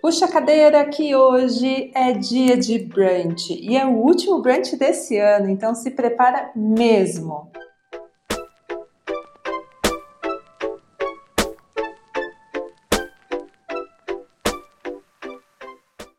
Puxa 0.00 0.24
a 0.24 0.32
cadeira 0.32 0.82
que 0.86 1.14
hoje 1.14 1.90
é 1.94 2.12
dia 2.12 2.56
de 2.56 2.78
brunch 2.78 3.52
e 3.52 3.76
é 3.76 3.84
o 3.84 3.98
último 3.98 4.40
brunch 4.40 4.74
desse 4.74 5.18
ano, 5.18 5.50
então 5.50 5.74
se 5.74 5.90
prepara 5.90 6.50
mesmo. 6.56 7.50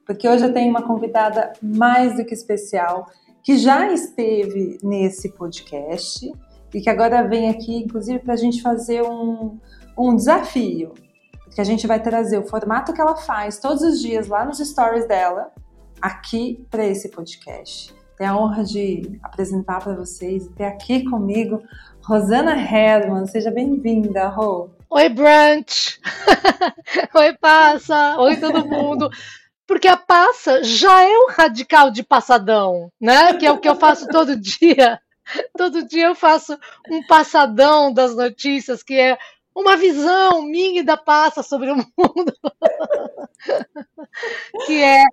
Porque 0.05 0.29
hoje 0.29 0.45
eu 0.45 0.54
tenho 0.54 0.70
uma 0.70 0.84
convidada 0.84 1.52
mais 1.59 2.16
do 2.16 2.23
que 2.23 2.36
especial 2.36 3.07
que 3.43 3.57
já 3.57 3.91
esteve 3.91 4.77
nesse 4.84 5.29
podcast 5.29 6.32
e 6.71 6.79
que 6.79 6.89
agora 6.89 7.27
vem 7.27 7.50
aqui, 7.50 7.77
inclusive, 7.77 8.20
para 8.20 8.36
a 8.36 8.38
gente 8.38 8.61
fazer 8.61 9.02
um, 9.02 9.57
um 9.97 10.15
desafio 10.15 10.93
que 11.54 11.61
a 11.61 11.64
gente 11.64 11.86
vai 11.86 12.01
trazer 12.01 12.37
o 12.37 12.47
formato 12.47 12.93
que 12.93 13.01
ela 13.01 13.15
faz 13.15 13.60
todos 13.60 13.82
os 13.82 14.00
dias 14.01 14.28
lá 14.28 14.46
nos 14.46 14.60
stories 14.60 15.07
dela, 15.07 15.51
aqui 16.01 16.65
para 16.69 16.86
esse 16.86 17.10
podcast. 17.10 17.93
Tenho 18.18 18.32
a 18.32 18.37
honra 18.37 18.64
de 18.64 19.19
apresentar 19.21 19.79
para 19.83 19.96
vocês 19.96 20.46
e 20.46 20.50
ter 20.51 20.65
aqui 20.65 21.04
comigo 21.10 21.61
Rosana 22.04 22.54
Herman. 22.55 23.25
Seja 23.25 23.51
bem-vinda, 23.51 24.27
Rô. 24.27 24.69
Oi, 24.89 25.10
Brunch! 25.10 26.00
Oi, 27.15 27.33
Passa! 27.39 28.18
Oi, 28.19 28.38
todo 28.38 28.65
mundo! 28.65 29.10
Porque 29.68 29.88
a 29.88 29.97
Passa 29.97 30.63
já 30.63 31.04
é 31.04 31.18
um 31.18 31.29
radical 31.29 31.91
de 31.91 32.03
passadão, 32.03 32.91
né? 32.99 33.33
Que 33.33 33.45
é 33.45 33.52
o 33.52 33.58
que 33.58 33.67
eu 33.67 33.75
faço 33.75 34.08
todo 34.08 34.36
dia. 34.39 34.99
Todo 35.58 35.88
dia 35.88 36.08
eu 36.08 36.16
faço 36.16 36.58
um 36.89 37.05
passadão 37.08 37.94
das 37.94 38.16
notícias, 38.16 38.83
que 38.83 38.95
é 38.95 39.17
uma 39.55 39.78
visão 39.78 40.44
da 40.83 40.97
passa 40.97 41.44
sobre 41.44 41.71
o 41.71 41.75
mundo, 41.97 42.33
que 44.66 44.81
é 44.83 45.03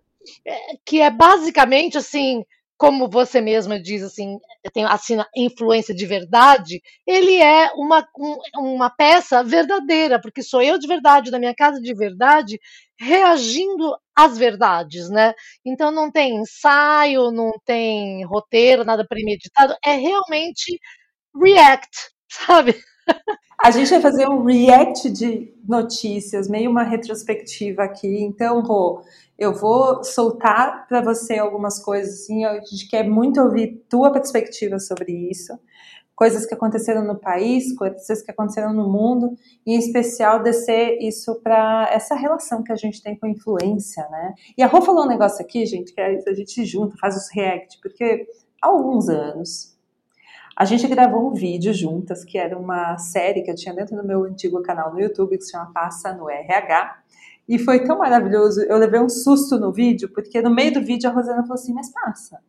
que 0.84 1.00
é 1.00 1.10
basicamente 1.10 1.98
assim, 1.98 2.44
como 2.76 3.08
você 3.08 3.40
mesma 3.40 3.80
diz 3.80 4.02
assim, 4.02 4.38
tem 4.72 4.84
assim 4.84 5.16
influência 5.36 5.94
de 5.94 6.06
verdade, 6.06 6.80
ele 7.06 7.36
é 7.36 7.70
uma, 7.74 8.06
um, 8.18 8.38
uma 8.74 8.90
peça 8.90 9.42
verdadeira, 9.44 10.20
porque 10.20 10.42
sou 10.42 10.62
eu 10.62 10.78
de 10.78 10.86
verdade, 10.86 11.30
da 11.30 11.38
minha 11.38 11.54
casa 11.54 11.80
de 11.80 11.94
verdade, 11.94 12.60
reagindo 12.98 13.96
às 14.16 14.38
verdades, 14.38 15.08
né? 15.10 15.34
Então 15.64 15.90
não 15.90 16.10
tem 16.10 16.36
ensaio, 16.36 17.30
não 17.30 17.52
tem 17.64 18.24
roteiro, 18.26 18.84
nada 18.84 19.06
premeditado, 19.06 19.74
é 19.84 19.94
realmente 19.94 20.78
react, 21.42 21.90
sabe? 22.30 22.76
A 23.60 23.72
gente 23.72 23.90
vai 23.90 24.00
fazer 24.00 24.28
um 24.28 24.44
react 24.44 25.10
de 25.10 25.52
notícias, 25.68 26.48
meio 26.48 26.70
uma 26.70 26.84
retrospectiva 26.84 27.82
aqui. 27.82 28.22
Então, 28.22 28.62
Rô, 28.62 29.02
eu 29.36 29.52
vou 29.52 30.02
soltar 30.04 30.86
para 30.86 31.00
você 31.00 31.38
algumas 31.38 31.82
coisas 31.82 32.22
assim. 32.22 32.44
A 32.44 32.60
gente 32.60 32.88
quer 32.88 33.02
muito 33.02 33.40
ouvir 33.40 33.84
tua 33.88 34.12
perspectiva 34.12 34.78
sobre 34.78 35.12
isso. 35.28 35.58
Coisas 36.14 36.46
que 36.46 36.54
aconteceram 36.54 37.04
no 37.04 37.16
país, 37.16 37.76
coisas 37.76 38.22
que 38.22 38.30
aconteceram 38.30 38.72
no 38.72 38.88
mundo, 38.88 39.36
e 39.66 39.74
em 39.74 39.78
especial 39.78 40.42
descer 40.42 40.98
isso 41.00 41.40
para 41.42 41.88
essa 41.92 42.14
relação 42.14 42.62
que 42.62 42.72
a 42.72 42.76
gente 42.76 43.02
tem 43.02 43.16
com 43.16 43.26
a 43.26 43.30
influência, 43.30 44.06
né? 44.08 44.34
E 44.56 44.62
a 44.62 44.66
Rô 44.66 44.82
falou 44.82 45.04
um 45.04 45.08
negócio 45.08 45.44
aqui, 45.44 45.66
gente, 45.66 45.92
que 45.92 46.00
a 46.00 46.34
gente 46.34 46.64
junta, 46.64 46.96
faz 46.96 47.16
os 47.16 47.28
react, 47.32 47.78
porque 47.80 48.26
há 48.60 48.66
alguns 48.66 49.08
anos, 49.08 49.77
a 50.58 50.64
gente 50.64 50.88
gravou 50.88 51.30
um 51.30 51.34
vídeo 51.34 51.72
juntas, 51.72 52.24
que 52.24 52.36
era 52.36 52.58
uma 52.58 52.98
série 52.98 53.42
que 53.42 53.50
eu 53.50 53.54
tinha 53.54 53.72
dentro 53.72 53.96
do 53.96 54.04
meu 54.04 54.24
antigo 54.24 54.60
canal 54.60 54.92
no 54.92 55.00
YouTube, 55.00 55.38
que 55.38 55.44
se 55.44 55.52
chama 55.52 55.72
Passa 55.72 56.12
no 56.12 56.28
RH. 56.28 56.98
E 57.48 57.60
foi 57.60 57.84
tão 57.84 57.98
maravilhoso, 57.98 58.62
eu 58.62 58.76
levei 58.76 58.98
um 58.98 59.08
susto 59.08 59.56
no 59.56 59.72
vídeo, 59.72 60.08
porque 60.12 60.42
no 60.42 60.50
meio 60.50 60.72
do 60.74 60.80
vídeo 60.80 61.08
a 61.08 61.12
Rosana 61.12 61.42
falou 61.42 61.54
assim, 61.54 61.72
mas 61.72 61.92
passa, 61.92 62.40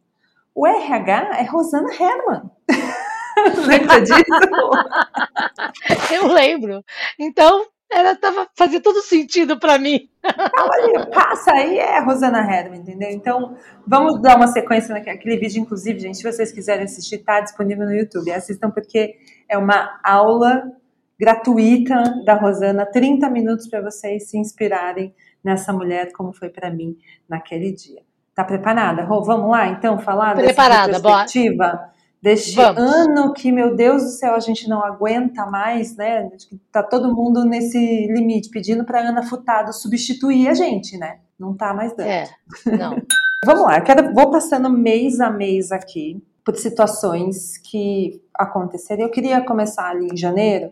o 0.56 0.66
RH 0.66 1.38
é 1.38 1.44
Rosana 1.44 1.88
Herman. 1.94 2.50
Lembra 3.68 4.02
disso? 4.02 4.24
eu 6.12 6.34
lembro. 6.34 6.84
Então, 7.20 7.64
ela 7.92 8.16
tava 8.16 8.48
fazia 8.56 8.80
todo 8.82 9.02
sentido 9.02 9.60
para 9.60 9.78
mim. 9.78 10.10
Olha, 10.24 11.08
passa 11.08 11.52
aí, 11.52 11.78
é 11.78 12.00
Rosana 12.02 12.40
Herman, 12.40 12.82
entendeu? 12.82 13.10
Então, 13.10 13.56
vamos 13.86 14.22
dar 14.22 14.38
uma 14.38 14.48
sequência 14.48 14.94
naquele 14.94 15.38
vídeo, 15.38 15.62
inclusive, 15.62 16.00
gente, 16.00 16.18
se 16.18 16.24
vocês 16.24 16.52
quiserem 16.52 16.86
assistir, 16.86 17.20
tá 17.20 17.42
disponível 17.42 17.86
no 17.86 17.94
YouTube. 17.94 18.32
Assistam 18.32 18.70
porque 18.70 19.16
é 19.48 19.58
uma 19.58 20.00
aula 20.04 20.72
gratuita 21.20 22.24
da 22.26 22.36
Rosana, 22.36 22.86
30 22.86 23.30
minutos 23.30 23.68
para 23.68 23.82
vocês 23.82 24.30
se 24.30 24.38
inspirarem 24.38 25.14
nessa 25.44 25.74
mulher, 25.74 26.12
como 26.14 26.32
foi 26.32 26.50
para 26.50 26.70
mim 26.70 26.98
naquele 27.28 27.72
dia. 27.72 28.02
Tá 28.36 28.44
preparada? 28.44 29.04
Rô, 29.04 29.24
vamos 29.24 29.50
lá, 29.50 29.68
então, 29.68 30.00
falar 30.00 30.36
Preparada, 30.36 30.94
dessa 30.94 31.04
perspectiva? 31.04 31.66
Bora 31.68 31.99
deste 32.22 32.56
Vamos. 32.56 32.82
ano 32.82 33.34
que, 33.34 33.52
meu 33.52 33.76
Deus 33.76 34.04
do 34.04 34.10
céu, 34.10 34.36
a 34.36 34.40
gente 34.40 34.68
não 34.68 34.84
aguenta 34.84 35.46
mais, 35.46 35.96
né? 35.96 36.30
Tá 36.72 36.84
todo 36.84 37.14
mundo 37.16 37.46
nesse 37.46 37.78
limite, 38.08 38.50
pedindo 38.50 38.84
para 38.84 39.02
Ana 39.02 39.24
Furtado 39.24 39.74
substituir 39.74 40.50
a 40.50 40.54
gente, 40.54 40.98
né? 40.98 41.20
Não 41.40 41.56
tá 41.56 41.74
mais 41.74 41.96
dando. 41.96 42.10
É, 42.10 42.30
não. 42.78 43.02
Vamos 43.46 43.64
lá, 43.64 43.78
eu 43.78 43.84
quero, 43.84 44.14
vou 44.14 44.30
passando 44.30 44.70
mês 44.70 45.22
a 45.22 45.30
mês 45.30 45.72
aqui 45.72 46.22
por 46.44 46.58
situações 46.58 47.58
que 47.58 48.22
aconteceram. 48.34 49.04
Eu 49.04 49.10
queria 49.10 49.40
começar 49.42 49.90
ali 49.90 50.10
em 50.12 50.18
janeiro, 50.18 50.72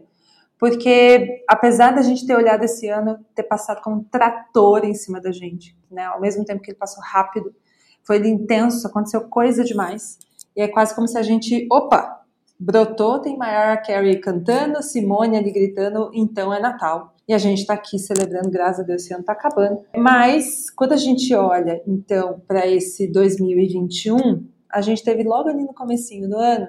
porque 0.59 1.45
apesar 1.47 1.91
da 1.91 2.01
gente 2.01 2.27
ter 2.27 2.35
olhado 2.35 2.65
esse 2.65 2.89
ano, 2.89 3.17
ter 3.33 3.43
passado 3.43 3.81
como 3.81 3.97
um 3.97 4.03
trator 4.03 4.83
em 4.83 4.93
cima 4.93 5.21
da 5.21 5.31
gente, 5.31 5.77
né? 5.89 6.03
Ao 6.03 6.19
mesmo 6.19 6.43
tempo 6.43 6.61
que 6.61 6.71
ele 6.71 6.77
passou 6.77 7.01
rápido, 7.01 7.55
foi 8.03 8.17
intenso, 8.27 8.85
aconteceu 8.85 9.21
coisa 9.21 9.63
demais. 9.63 10.17
E 10.57 10.61
é 10.61 10.67
quase 10.67 10.95
como 10.95 11.07
se 11.07 11.15
a 11.19 11.21
gente, 11.21 11.67
opa, 11.71 12.19
brotou, 12.59 13.19
tem 13.19 13.37
Mariah 13.37 13.77
Carey 13.77 14.19
cantando, 14.19 14.81
Simone 14.81 15.37
ali 15.37 15.51
gritando, 15.51 16.09
então 16.11 16.51
é 16.51 16.59
Natal. 16.59 17.13
E 17.27 17.33
a 17.33 17.37
gente 17.37 17.59
está 17.59 17.75
aqui 17.75 17.99
celebrando, 17.99 18.49
graças 18.49 18.79
a 18.79 18.83
Deus, 18.83 19.03
esse 19.03 19.13
ano 19.13 19.21
está 19.21 19.33
acabando. 19.33 19.81
Mas 19.95 20.71
quando 20.71 20.93
a 20.93 20.97
gente 20.97 21.31
olha, 21.35 21.79
então, 21.85 22.41
para 22.47 22.65
esse 22.65 23.11
2021, 23.11 24.47
a 24.71 24.81
gente 24.81 25.03
teve 25.03 25.23
logo 25.23 25.47
ali 25.47 25.63
no 25.63 25.75
comecinho 25.75 26.27
do 26.27 26.37
ano 26.37 26.67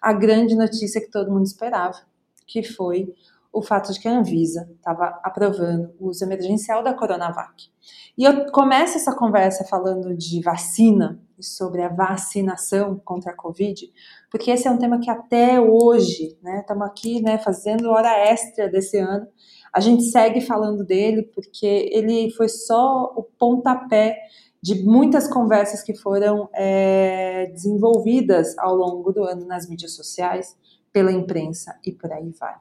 a 0.00 0.12
grande 0.12 0.54
notícia 0.54 1.00
que 1.00 1.10
todo 1.10 1.32
mundo 1.32 1.46
esperava, 1.46 1.98
que 2.46 2.62
foi 2.62 3.12
o 3.52 3.60
fato 3.60 3.92
de 3.92 3.98
que 3.98 4.06
a 4.06 4.18
Anvisa 4.18 4.70
estava 4.76 5.18
aprovando 5.24 5.90
o 5.98 6.10
uso 6.10 6.24
emergencial 6.24 6.84
da 6.84 6.94
Coronavac. 6.94 7.70
E 8.16 8.22
eu 8.22 8.52
começo 8.52 8.98
essa 8.98 9.16
conversa 9.16 9.64
falando 9.64 10.14
de 10.14 10.40
vacina 10.42 11.18
e 11.38 11.44
sobre 11.44 11.82
a 11.82 11.88
vacinação 11.88 13.00
contra 13.04 13.32
a 13.32 13.36
Covid, 13.36 13.90
porque 14.30 14.50
esse 14.50 14.66
é 14.66 14.70
um 14.70 14.78
tema 14.78 15.00
que 15.00 15.10
até 15.10 15.60
hoje, 15.60 16.36
né, 16.42 16.60
estamos 16.60 16.86
aqui, 16.86 17.22
né, 17.22 17.38
fazendo 17.38 17.90
hora 17.90 18.10
extra 18.28 18.68
desse 18.68 18.98
ano, 18.98 19.26
a 19.72 19.80
gente 19.80 20.04
segue 20.04 20.40
falando 20.40 20.84
dele 20.84 21.22
porque 21.34 21.90
ele 21.92 22.30
foi 22.30 22.48
só 22.48 23.12
o 23.16 23.22
pontapé 23.22 24.16
de 24.62 24.82
muitas 24.82 25.28
conversas 25.28 25.82
que 25.82 25.94
foram 25.94 26.48
é, 26.54 27.46
desenvolvidas 27.52 28.56
ao 28.58 28.74
longo 28.74 29.12
do 29.12 29.22
ano 29.22 29.46
nas 29.46 29.68
mídias 29.68 29.94
sociais, 29.94 30.56
pela 30.92 31.12
imprensa 31.12 31.78
e 31.84 31.92
por 31.92 32.10
aí 32.10 32.30
vai. 32.40 32.54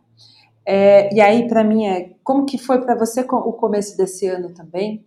É, 0.66 1.14
e 1.14 1.22
aí, 1.22 1.48
para 1.48 1.64
mim, 1.64 1.86
é 1.86 2.16
como 2.24 2.46
que 2.46 2.58
foi 2.58 2.82
para 2.82 2.96
você 2.96 3.22
o 3.22 3.54
começo 3.54 3.96
desse 3.96 4.28
ano 4.28 4.54
também? 4.54 5.06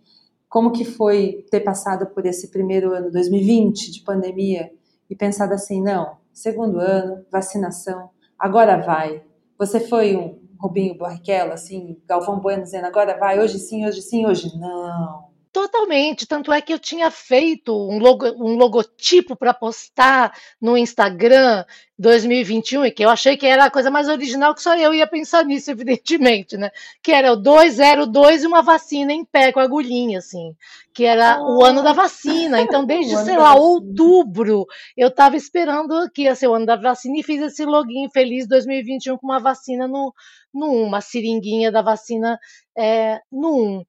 Como 0.49 0.71
que 0.71 0.83
foi 0.83 1.45
ter 1.51 1.59
passado 1.59 2.07
por 2.07 2.25
esse 2.25 2.49
primeiro 2.49 2.91
ano, 2.91 3.11
2020, 3.11 3.91
de 3.91 4.01
pandemia, 4.01 4.71
e 5.09 5.15
pensado 5.15 5.53
assim, 5.53 5.81
não, 5.81 6.17
segundo 6.33 6.79
ano, 6.79 7.23
vacinação, 7.31 8.09
agora 8.37 8.77
vai. 8.77 9.23
Você 9.57 9.79
foi 9.79 10.15
um 10.15 10.39
Rubinho 10.59 10.97
Barrichello, 10.97 11.53
assim, 11.53 11.97
Galvão 12.05 12.39
Bueno 12.39 12.63
dizendo, 12.63 12.85
agora 12.85 13.17
vai, 13.17 13.39
hoje 13.39 13.59
sim, 13.59 13.85
hoje 13.85 14.01
sim, 14.01 14.25
hoje 14.25 14.57
não. 14.57 15.28
Totalmente, 15.51 16.27
tanto 16.27 16.53
é 16.53 16.61
que 16.61 16.71
eu 16.71 16.77
tinha 16.77 17.09
feito 17.09 17.75
um, 17.75 17.97
logo, 17.97 18.27
um 18.37 18.55
logotipo 18.55 19.35
para 19.35 19.51
postar 19.51 20.31
no 20.61 20.77
Instagram 20.77 21.65
2021, 21.97 22.85
e 22.85 22.91
que 22.91 23.03
eu 23.03 23.09
achei 23.09 23.35
que 23.35 23.47
era 23.47 23.65
a 23.65 23.71
coisa 23.71 23.89
mais 23.89 24.07
original, 24.07 24.53
que 24.53 24.61
só 24.61 24.75
eu 24.75 24.93
ia 24.93 25.07
pensar 25.07 25.43
nisso, 25.43 25.71
evidentemente, 25.71 26.55
né? 26.55 26.69
Que 27.01 27.11
era 27.11 27.33
o 27.33 27.35
202 27.35 28.43
e 28.43 28.47
uma 28.47 28.61
vacina 28.61 29.11
em 29.11 29.25
pé 29.25 29.51
com 29.51 29.59
agulhinha, 29.59 30.19
assim, 30.19 30.55
que 30.93 31.03
era 31.03 31.41
oh. 31.41 31.57
o 31.57 31.65
ano 31.65 31.81
da 31.81 31.93
vacina. 31.93 32.61
Então, 32.61 32.85
desde, 32.85 33.17
sei 33.17 33.35
lá, 33.35 33.55
outubro, 33.55 34.67
eu 34.95 35.07
estava 35.07 35.35
esperando 35.35 36.07
que 36.11 36.23
ia 36.23 36.35
ser 36.35 36.47
o 36.47 36.53
ano 36.53 36.67
da 36.67 36.75
vacina 36.75 37.17
e 37.17 37.23
fiz 37.23 37.41
esse 37.41 37.65
login 37.65 38.07
feliz 38.11 38.47
2021 38.47 39.17
com 39.17 39.25
uma 39.25 39.39
vacina 39.39 39.87
no, 39.87 40.13
no 40.53 40.83
1, 40.83 40.83
uma 40.83 41.01
seringuinha 41.01 41.71
da 41.71 41.81
vacina 41.81 42.39
é, 42.77 43.19
no 43.31 43.79
1. 43.79 43.85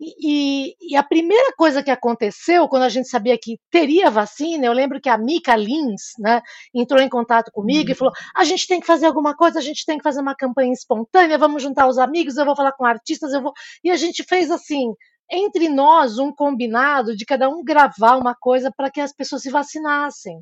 E, 0.00 0.74
e, 0.80 0.96
a 0.96 1.04
primeira 1.04 1.52
coisa 1.56 1.82
que 1.82 1.90
aconteceu 1.90 2.68
quando 2.68 2.82
a 2.82 2.88
gente 2.88 3.08
sabia 3.08 3.38
que 3.40 3.58
teria 3.70 4.10
vacina, 4.10 4.66
eu 4.66 4.72
lembro 4.72 5.00
que 5.00 5.08
a 5.08 5.16
Mika 5.16 5.54
Lins 5.54 6.12
né, 6.18 6.42
entrou 6.74 7.00
em 7.00 7.08
contato 7.08 7.52
comigo 7.52 7.86
uhum. 7.86 7.92
e 7.92 7.94
falou: 7.94 8.12
a 8.34 8.44
gente 8.44 8.66
tem 8.66 8.80
que 8.80 8.86
fazer 8.86 9.06
alguma 9.06 9.36
coisa, 9.36 9.60
a 9.60 9.62
gente 9.62 9.84
tem 9.86 9.96
que 9.96 10.02
fazer 10.02 10.20
uma 10.20 10.34
campanha 10.34 10.72
espontânea, 10.72 11.38
vamos 11.38 11.62
juntar 11.62 11.86
os 11.86 11.96
amigos, 11.96 12.36
eu 12.36 12.44
vou 12.44 12.56
falar 12.56 12.72
com 12.72 12.84
artistas, 12.84 13.32
eu 13.32 13.40
vou. 13.40 13.52
E 13.84 13.90
a 13.90 13.96
gente 13.96 14.24
fez 14.24 14.50
assim, 14.50 14.92
entre 15.30 15.68
nós 15.68 16.18
um 16.18 16.32
combinado 16.32 17.16
de 17.16 17.24
cada 17.24 17.48
um 17.48 17.62
gravar 17.62 18.16
uma 18.16 18.34
coisa 18.34 18.72
para 18.76 18.90
que 18.90 19.00
as 19.00 19.12
pessoas 19.12 19.42
se 19.42 19.50
vacinassem. 19.50 20.40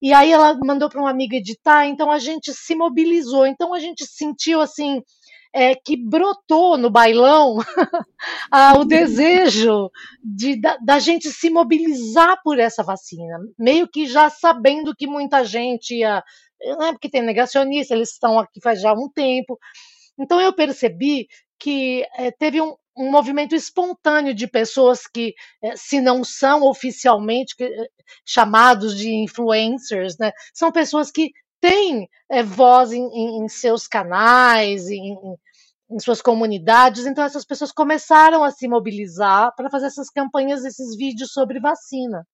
E 0.00 0.12
aí 0.12 0.30
ela 0.30 0.56
mandou 0.62 0.88
para 0.90 1.00
uma 1.00 1.10
amiga 1.10 1.36
editar, 1.36 1.86
então 1.86 2.10
a 2.10 2.18
gente 2.18 2.52
se 2.52 2.74
mobilizou, 2.74 3.46
então 3.46 3.72
a 3.72 3.80
gente 3.80 4.06
sentiu 4.06 4.60
assim 4.60 5.02
é, 5.56 5.74
que 5.74 5.96
brotou 5.96 6.76
no 6.76 6.90
bailão 6.90 7.56
o 8.78 8.84
desejo 8.84 9.90
de, 10.22 10.60
da, 10.60 10.76
da, 10.76 10.98
gente 10.98 11.30
se 11.30 11.48
mobilizar 11.48 12.38
por 12.44 12.58
essa 12.58 12.82
vacina, 12.82 13.38
meio 13.58 13.88
que 13.88 14.06
já 14.06 14.28
sabendo 14.28 14.94
que 14.94 15.06
muita 15.06 15.42
gente 15.44 15.94
ia, 15.94 16.22
não 16.78 16.88
é 16.88 16.92
porque 16.92 17.08
tem 17.08 17.22
negacionista, 17.22 17.94
eles 17.94 18.12
estão 18.12 18.38
aqui 18.38 18.60
faz 18.62 18.82
já 18.82 18.92
um 18.92 19.08
tempo. 19.08 19.58
Então 20.18 20.38
eu 20.38 20.52
percebi 20.52 21.26
que 21.58 22.06
é, 22.18 22.30
teve 22.30 22.60
um, 22.60 22.74
um 22.94 23.10
movimento 23.10 23.54
espontâneo 23.54 24.34
de 24.34 24.46
pessoas 24.46 25.06
que, 25.06 25.34
eh, 25.62 25.74
se 25.74 26.02
não 26.02 26.22
são 26.22 26.64
oficialmente 26.64 27.54
eh, 27.60 27.88
chamados 28.26 28.94
de 28.94 29.08
influencers, 29.08 30.18
né, 30.18 30.32
são 30.52 30.70
pessoas 30.70 31.10
que 31.10 31.30
têm 31.68 32.08
é, 32.30 32.42
voz 32.42 32.92
em, 32.92 33.04
em, 33.42 33.48
seus 33.48 33.88
canais, 33.88 34.88
em, 34.88 35.16
em, 35.90 35.98
suas 35.98 36.22
comunidades, 36.22 37.06
então 37.06 37.24
essas 37.24 37.44
pessoas 37.44 37.72
começaram 37.72 38.44
a 38.44 38.50
se 38.50 38.68
mobilizar 38.68 39.52
para 39.56 39.70
fazer 39.70 39.86
essas 39.86 40.08
campanhas, 40.08 40.64
esses 40.64 40.96
vídeos 40.96 41.32
sobre 41.32 41.58
vacina. 41.60 42.26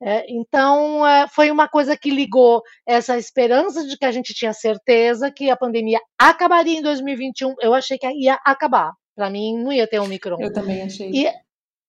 É, 0.00 0.24
então, 0.28 1.04
é, 1.04 1.26
foi 1.26 1.50
uma 1.50 1.66
coisa 1.66 1.96
que 1.96 2.10
ligou 2.10 2.62
essa 2.86 3.18
esperança 3.18 3.84
de 3.84 3.96
que 3.96 4.04
a 4.04 4.12
gente 4.12 4.32
tinha 4.32 4.52
certeza 4.52 5.30
que 5.30 5.50
a 5.50 5.56
pandemia 5.56 5.98
acabaria 6.16 6.78
em 6.78 6.82
2021. 6.82 7.56
Eu 7.60 7.74
achei 7.74 7.98
que 7.98 8.06
ia 8.06 8.38
acabar. 8.44 8.92
Para 9.16 9.28
mim, 9.28 9.58
não 9.58 9.72
ia 9.72 9.88
ter 9.88 10.00
um 10.00 10.06
micro. 10.06 10.36
Eu 10.38 10.52
também 10.52 10.82
achei. 10.82 11.10
E, 11.12 11.28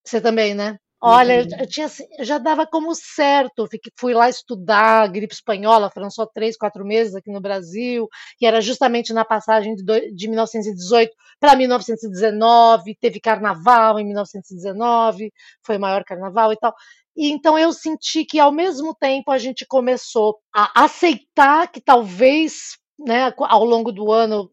você 0.04 0.20
também, 0.20 0.54
né? 0.54 0.76
Olha, 1.02 1.40
eu, 1.40 1.46
eu, 1.60 1.66
tinha, 1.66 1.86
eu 2.18 2.24
já 2.24 2.36
dava 2.36 2.66
como 2.66 2.94
certo. 2.94 3.66
Fiquei, 3.66 3.90
fui 3.98 4.12
lá 4.12 4.28
estudar 4.28 5.08
gripe 5.08 5.32
espanhola, 5.32 5.90
foram 5.90 6.10
só 6.10 6.26
três, 6.26 6.56
quatro 6.58 6.84
meses 6.84 7.14
aqui 7.14 7.30
no 7.30 7.40
Brasil, 7.40 8.06
que 8.36 8.44
era 8.44 8.60
justamente 8.60 9.12
na 9.12 9.24
passagem 9.24 9.74
de, 9.74 9.82
do, 9.82 10.14
de 10.14 10.28
1918 10.28 11.10
para 11.40 11.56
1919. 11.56 12.94
Teve 13.00 13.18
carnaval 13.18 13.98
em 13.98 14.04
1919, 14.04 15.32
foi 15.64 15.78
o 15.78 15.80
maior 15.80 16.04
carnaval 16.04 16.52
e 16.52 16.56
tal. 16.58 16.74
E 17.16 17.30
então 17.30 17.58
eu 17.58 17.72
senti 17.72 18.24
que 18.24 18.38
ao 18.38 18.52
mesmo 18.52 18.94
tempo 18.94 19.30
a 19.30 19.38
gente 19.38 19.66
começou 19.66 20.38
a 20.54 20.84
aceitar 20.84 21.68
que 21.68 21.80
talvez 21.80 22.78
né, 22.98 23.32
ao 23.38 23.64
longo 23.64 23.90
do 23.90 24.12
ano 24.12 24.50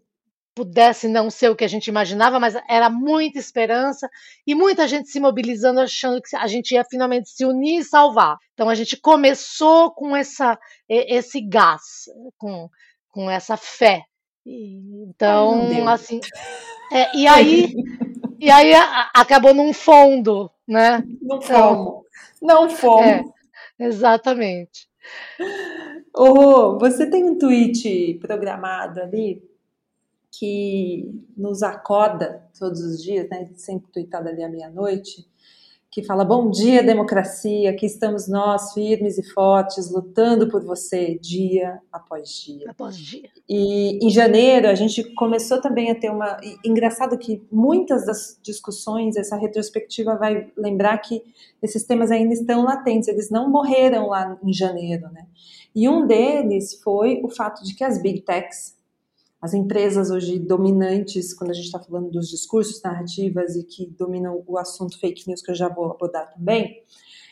pudesse 0.57 1.07
não 1.07 1.30
ser 1.30 1.51
o 1.51 1.56
que 1.56 1.63
a 1.63 1.68
gente 1.68 1.86
imaginava, 1.86 2.39
mas 2.39 2.56
era 2.68 2.89
muita 2.89 3.38
esperança 3.38 4.09
e 4.45 4.56
muita 4.56 4.88
gente 4.88 5.07
se 5.07 5.19
mobilizando, 5.19 5.80
achando 5.80 6.19
que 6.19 6.36
a 6.36 6.48
gente 6.48 6.71
ia 6.71 6.83
finalmente 6.83 7.30
se 7.30 7.45
unir 7.45 7.81
e 7.81 7.83
salvar. 7.83 8.39
Então 8.56 8.68
a 8.68 8.74
gente 8.74 8.98
começou 8.98 9.92
com 9.92 10.15
essa, 10.15 10.57
esse 10.89 11.42
gás, 11.42 12.06
com, 12.39 12.68
com 13.09 13.30
essa 13.30 13.56
fé. 13.56 14.01
Então, 14.44 15.62
Ai, 15.62 15.94
assim. 15.94 16.19
É, 16.92 17.15
e 17.15 17.27
aí, 17.27 17.75
e 18.42 18.50
aí 18.50 18.74
a, 18.74 19.12
acabou 19.13 19.53
num 19.53 19.74
fundo, 19.74 20.50
né? 20.68 21.03
Não 21.21 21.39
fomos. 21.39 22.03
Não 22.42 22.68
fomos. 22.68 23.06
É, 23.06 23.24
exatamente. 23.86 24.89
Oh, 26.15 26.80
você 26.80 27.07
tem 27.07 27.24
um 27.25 27.38
tweet 27.38 28.18
programado 28.19 29.00
ali 29.00 29.48
que 30.38 31.10
nos 31.36 31.63
acorda 31.63 32.44
todos 32.57 32.81
os 32.81 33.01
dias, 33.01 33.28
né? 33.30 33.50
Sempre 33.56 33.92
tweetado 33.92 34.30
ali 34.30 34.44
à 34.44 34.50
meia-noite, 34.50 35.28
que 35.89 36.04
fala: 36.04 36.24
Bom 36.24 36.51
dia, 36.51 36.84
democracia, 36.84 37.72
aqui 37.72 37.88
estamos 37.88 38.28
nós, 38.28 38.72
firmes 38.74 39.18
e 39.18 39.24
fortes, 39.24 39.89
lutando 39.89 40.48
por 40.48 40.63
você 40.63 41.18
dia 41.18 41.81
após 41.92 42.30
dia. 42.30 42.69
Após 42.69 42.95
dia. 42.95 43.30
E 43.50 44.06
em 44.06 44.10
janeiro 44.12 44.68
a 44.68 44.75
gente 44.75 45.04
começou 45.16 45.60
também 45.60 45.89
a 45.89 45.95
ter 45.95 46.12
uma. 46.12 46.38
Engraçado 46.63 47.18
que 47.18 47.44
muitas 47.51 48.06
das 48.06 48.39
discussões, 48.44 49.16
essa 49.16 49.36
retrospectiva 49.36 50.16
vai 50.16 50.51
lembrar 50.56 51.00
que 51.00 51.24
esses 51.63 51.84
temas 51.84 52.12
ainda 52.12 52.34
estão 52.34 52.63
latentes, 52.63 53.07
eles 53.07 53.31
não 53.31 53.50
morreram 53.50 54.10
lá 54.10 54.38
em 54.44 54.54
janeiro, 54.54 55.10
né? 55.12 55.25
E 55.74 55.89
um 55.89 56.06
deles 56.06 56.80
foi 56.84 57.22
o 57.24 57.30
fato 57.30 57.63
de 57.63 57.74
que 57.75 57.84
as 57.84 58.00
big 58.00 58.22
techs, 58.22 58.76
as 59.48 59.54
empresas 59.54 60.12
hoje 60.12 60.38
dominantes, 60.38 61.34
quando 61.34 61.52
a 61.52 61.54
gente 61.54 61.68
está 61.68 61.80
falando 61.80 62.12
dos 62.12 62.28
discursos, 62.30 62.82
narrativas 62.82 63.56
e 63.56 63.64
que 63.64 63.86
dominam 63.98 64.44
o 64.46 64.58
assunto 64.58 65.00
fake 65.00 65.26
news, 65.26 65.42
que 65.42 65.52
eu 65.52 65.56
já 65.56 65.70
vou 65.70 65.86
abordar 65.86 66.34
também, 66.34 66.84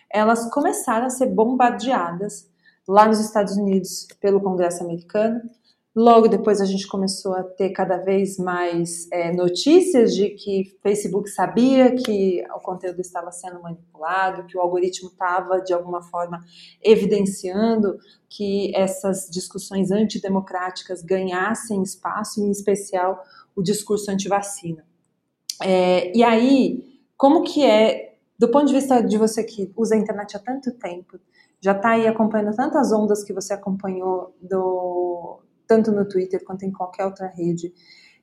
elas 0.09 0.49
começaram 0.49 1.07
a 1.07 1.09
ser 1.09 1.25
bombardeadas 1.25 2.49
lá 2.87 3.05
nos 3.05 3.19
Estados 3.19 3.57
Unidos 3.57 4.07
pelo 4.21 4.39
Congresso 4.39 4.81
americano 4.81 5.41
Logo 5.95 6.27
depois 6.27 6.59
a 6.59 6.65
gente 6.65 6.85
começou 6.87 7.33
a 7.35 7.41
ter 7.41 7.69
cada 7.69 7.95
vez 7.95 8.37
mais 8.37 9.09
é, 9.13 9.31
notícias 9.31 10.13
de 10.13 10.31
que 10.31 10.77
Facebook 10.83 11.29
sabia 11.29 11.95
que 11.95 12.43
o 12.53 12.59
conteúdo 12.59 12.99
estava 12.99 13.31
sendo 13.31 13.61
manipulado, 13.61 14.45
que 14.45 14.57
o 14.57 14.61
algoritmo 14.61 15.07
estava 15.07 15.61
de 15.61 15.73
alguma 15.73 16.01
forma 16.01 16.43
evidenciando 16.83 17.97
que 18.27 18.75
essas 18.75 19.29
discussões 19.31 19.89
antidemocráticas 19.89 21.01
ganhassem 21.01 21.81
espaço, 21.81 22.43
em 22.43 22.51
especial 22.51 23.23
o 23.55 23.63
discurso 23.63 24.11
anti-vacina. 24.11 24.85
É, 25.63 26.11
e 26.13 26.21
aí, 26.25 26.83
como 27.15 27.41
que 27.43 27.63
é, 27.63 28.17
do 28.37 28.49
ponto 28.49 28.65
de 28.65 28.73
vista 28.73 29.01
de 29.01 29.17
você 29.17 29.45
que 29.45 29.71
usa 29.77 29.95
a 29.95 29.97
internet 29.97 30.35
há 30.35 30.39
tanto 30.39 30.73
tempo, 30.73 31.17
já 31.61 31.71
está 31.71 31.91
aí 31.91 32.05
acompanhando 32.05 32.53
tantas 32.53 32.91
ondas 32.91 33.23
que 33.23 33.31
você 33.31 33.53
acompanhou 33.53 34.35
do, 34.41 35.39
tanto 35.67 35.91
no 35.91 36.07
Twitter 36.07 36.43
quanto 36.43 36.63
em 36.63 36.71
qualquer 36.71 37.05
outra 37.05 37.27
rede. 37.27 37.73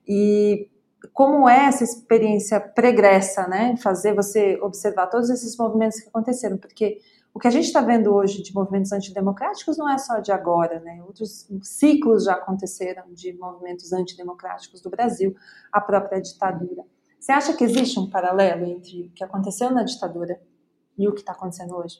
E 0.07 0.69
como 1.11 1.49
é 1.49 1.65
essa 1.65 1.83
experiência 1.83 2.59
pregressa, 2.59 3.47
né? 3.47 3.75
Fazer 3.77 4.13
você 4.13 4.59
observar 4.61 5.07
todos 5.07 5.29
esses 5.29 5.57
movimentos 5.57 5.99
que 5.99 6.07
aconteceram, 6.07 6.57
porque 6.57 6.99
o 7.33 7.39
que 7.39 7.47
a 7.47 7.51
gente 7.51 7.65
está 7.65 7.81
vendo 7.81 8.13
hoje 8.13 8.43
de 8.43 8.53
movimentos 8.53 8.91
antidemocráticos 8.91 9.77
não 9.77 9.89
é 9.89 9.97
só 9.97 10.19
de 10.19 10.31
agora, 10.31 10.79
né? 10.79 11.01
Outros 11.05 11.47
ciclos 11.63 12.25
já 12.25 12.33
aconteceram 12.33 13.11
de 13.11 13.33
movimentos 13.33 13.91
antidemocráticos 13.91 14.81
do 14.81 14.89
Brasil, 14.89 15.35
a 15.71 15.81
própria 15.81 16.21
ditadura. 16.21 16.85
Você 17.19 17.31
acha 17.31 17.53
que 17.53 17.63
existe 17.63 17.99
um 17.99 18.09
paralelo 18.09 18.65
entre 18.65 19.07
o 19.07 19.11
que 19.11 19.23
aconteceu 19.23 19.71
na 19.71 19.83
ditadura 19.83 20.39
e 20.97 21.07
o 21.07 21.13
que 21.13 21.21
está 21.21 21.31
acontecendo 21.31 21.75
hoje? 21.75 21.97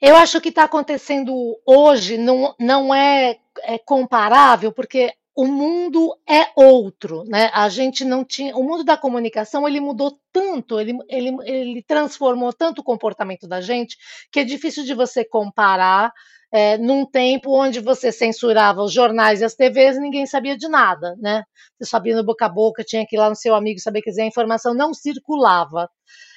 Eu 0.00 0.14
acho 0.14 0.40
que 0.40 0.50
está 0.50 0.64
acontecendo 0.64 1.32
hoje 1.66 2.18
não, 2.18 2.54
não 2.60 2.94
é, 2.94 3.38
é 3.62 3.78
comparável, 3.78 4.72
porque 4.72 5.12
o 5.34 5.46
mundo 5.46 6.18
é 6.28 6.48
outro, 6.56 7.22
né? 7.24 7.48
A 7.54 7.68
gente 7.68 8.04
não 8.04 8.24
tinha. 8.24 8.56
O 8.56 8.64
mundo 8.64 8.82
da 8.82 8.96
comunicação 8.96 9.68
ele 9.68 9.78
mudou 9.78 10.18
tanto, 10.32 10.80
ele, 10.80 10.98
ele, 11.08 11.36
ele 11.44 11.82
transformou 11.84 12.52
tanto 12.52 12.80
o 12.80 12.84
comportamento 12.84 13.46
da 13.46 13.60
gente 13.60 13.96
que 14.32 14.40
é 14.40 14.44
difícil 14.44 14.84
de 14.84 14.94
você 14.94 15.24
comparar 15.24 16.12
é, 16.50 16.78
num 16.78 17.04
tempo 17.04 17.50
onde 17.50 17.80
você 17.80 18.10
censurava 18.10 18.82
os 18.82 18.92
jornais 18.92 19.40
e 19.40 19.44
as 19.44 19.54
TVs 19.54 19.98
ninguém 19.98 20.26
sabia 20.26 20.56
de 20.56 20.68
nada, 20.68 21.14
né? 21.18 21.42
Você 21.78 21.88
sabia 21.88 22.16
no 22.16 22.24
boca 22.24 22.46
a 22.46 22.48
boca, 22.48 22.84
tinha 22.84 23.06
que 23.06 23.16
ir 23.16 23.18
lá 23.18 23.28
no 23.28 23.36
seu 23.36 23.54
amigo 23.54 23.80
saber 23.80 24.02
que 24.02 24.10
a 24.20 24.26
informação 24.26 24.74
não 24.74 24.94
circulava. 24.94 25.88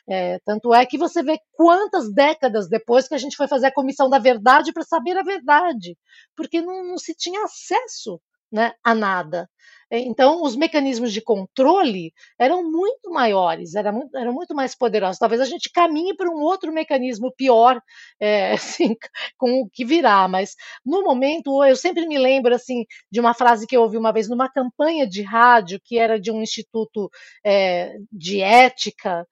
É, 0.10 0.40
tanto 0.46 0.74
é 0.74 0.86
que 0.86 0.98
você 0.98 1.24
vê 1.24 1.40
quantas 1.54 2.12
décadas 2.14 2.68
depois 2.68 3.08
que 3.08 3.16
a 3.16 3.18
gente 3.18 3.38
foi 3.38 3.48
fazer 3.48 3.68
a 3.68 3.74
comissão 3.74 4.10
da 4.10 4.20
verdade 4.20 4.74
para 4.74 4.84
saber 4.84 5.18
a 5.18 5.24
verdade, 5.24 5.96
porque 6.36 6.62
não, 6.62 6.84
não 6.84 6.98
se 6.98 7.14
tinha 7.16 7.44
acesso 7.44 8.20
né, 8.52 8.74
a 8.84 8.94
nada. 8.94 9.50
Então, 9.94 10.42
os 10.42 10.56
mecanismos 10.56 11.12
de 11.12 11.22
controle 11.22 12.14
eram 12.40 12.64
muito 12.64 13.12
maiores, 13.12 13.76
eram 13.76 13.92
muito, 13.92 14.18
eram 14.18 14.32
muito 14.34 14.56
mais 14.56 14.74
poderosos. 14.74 15.20
Talvez 15.20 15.42
a 15.42 15.46
gente 15.46 15.70
caminhe 15.70 16.16
para 16.16 16.30
um 16.30 16.40
outro 16.40 16.72
mecanismo 16.72 17.34
pior, 17.36 17.82
é, 18.18 18.54
assim, 18.54 18.96
com 19.38 19.62
o 19.62 19.70
que 19.70 19.84
virá. 19.84 20.28
Mas, 20.30 20.56
no 20.86 21.04
momento, 21.04 21.62
eu 21.66 21.76
sempre 21.76 22.08
me 22.08 22.18
lembro 22.18 22.56
assim 22.56 22.86
de 23.12 23.20
uma 23.20 23.34
frase 23.34 23.68
que 23.68 23.76
eu 23.76 23.82
ouvi 23.82 23.98
uma 23.98 24.14
vez 24.14 24.30
numa 24.30 24.50
campanha 24.50 25.06
de 25.06 25.22
rádio, 25.24 25.80
que 25.84 26.00
era 26.00 26.18
de 26.20 26.32
um 26.32 26.42
instituto 26.42 27.10
é, 27.46 27.98
de 28.12 28.40
ética, 28.42 29.28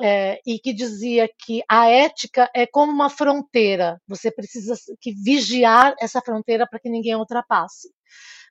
é, 0.00 0.40
e 0.46 0.58
que 0.58 0.72
dizia 0.72 1.28
que 1.44 1.62
a 1.68 1.88
ética 1.90 2.50
é 2.54 2.66
como 2.66 2.90
uma 2.90 3.10
fronteira, 3.10 4.00
você 4.08 4.30
precisa 4.30 4.74
que 5.00 5.12
vigiar 5.12 5.94
essa 6.00 6.22
fronteira 6.22 6.66
para 6.66 6.80
que 6.80 6.88
ninguém 6.88 7.14
ultrapasse. 7.16 7.90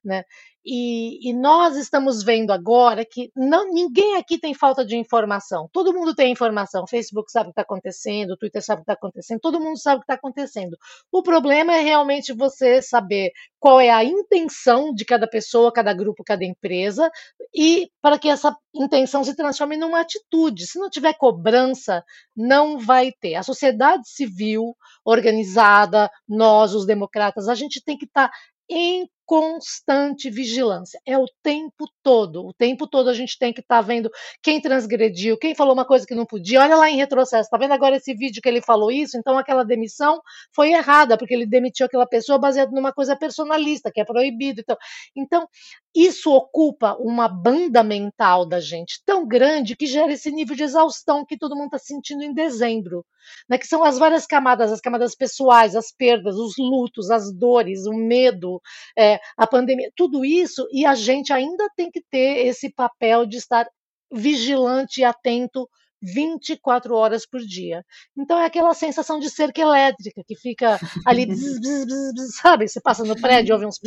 Né? 0.03 0.23
E, 0.65 1.29
e, 1.29 1.33
nós 1.33 1.77
estamos 1.77 2.21
vendo 2.21 2.51
agora 2.51 3.05
que 3.05 3.31
não, 3.35 3.71
ninguém 3.71 4.17
aqui 4.17 4.37
tem 4.37 4.53
falta 4.53 4.85
de 4.85 4.95
informação. 4.97 5.69
Todo 5.71 5.93
mundo 5.93 6.13
tem 6.13 6.31
informação. 6.31 6.85
Facebook 6.85 7.31
sabe 7.31 7.49
o 7.49 7.53
que 7.53 7.53
está 7.53 7.61
acontecendo, 7.61 8.37
Twitter 8.37 8.63
sabe 8.63 8.81
o 8.81 8.85
que 8.85 8.91
está 8.91 8.93
acontecendo, 8.93 9.39
todo 9.39 9.59
mundo 9.59 9.79
sabe 9.79 9.97
o 9.97 9.99
que 9.99 10.03
está 10.03 10.15
acontecendo. 10.15 10.77
O 11.11 11.23
problema 11.23 11.73
é 11.73 11.79
realmente 11.79 12.33
você 12.33 12.81
saber 12.81 13.31
qual 13.59 13.79
é 13.79 13.89
a 13.89 14.03
intenção 14.03 14.93
de 14.93 15.05
cada 15.05 15.27
pessoa, 15.27 15.71
cada 15.71 15.93
grupo, 15.93 16.23
cada 16.23 16.45
empresa, 16.45 17.09
e 17.53 17.89
para 18.01 18.19
que 18.19 18.29
essa 18.29 18.55
intenção 18.75 19.23
se 19.23 19.35
transforme 19.35 19.77
numa 19.77 20.01
atitude. 20.01 20.67
Se 20.67 20.77
não 20.77 20.89
tiver 20.89 21.13
cobrança, 21.13 22.03
não 22.35 22.77
vai 22.77 23.11
ter. 23.11 23.35
A 23.35 23.43
sociedade 23.43 24.07
civil 24.07 24.75
organizada, 25.05 26.11
nós, 26.27 26.75
os 26.75 26.85
democratas, 26.85 27.47
a 27.47 27.55
gente 27.55 27.83
tem 27.83 27.97
que 27.97 28.05
estar 28.05 28.27
tá 28.27 28.33
em 28.69 29.09
constante 29.29 30.27
vigilância. 30.27 30.99
É 31.05 31.15
o 31.15 31.27
tempo 31.43 31.85
todo. 32.01 32.47
O 32.47 32.51
tempo 32.51 32.87
todo 32.87 33.11
a 33.11 33.13
gente 33.13 33.37
tem 33.37 33.53
que 33.53 33.59
estar 33.59 33.75
tá 33.75 33.81
vendo 33.81 34.09
quem 34.41 34.59
transgrediu, 34.59 35.37
quem 35.37 35.53
falou 35.53 35.75
uma 35.75 35.85
coisa 35.85 36.03
que 36.03 36.15
não 36.15 36.25
podia. 36.25 36.61
Olha 36.61 36.75
lá 36.75 36.89
em 36.89 36.95
retrocesso. 36.95 37.43
Está 37.43 37.55
vendo 37.55 37.73
agora 37.73 37.97
esse 37.97 38.11
vídeo 38.15 38.41
que 38.41 38.49
ele 38.49 38.59
falou 38.59 38.89
isso? 38.91 39.19
Então 39.19 39.37
aquela 39.37 39.63
demissão 39.63 40.19
foi 40.51 40.71
errada, 40.71 41.15
porque 41.15 41.35
ele 41.35 41.45
demitiu 41.45 41.85
aquela 41.85 42.07
pessoa 42.07 42.39
baseado 42.39 42.71
numa 42.71 42.91
coisa 42.91 43.15
personalista, 43.15 43.91
que 43.93 44.01
é 44.01 44.03
proibido. 44.03 44.61
Então, 44.61 44.77
então 45.15 45.47
isso 45.95 46.31
ocupa 46.31 46.95
uma 46.99 47.27
banda 47.27 47.83
mental 47.83 48.47
da 48.47 48.59
gente 48.59 48.99
tão 49.05 49.27
grande 49.27 49.75
que 49.75 49.85
gera 49.85 50.11
esse 50.11 50.31
nível 50.31 50.55
de 50.55 50.63
exaustão 50.63 51.23
que 51.23 51.37
todo 51.37 51.55
mundo 51.55 51.65
está 51.65 51.77
sentindo 51.77 52.23
em 52.23 52.33
dezembro. 52.33 53.05
Né? 53.47 53.59
Que 53.59 53.67
são 53.67 53.83
as 53.83 53.99
várias 53.99 54.25
camadas, 54.25 54.71
as 54.71 54.81
camadas 54.81 55.13
pessoais, 55.13 55.75
as 55.75 55.91
perdas, 55.91 56.35
os 56.35 56.55
lutos, 56.57 57.11
as 57.11 57.31
dores, 57.31 57.85
o 57.85 57.93
medo, 57.93 58.59
é, 58.97 59.18
a 59.37 59.47
pandemia, 59.47 59.91
tudo 59.95 60.23
isso, 60.25 60.67
e 60.71 60.85
a 60.85 60.95
gente 60.95 61.31
ainda 61.33 61.69
tem 61.75 61.89
que 61.91 62.01
ter 62.09 62.45
esse 62.47 62.71
papel 62.73 63.25
de 63.25 63.37
estar 63.37 63.67
vigilante 64.11 65.01
e 65.01 65.03
atento 65.03 65.67
24 66.01 66.95
horas 66.95 67.25
por 67.25 67.41
dia. 67.41 67.83
Então 68.17 68.39
é 68.39 68.45
aquela 68.45 68.73
sensação 68.73 69.19
de 69.19 69.29
cerca 69.29 69.61
elétrica 69.61 70.23
que 70.25 70.35
fica 70.35 70.79
ali, 71.05 71.25
bzz, 71.25 71.59
bzz, 71.59 71.85
bzz, 72.13 72.35
sabe? 72.41 72.67
Você 72.67 72.81
passa 72.81 73.03
no 73.03 73.19
prédio, 73.19 73.53
ouve 73.53 73.65
uns 73.65 73.79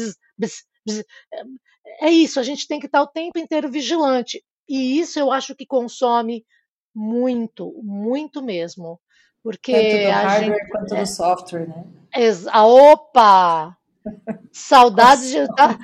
É 2.01 2.11
isso, 2.11 2.39
a 2.39 2.43
gente 2.43 2.67
tem 2.67 2.79
que 2.79 2.87
estar 2.87 3.03
o 3.03 3.07
tempo 3.07 3.39
inteiro 3.39 3.71
vigilante. 3.71 4.43
E 4.69 4.99
isso 4.99 5.19
eu 5.19 5.33
acho 5.33 5.55
que 5.55 5.67
consome 5.67 6.45
muito, 6.95 7.73
muito 7.83 8.43
mesmo. 8.43 9.01
Porque 9.43 9.73
Tanto 9.73 10.05
do 10.05 10.11
hardware 10.11 10.59
gente, 10.59 10.71
quanto 10.71 10.95
é, 10.95 11.01
do 11.01 11.07
software, 11.07 11.69
né? 11.69 11.85
Exa 12.15 12.63
opa! 12.63 13.77
Saudades 14.53 15.31
de. 15.31 15.47
Tá? 15.55 15.79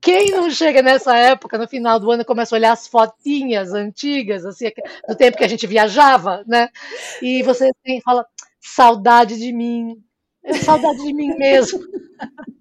Quem 0.00 0.30
não 0.30 0.50
chega 0.50 0.82
nessa 0.82 1.16
época, 1.16 1.58
no 1.58 1.66
final 1.66 1.98
do 1.98 2.10
ano, 2.10 2.24
começa 2.24 2.54
a 2.54 2.58
olhar 2.58 2.72
as 2.72 2.86
fotinhas 2.86 3.72
antigas, 3.72 4.44
assim, 4.44 4.70
do 5.08 5.16
tempo 5.16 5.38
que 5.38 5.44
a 5.44 5.48
gente 5.48 5.66
viajava, 5.66 6.44
né? 6.46 6.68
E 7.22 7.42
você 7.42 7.70
tem, 7.82 8.00
fala, 8.00 8.26
saudade 8.60 9.38
de 9.38 9.52
mim, 9.52 9.96
saudade 10.62 11.02
de 11.02 11.12
mim 11.12 11.34
mesmo. 11.36 11.80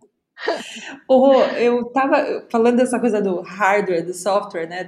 Oh, 1.10 1.34
eu 1.58 1.82
estava 1.88 2.46
falando 2.50 2.78
dessa 2.78 3.00
coisa 3.00 3.20
do 3.20 3.42
hardware, 3.42 4.06
do 4.06 4.14
software, 4.14 4.68
né? 4.68 4.84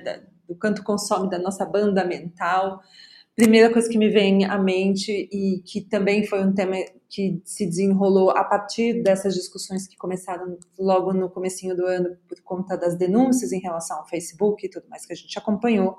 do 0.48 0.56
quanto 0.56 0.84
consome 0.84 1.28
da 1.28 1.40
nossa 1.40 1.66
banda 1.66 2.06
mental 2.06 2.82
primeira 3.40 3.72
coisa 3.72 3.88
que 3.88 3.98
me 3.98 4.10
vem 4.10 4.44
à 4.44 4.58
mente 4.58 5.12
e 5.32 5.62
que 5.66 5.80
também 5.80 6.28
foi 6.28 6.44
um 6.44 6.54
tema 6.54 6.76
que 7.08 7.42
se 7.46 7.66
desenrolou 7.66 8.32
a 8.32 8.44
partir 8.44 9.02
dessas 9.02 9.34
discussões 9.34 9.88
que 9.88 9.96
começaram 9.96 10.60
logo 10.78 11.14
no 11.14 11.30
comecinho 11.30 11.74
do 11.74 11.86
ano 11.86 12.18
por 12.28 12.40
conta 12.42 12.78
das 12.78 12.98
denúncias 12.98 13.54
em 13.54 13.62
relação 13.62 13.98
ao 13.98 14.08
Facebook 14.08 14.66
e 14.66 14.70
tudo 14.70 14.90
mais 14.90 15.06
que 15.06 15.14
a 15.14 15.16
gente 15.16 15.40
acompanhou, 15.40 15.96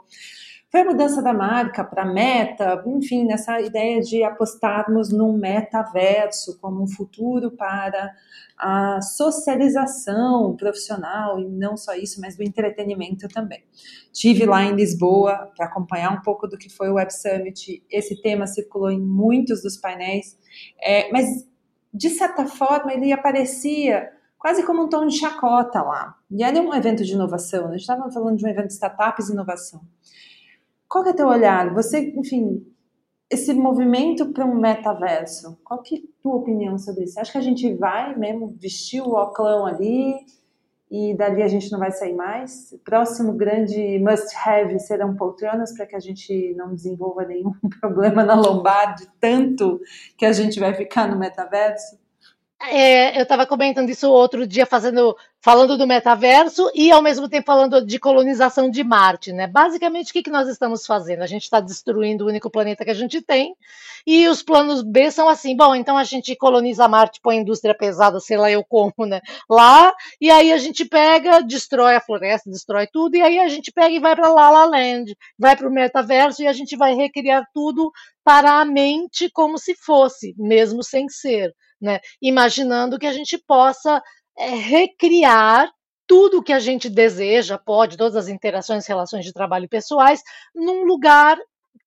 foi 0.70 0.82
a 0.82 0.84
mudança 0.84 1.20
da 1.20 1.32
marca 1.32 1.82
para 1.82 2.04
meta, 2.04 2.80
enfim, 2.86 3.24
nessa 3.24 3.60
ideia 3.60 4.00
de 4.00 4.22
apostarmos 4.22 5.10
num 5.10 5.32
metaverso 5.32 6.60
como 6.60 6.84
um 6.84 6.86
futuro 6.86 7.50
para 7.50 8.14
a 8.56 9.00
socialização 9.00 10.54
profissional, 10.56 11.40
e 11.40 11.48
não 11.48 11.76
só 11.76 11.94
isso, 11.94 12.20
mas 12.20 12.36
do 12.36 12.44
entretenimento 12.44 13.26
também. 13.26 13.64
Tive 14.12 14.46
lá 14.46 14.62
em 14.62 14.76
Lisboa 14.76 15.50
para 15.56 15.66
acompanhar 15.66 16.12
um 16.12 16.22
pouco 16.22 16.46
do 16.46 16.56
que 16.56 16.68
foi 16.68 16.88
o 16.88 16.94
Web 16.94 17.12
Summit, 17.12 17.82
esse 17.90 18.22
tema 18.22 18.46
circulou 18.46 18.92
em 18.92 19.00
muitos 19.00 19.62
dos 19.62 19.76
painéis, 19.76 20.38
é, 20.80 21.10
mas 21.10 21.26
de 21.92 22.10
certa 22.10 22.46
forma 22.46 22.92
ele 22.92 23.12
aparecia 23.12 24.08
quase 24.38 24.62
como 24.62 24.84
um 24.84 24.88
tom 24.88 25.06
de 25.06 25.18
chacota 25.18 25.82
lá. 25.82 26.14
E 26.30 26.44
era 26.44 26.60
um 26.60 26.72
evento 26.72 27.04
de 27.04 27.12
inovação, 27.12 27.62
né? 27.62 27.68
a 27.68 27.72
gente 27.72 27.80
estava 27.80 28.10
falando 28.10 28.36
de 28.36 28.46
um 28.46 28.48
evento 28.48 28.68
de 28.68 28.74
startups 28.74 29.28
e 29.28 29.32
inovação. 29.32 29.80
Qual 30.90 31.04
que 31.04 31.10
é 31.10 31.12
teu 31.12 31.28
olhar? 31.28 31.72
Você, 31.72 32.12
enfim, 32.16 32.66
esse 33.30 33.54
movimento 33.54 34.32
para 34.32 34.44
um 34.44 34.56
metaverso, 34.56 35.56
qual 35.62 35.80
que 35.80 35.94
é 35.94 35.98
a 35.98 36.02
tua 36.20 36.34
opinião 36.34 36.76
sobre 36.76 37.04
isso? 37.04 37.20
Acha 37.20 37.30
que 37.30 37.38
a 37.38 37.42
gente 37.42 37.72
vai 37.74 38.18
mesmo 38.18 38.56
vestir 38.58 39.00
o 39.00 39.12
oclão 39.12 39.66
ali 39.66 40.16
e 40.90 41.14
dali 41.16 41.44
a 41.44 41.46
gente 41.46 41.70
não 41.70 41.78
vai 41.78 41.92
sair 41.92 42.12
mais? 42.12 42.74
Próximo 42.84 43.34
grande 43.34 44.00
must-have 44.00 44.80
serão 44.80 45.14
poltronas 45.14 45.72
para 45.72 45.86
que 45.86 45.94
a 45.94 46.00
gente 46.00 46.52
não 46.56 46.74
desenvolva 46.74 47.24
nenhum 47.24 47.52
problema 47.80 48.24
na 48.24 48.34
lombar 48.34 48.96
de 48.96 49.06
tanto 49.20 49.80
que 50.18 50.26
a 50.26 50.32
gente 50.32 50.58
vai 50.58 50.74
ficar 50.74 51.06
no 51.08 51.16
metaverso? 51.16 51.99
É, 52.62 53.18
eu 53.18 53.22
estava 53.22 53.46
comentando 53.46 53.88
isso 53.88 54.10
outro 54.10 54.46
dia, 54.46 54.66
fazendo, 54.66 55.16
falando 55.40 55.78
do 55.78 55.86
metaverso 55.86 56.70
e 56.74 56.92
ao 56.92 57.00
mesmo 57.00 57.26
tempo 57.26 57.46
falando 57.46 57.84
de 57.84 57.98
colonização 57.98 58.70
de 58.70 58.84
Marte, 58.84 59.32
né? 59.32 59.46
Basicamente, 59.46 60.10
o 60.10 60.12
que, 60.12 60.22
que 60.22 60.30
nós 60.30 60.46
estamos 60.46 60.84
fazendo? 60.84 61.22
A 61.22 61.26
gente 61.26 61.44
está 61.44 61.58
destruindo 61.58 62.22
o 62.22 62.28
único 62.28 62.50
planeta 62.50 62.84
que 62.84 62.90
a 62.90 62.94
gente 62.94 63.22
tem, 63.22 63.56
e 64.06 64.28
os 64.28 64.42
planos 64.42 64.82
B 64.82 65.10
são 65.10 65.26
assim: 65.26 65.56
bom, 65.56 65.74
então 65.74 65.96
a 65.96 66.04
gente 66.04 66.36
coloniza 66.36 66.86
Marte, 66.86 67.18
põe 67.22 67.38
indústria 67.38 67.74
pesada, 67.74 68.20
sei 68.20 68.36
lá 68.36 68.50
eu 68.50 68.62
como, 68.62 69.06
né? 69.08 69.22
Lá, 69.48 69.90
e 70.20 70.30
aí 70.30 70.52
a 70.52 70.58
gente 70.58 70.84
pega, 70.84 71.40
destrói 71.40 71.96
a 71.96 72.00
floresta, 72.00 72.50
destrói 72.50 72.86
tudo, 72.86 73.16
e 73.16 73.22
aí 73.22 73.38
a 73.38 73.48
gente 73.48 73.72
pega 73.72 73.94
e 73.94 74.00
vai 74.00 74.14
para 74.14 74.28
La 74.28 74.50
La 74.50 74.64
Land, 74.66 75.16
vai 75.38 75.56
para 75.56 75.66
o 75.66 75.72
metaverso 75.72 76.42
e 76.42 76.46
a 76.46 76.52
gente 76.52 76.76
vai 76.76 76.94
recriar 76.94 77.42
tudo 77.54 77.90
para 78.22 78.60
a 78.60 78.66
mente 78.66 79.30
como 79.30 79.56
se 79.56 79.74
fosse, 79.74 80.34
mesmo 80.36 80.82
sem 80.82 81.08
ser 81.08 81.54
né? 81.80 82.00
imaginando 82.20 82.98
que 82.98 83.06
a 83.06 83.12
gente 83.12 83.38
possa 83.38 84.02
é, 84.38 84.50
recriar 84.50 85.70
tudo 86.06 86.42
que 86.42 86.52
a 86.52 86.58
gente 86.58 86.90
deseja, 86.90 87.56
pode, 87.56 87.96
todas 87.96 88.16
as 88.16 88.28
interações, 88.28 88.86
relações 88.86 89.24
de 89.24 89.32
trabalho 89.32 89.68
pessoais, 89.68 90.20
num 90.54 90.82
lugar 90.84 91.38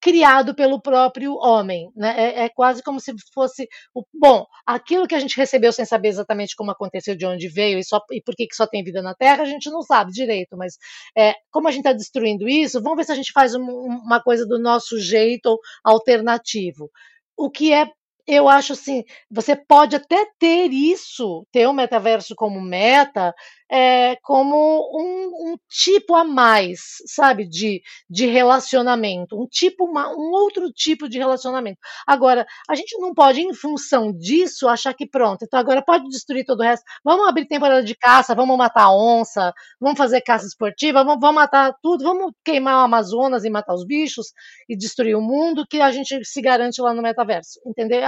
criado 0.03 0.53
pelo 0.53 0.81
próprio 0.81 1.35
homem. 1.35 1.89
Né? 1.95 2.13
É, 2.17 2.43
é, 2.43 2.49
quase 2.49 2.83
como 2.83 2.99
se 2.99 3.13
fosse 3.33 3.67
o 3.93 4.03
bom, 4.13 4.45
aquilo 4.65 5.07
que 5.07 5.15
a 5.15 5.19
gente 5.19 5.35
recebeu 5.37 5.71
sem 5.71 5.85
saber 5.85 6.09
exatamente 6.09 6.55
como 6.55 6.71
aconteceu, 6.71 7.15
de 7.15 7.25
onde 7.25 7.47
veio 7.47 7.79
e, 7.79 7.83
só, 7.83 8.01
e 8.11 8.21
por 8.21 8.35
que, 8.35 8.47
que 8.47 8.55
só 8.55 8.67
tem 8.67 8.83
vida 8.83 9.01
na 9.01 9.15
Terra, 9.15 9.43
a 9.43 9.45
gente 9.45 9.69
não 9.69 9.81
sabe 9.81 10.11
direito, 10.11 10.57
mas 10.57 10.77
é, 11.17 11.33
como 11.49 11.67
a 11.67 11.71
gente 11.71 11.81
está 11.81 11.93
destruindo 11.93 12.47
isso, 12.49 12.81
vamos 12.81 12.97
ver 12.97 13.05
se 13.05 13.11
a 13.13 13.15
gente 13.15 13.31
faz 13.31 13.55
um, 13.55 13.61
uma 13.61 14.21
coisa 14.21 14.45
do 14.45 14.59
nosso 14.59 14.99
jeito 14.99 15.57
alternativo. 15.83 16.89
O 17.37 17.49
que 17.49 17.73
é 17.73 17.87
eu 18.27 18.47
acho 18.47 18.73
assim, 18.73 19.03
você 19.29 19.55
pode 19.55 19.95
até 19.95 20.25
ter 20.39 20.71
isso, 20.71 21.45
ter 21.51 21.67
o 21.67 21.73
metaverso 21.73 22.35
como 22.35 22.61
meta, 22.61 23.33
é, 23.73 24.15
como 24.21 24.55
um, 24.93 25.53
um, 25.53 25.57
tipo 25.67 26.13
a 26.13 26.23
mais, 26.23 26.79
sabe, 27.07 27.49
de, 27.49 27.81
de 28.07 28.27
relacionamento, 28.27 29.35
um 29.35 29.47
tipo, 29.47 29.85
uma, 29.85 30.09
um 30.11 30.29
outro 30.29 30.71
tipo 30.71 31.09
de 31.09 31.17
relacionamento. 31.17 31.79
Agora, 32.05 32.45
a 32.69 32.75
gente 32.75 32.95
não 32.99 33.15
pode, 33.15 33.41
em 33.41 33.51
função 33.51 34.13
disso, 34.13 34.67
achar 34.67 34.93
que 34.93 35.07
pronto, 35.07 35.43
então 35.43 35.59
agora 35.59 35.81
pode 35.83 36.07
destruir 36.07 36.45
todo 36.45 36.59
o 36.59 36.63
resto. 36.63 36.85
Vamos 37.03 37.27
abrir 37.27 37.47
temporada 37.47 37.83
de 37.83 37.95
caça, 37.95 38.35
vamos 38.35 38.55
matar 38.55 38.91
onça, 38.91 39.51
vamos 39.81 39.97
fazer 39.97 40.21
caça 40.21 40.45
esportiva, 40.45 41.03
vamos, 41.03 41.19
vamos 41.19 41.41
matar 41.41 41.73
tudo, 41.81 42.03
vamos 42.03 42.31
queimar 42.45 42.75
o 42.75 42.85
Amazonas 42.85 43.43
e 43.43 43.49
matar 43.49 43.73
os 43.73 43.87
bichos 43.87 44.33
e 44.69 44.77
destruir 44.77 45.15
o 45.15 45.21
mundo, 45.21 45.65
que 45.67 45.81
a 45.81 45.91
gente 45.91 46.23
se 46.23 46.41
garante 46.43 46.79
lá 46.79 46.93
no 46.93 47.01
metaverso, 47.01 47.59
entendeu? 47.65 48.01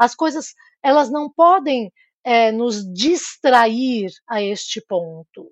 As 0.00 0.16
coisas, 0.16 0.46
elas 0.82 1.12
não 1.12 1.30
podem 1.32 1.92
é, 2.24 2.52
nos 2.52 2.84
distrair 2.92 4.10
a 4.28 4.42
este 4.42 4.80
ponto. 4.80 5.50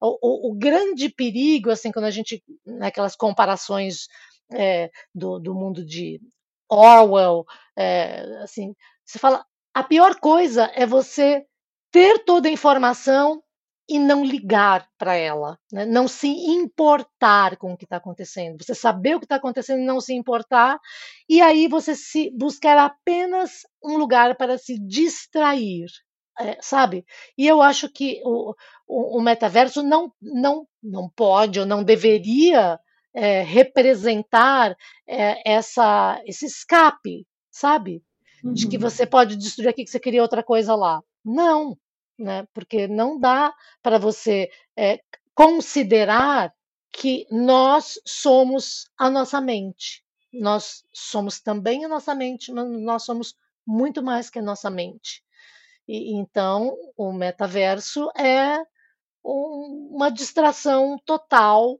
O, 0.00 0.18
o, 0.20 0.50
o, 0.50 0.54
grande 0.54 1.08
perigo, 1.08 1.70
assim, 1.70 1.92
quando 1.92 2.06
a 2.06 2.10
gente, 2.10 2.42
naquelas 2.66 3.14
comparações 3.14 4.08
é, 4.52 4.90
do, 5.14 5.38
do, 5.38 5.54
mundo 5.54 5.84
de 5.84 6.20
Orwell, 6.68 7.44
é, 7.76 8.22
assim, 8.42 8.74
você 9.04 9.18
fala, 9.18 9.44
a 9.72 9.82
pior 9.82 10.18
coisa 10.18 10.70
é 10.74 10.84
você 10.84 11.44
ter 11.92 12.24
toda 12.24 12.48
a 12.48 12.52
informação 12.52 13.42
e 13.88 13.98
não 13.98 14.24
ligar 14.24 14.88
para 14.96 15.14
ela, 15.14 15.58
né? 15.70 15.84
não 15.84 16.08
se 16.08 16.28
importar 16.28 17.56
com 17.56 17.72
o 17.72 17.76
que 17.76 17.84
está 17.84 17.96
acontecendo. 17.96 18.62
Você 18.62 18.74
saber 18.74 19.16
o 19.16 19.18
que 19.18 19.26
está 19.26 19.36
acontecendo 19.36 19.80
e 19.80 19.86
não 19.86 20.00
se 20.00 20.14
importar, 20.14 20.78
e 21.28 21.40
aí 21.40 21.68
você 21.68 21.94
se 21.94 22.30
buscar 22.30 22.78
apenas 22.78 23.66
um 23.84 23.96
lugar 23.96 24.36
para 24.36 24.56
se 24.56 24.78
distrair 24.78 25.86
é, 26.38 26.58
sabe? 26.60 27.04
E 27.36 27.46
eu 27.46 27.60
acho 27.60 27.88
que 27.88 28.20
o, 28.24 28.54
o, 28.86 29.18
o, 29.18 29.22
metaverso 29.22 29.82
não, 29.82 30.12
não, 30.20 30.66
não 30.82 31.08
pode 31.08 31.60
ou 31.60 31.66
não 31.66 31.84
deveria 31.84 32.78
é, 33.14 33.42
representar 33.42 34.76
é, 35.06 35.50
essa, 35.50 36.20
esse 36.24 36.46
escape, 36.46 37.26
sabe? 37.50 38.02
Uhum. 38.42 38.52
De 38.52 38.68
que 38.68 38.76
uhum. 38.76 38.82
você 38.82 39.06
pode 39.06 39.36
destruir 39.36 39.68
aqui 39.68 39.84
que 39.84 39.90
você 39.90 40.00
queria 40.00 40.22
outra 40.22 40.42
coisa 40.42 40.74
lá. 40.74 41.02
Não, 41.24 41.76
né? 42.18 42.46
Porque 42.54 42.88
não 42.88 43.18
dá 43.18 43.54
para 43.82 43.98
você 43.98 44.50
é, 44.76 45.00
considerar 45.34 46.52
que 46.92 47.26
nós 47.30 47.98
somos 48.06 48.90
a 48.98 49.08
nossa 49.08 49.40
mente. 49.40 50.04
Nós 50.32 50.84
somos 50.92 51.40
também 51.40 51.84
a 51.84 51.88
nossa 51.88 52.14
mente, 52.14 52.52
mas 52.52 52.68
nós 52.80 53.04
somos 53.04 53.34
muito 53.66 54.02
mais 54.02 54.30
que 54.30 54.38
a 54.38 54.42
nossa 54.42 54.70
mente. 54.70 55.22
E, 55.86 56.12
então, 56.14 56.76
o 56.96 57.12
metaverso 57.12 58.10
é 58.16 58.58
um, 59.24 59.90
uma 59.92 60.10
distração 60.10 60.98
total. 61.04 61.78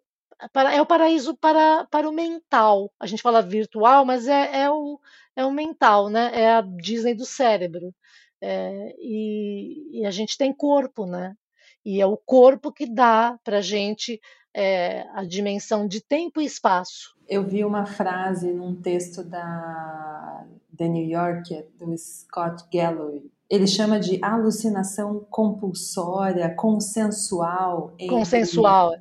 Para, 0.53 0.75
é 0.75 0.81
o 0.81 0.87
paraíso 0.87 1.37
para, 1.37 1.87
para 1.87 2.09
o 2.09 2.13
mental. 2.13 2.93
A 2.99 3.07
gente 3.07 3.23
fala 3.23 3.41
virtual, 3.41 4.05
mas 4.05 4.27
é, 4.27 4.63
é, 4.63 4.71
o, 4.71 4.99
é 5.37 5.45
o 5.45 5.53
mental, 5.53 6.09
né? 6.09 6.31
É 6.35 6.53
a 6.55 6.61
Disney 6.61 7.15
do 7.15 7.25
cérebro. 7.25 7.95
É, 8.41 8.97
e, 8.99 10.01
e, 10.01 10.07
a 10.07 10.11
gente 10.11 10.37
tem 10.37 10.53
corpo, 10.53 11.07
né? 11.07 11.37
E 11.85 12.01
é 12.01 12.07
o 12.07 12.17
corpo 12.17 12.73
que 12.73 12.87
dá 12.87 13.39
para 13.45 13.59
a 13.59 13.61
gente 13.61 14.21
é, 14.53 15.07
a 15.15 15.25
dimensão 15.25 15.87
de 15.87 16.01
tempo 16.01 16.41
e 16.41 16.45
espaço. 16.45 17.17
Eu 17.29 17.45
vi 17.45 17.65
uma 17.65 17.87
frase 17.87 18.53
num 18.53 18.75
texto 18.75 19.23
da 19.23 20.45
The 20.77 20.89
New 20.89 21.09
Yorker, 21.09 21.69
do 21.79 21.97
Scott 21.97 22.65
Galloway. 22.73 23.23
Ele 23.53 23.67
chama 23.67 24.01
de 24.01 24.19
alucinação 24.25 25.27
compulsória, 25.29 26.55
consensual. 26.55 27.95
Consensual. 28.09 28.95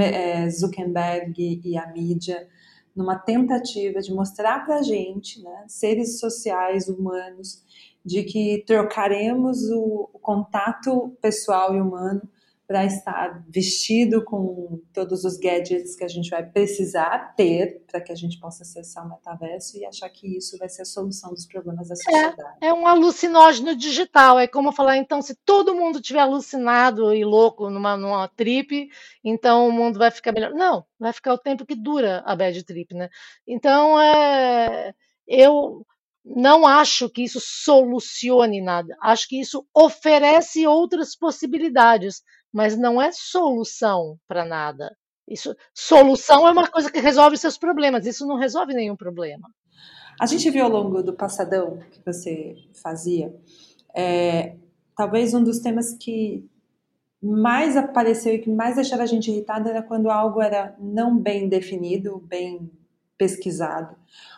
É, 0.00 0.48
Zuckerberg 0.48 1.60
e 1.62 1.76
a 1.76 1.86
mídia, 1.92 2.48
numa 2.96 3.18
tentativa 3.18 4.00
de 4.00 4.10
mostrar 4.10 4.64
para 4.64 4.76
a 4.76 4.82
gente, 4.82 5.42
né, 5.42 5.64
seres 5.68 6.18
sociais, 6.18 6.88
humanos, 6.88 7.62
de 8.02 8.22
que 8.22 8.64
trocaremos 8.66 9.62
o, 9.70 10.08
o 10.14 10.18
contato 10.18 11.14
pessoal 11.20 11.76
e 11.76 11.80
humano 11.80 12.22
para 12.66 12.84
estar 12.84 13.44
vestido 13.48 14.24
com 14.24 14.80
todos 14.92 15.24
os 15.24 15.36
gadgets 15.36 15.94
que 15.94 16.04
a 16.04 16.08
gente 16.08 16.30
vai 16.30 16.44
precisar 16.44 17.34
ter 17.36 17.84
para 17.86 18.00
que 18.00 18.10
a 18.10 18.14
gente 18.14 18.40
possa 18.40 18.62
acessar 18.62 19.06
o 19.06 19.10
metaverso 19.10 19.76
e 19.76 19.84
achar 19.84 20.08
que 20.08 20.38
isso 20.38 20.56
vai 20.56 20.68
ser 20.68 20.82
a 20.82 20.86
solução 20.86 21.30
dos 21.30 21.46
problemas 21.46 21.88
da 21.88 21.96
sociedade. 21.96 22.36
É, 22.62 22.68
é 22.68 22.72
um 22.72 22.86
alucinógeno 22.86 23.76
digital. 23.76 24.38
É 24.38 24.46
como 24.46 24.72
falar, 24.72 24.96
então, 24.96 25.20
se 25.20 25.34
todo 25.44 25.74
mundo 25.74 26.00
tiver 26.00 26.20
alucinado 26.20 27.14
e 27.14 27.22
louco 27.24 27.68
numa, 27.68 27.96
numa 27.96 28.28
trip, 28.28 28.88
então 29.22 29.68
o 29.68 29.72
mundo 29.72 29.98
vai 29.98 30.10
ficar 30.10 30.32
melhor. 30.32 30.52
Não, 30.52 30.86
vai 30.98 31.12
ficar 31.12 31.34
o 31.34 31.38
tempo 31.38 31.66
que 31.66 31.74
dura 31.74 32.22
a 32.24 32.34
bad 32.34 32.62
trip, 32.64 32.94
né? 32.94 33.10
Então, 33.46 34.00
é, 34.00 34.94
eu 35.28 35.84
não 36.24 36.66
acho 36.66 37.10
que 37.10 37.22
isso 37.22 37.38
solucione 37.40 38.62
nada. 38.62 38.96
Acho 39.02 39.28
que 39.28 39.38
isso 39.38 39.66
oferece 39.74 40.66
outras 40.66 41.14
possibilidades 41.14 42.22
mas 42.54 42.78
não 42.78 43.02
é 43.02 43.10
solução 43.10 44.16
para 44.28 44.44
nada. 44.44 44.96
Isso, 45.28 45.56
solução 45.74 46.46
é 46.46 46.52
uma 46.52 46.68
coisa 46.68 46.88
que 46.88 47.00
resolve 47.00 47.36
seus 47.36 47.58
problemas, 47.58 48.06
isso 48.06 48.24
não 48.24 48.36
resolve 48.36 48.72
nenhum 48.72 48.94
problema. 48.94 49.50
A 50.20 50.26
gente 50.26 50.48
viu 50.50 50.64
ao 50.64 50.70
longo 50.70 51.02
do 51.02 51.12
passadão 51.12 51.80
que 51.90 52.00
você 52.06 52.54
fazia, 52.80 53.34
é, 53.92 54.54
talvez 54.96 55.34
um 55.34 55.42
dos 55.42 55.58
temas 55.58 55.94
que 55.94 56.48
mais 57.20 57.76
apareceu 57.76 58.34
e 58.34 58.38
que 58.38 58.50
mais 58.50 58.76
deixava 58.76 59.02
a 59.02 59.06
gente 59.06 59.30
irritada 59.30 59.70
era 59.70 59.82
quando 59.82 60.08
algo 60.08 60.40
era 60.40 60.76
não 60.78 61.18
bem 61.18 61.48
definido, 61.48 62.22
bem 62.28 62.70
pesquisado, 63.18 63.96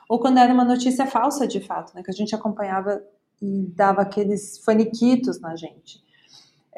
ou 0.09 0.19
quando 0.19 0.39
era 0.39 0.55
uma 0.55 0.65
notícia 0.65 1.05
falsa 1.05 1.47
de 1.47 1.61
fato, 1.61 1.95
né, 1.95 2.03
que 2.03 2.11
a 2.11 2.15
gente 2.15 2.35
acompanhava 2.35 3.03
e 3.43 3.67
dava 3.75 4.01
aqueles 4.01 4.59
faniquitos 4.65 5.39
na 5.41 5.55
gente. 5.55 6.06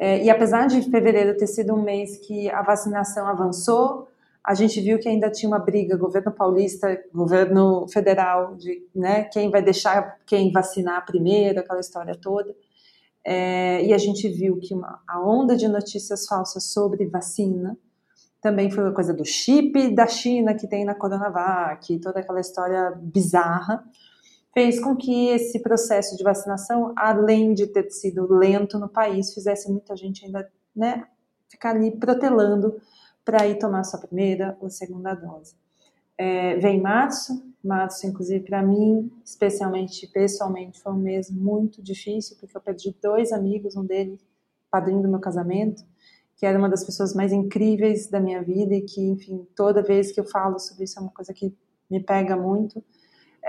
É, 0.00 0.22
e 0.22 0.30
apesar 0.30 0.68
de 0.68 0.80
fevereiro 0.88 1.36
ter 1.36 1.48
sido 1.48 1.74
um 1.74 1.82
mês 1.82 2.18
que 2.18 2.48
a 2.50 2.62
vacinação 2.62 3.26
avançou, 3.26 4.06
a 4.44 4.54
gente 4.54 4.80
viu 4.80 4.96
que 5.00 5.08
ainda 5.08 5.28
tinha 5.28 5.50
uma 5.50 5.58
briga, 5.58 5.96
governo 5.96 6.30
paulista, 6.30 7.02
governo 7.12 7.84
federal, 7.88 8.54
de 8.54 8.86
né, 8.94 9.24
quem 9.24 9.50
vai 9.50 9.60
deixar 9.60 10.16
quem 10.24 10.52
vacinar 10.52 11.04
primeiro, 11.04 11.58
aquela 11.58 11.80
história 11.80 12.14
toda. 12.14 12.54
É, 13.24 13.84
e 13.84 13.92
a 13.92 13.98
gente 13.98 14.28
viu 14.28 14.58
que 14.60 14.72
uma, 14.72 15.02
a 15.06 15.20
onda 15.20 15.56
de 15.56 15.66
notícias 15.66 16.26
falsas 16.26 16.72
sobre 16.72 17.04
vacina 17.06 17.76
também 18.40 18.70
foi 18.70 18.84
uma 18.84 18.94
coisa 18.94 19.12
do 19.12 19.24
chip 19.24 19.92
da 19.96 20.06
China 20.06 20.54
que 20.54 20.68
tem 20.68 20.84
na 20.84 20.94
Coronavac, 20.94 21.98
toda 21.98 22.20
aquela 22.20 22.40
história 22.40 22.92
bizarra 22.96 23.84
fez 24.54 24.80
com 24.80 24.96
que 24.96 25.28
esse 25.28 25.60
processo 25.60 26.16
de 26.16 26.24
vacinação, 26.24 26.92
além 26.96 27.54
de 27.54 27.66
ter 27.66 27.90
sido 27.90 28.26
lento 28.32 28.78
no 28.78 28.88
país, 28.88 29.32
fizesse 29.32 29.70
muita 29.70 29.96
gente 29.96 30.24
ainda 30.24 30.50
né, 30.74 31.06
ficar 31.48 31.74
ali 31.74 31.90
protelando 31.90 32.80
para 33.24 33.46
ir 33.46 33.58
tomar 33.58 33.84
sua 33.84 34.00
primeira 34.00 34.56
ou 34.60 34.70
segunda 34.70 35.14
dose. 35.14 35.54
É, 36.16 36.56
vem 36.56 36.80
março, 36.80 37.44
março, 37.62 38.06
inclusive, 38.06 38.44
para 38.44 38.62
mim, 38.62 39.12
especialmente 39.24 40.06
pessoalmente, 40.08 40.80
foi 40.80 40.92
um 40.92 40.98
mês 40.98 41.30
muito 41.30 41.82
difícil, 41.82 42.36
porque 42.40 42.56
eu 42.56 42.60
perdi 42.60 42.94
dois 43.02 43.30
amigos, 43.32 43.76
um 43.76 43.84
deles, 43.84 44.20
padrinho 44.70 45.02
do 45.02 45.08
meu 45.08 45.20
casamento, 45.20 45.84
que 46.36 46.46
era 46.46 46.58
uma 46.58 46.68
das 46.68 46.84
pessoas 46.84 47.14
mais 47.14 47.32
incríveis 47.32 48.08
da 48.08 48.20
minha 48.20 48.42
vida 48.42 48.74
e 48.74 48.82
que, 48.82 49.00
enfim, 49.00 49.46
toda 49.56 49.82
vez 49.82 50.12
que 50.12 50.20
eu 50.20 50.24
falo 50.24 50.58
sobre 50.58 50.84
isso 50.84 50.98
é 50.98 51.02
uma 51.02 51.10
coisa 51.10 51.32
que 51.32 51.54
me 51.90 52.00
pega 52.00 52.36
muito. 52.36 52.82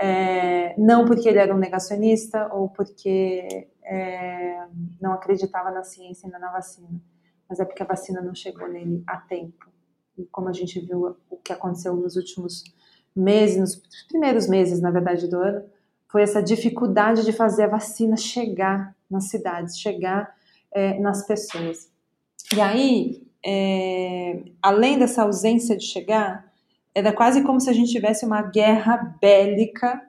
É, 0.02 0.74
não 0.78 1.04
porque 1.04 1.28
ele 1.28 1.38
era 1.38 1.54
um 1.54 1.58
negacionista 1.58 2.48
ou 2.54 2.70
porque 2.70 3.68
é, 3.84 4.66
não 4.98 5.12
acreditava 5.12 5.70
na 5.70 5.82
ciência 5.82 6.26
e 6.26 6.30
na 6.30 6.50
vacina, 6.50 6.88
mas 7.46 7.60
é 7.60 7.66
porque 7.66 7.82
a 7.82 7.86
vacina 7.86 8.22
não 8.22 8.34
chegou 8.34 8.66
nele 8.66 9.04
a 9.06 9.18
tempo. 9.18 9.68
E 10.16 10.24
como 10.26 10.48
a 10.48 10.52
gente 10.54 10.80
viu 10.80 11.16
o 11.28 11.36
que 11.36 11.52
aconteceu 11.52 11.94
nos 11.94 12.16
últimos 12.16 12.64
meses, 13.14 13.58
nos 13.58 13.82
primeiros 14.08 14.48
meses, 14.48 14.80
na 14.80 14.90
verdade, 14.90 15.28
do 15.28 15.36
ano, 15.36 15.64
foi 16.08 16.22
essa 16.22 16.42
dificuldade 16.42 17.22
de 17.22 17.32
fazer 17.32 17.64
a 17.64 17.68
vacina 17.68 18.16
chegar 18.16 18.96
nas 19.10 19.28
cidades, 19.28 19.78
chegar 19.78 20.34
é, 20.72 20.98
nas 20.98 21.26
pessoas. 21.26 21.90
E 22.56 22.60
aí, 22.60 23.26
é, 23.44 24.44
além 24.62 24.98
dessa 24.98 25.22
ausência 25.22 25.76
de 25.76 25.84
chegar, 25.84 26.49
era 26.94 27.12
quase 27.12 27.42
como 27.42 27.60
se 27.60 27.70
a 27.70 27.72
gente 27.72 27.92
tivesse 27.92 28.24
uma 28.24 28.42
guerra 28.42 29.16
bélica 29.20 30.00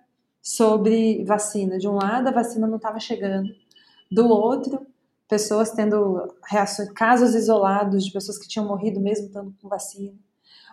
sobre 0.41 1.23
vacina. 1.23 1.77
De 1.77 1.87
um 1.87 1.93
lado, 1.93 2.27
a 2.27 2.31
vacina 2.31 2.67
não 2.67 2.77
estava 2.77 2.99
chegando, 2.99 3.49
do 4.11 4.27
outro, 4.27 4.85
pessoas 5.27 5.71
tendo 5.71 6.35
reações, 6.45 6.91
casos 6.91 7.35
isolados 7.35 8.05
de 8.05 8.11
pessoas 8.11 8.37
que 8.37 8.47
tinham 8.47 8.67
morrido 8.67 8.99
mesmo 8.99 9.27
estando 9.27 9.53
com 9.61 9.69
vacina. 9.69 10.13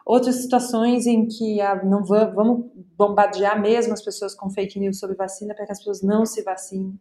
Outras 0.04 0.36
situações 0.36 1.06
em 1.06 1.28
que 1.28 1.60
ah, 1.60 1.84
não 1.84 2.02
vamos 2.02 2.64
bombardear 2.96 3.60
mesmo 3.60 3.92
as 3.92 4.02
pessoas 4.02 4.34
com 4.34 4.48
fake 4.48 4.80
news 4.80 4.98
sobre 4.98 5.14
vacina 5.14 5.54
para 5.54 5.66
que 5.66 5.72
as 5.72 5.78
pessoas 5.78 6.02
não 6.02 6.24
se 6.24 6.42
vacinem. 6.42 6.98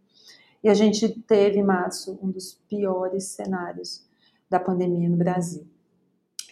E 0.61 0.69
a 0.69 0.73
gente 0.73 1.07
teve 1.21 1.57
em 1.57 1.63
março 1.63 2.19
um 2.21 2.29
dos 2.29 2.59
piores 2.67 3.29
cenários 3.29 4.05
da 4.49 4.59
pandemia 4.59 5.09
no 5.09 5.15
Brasil. 5.15 5.65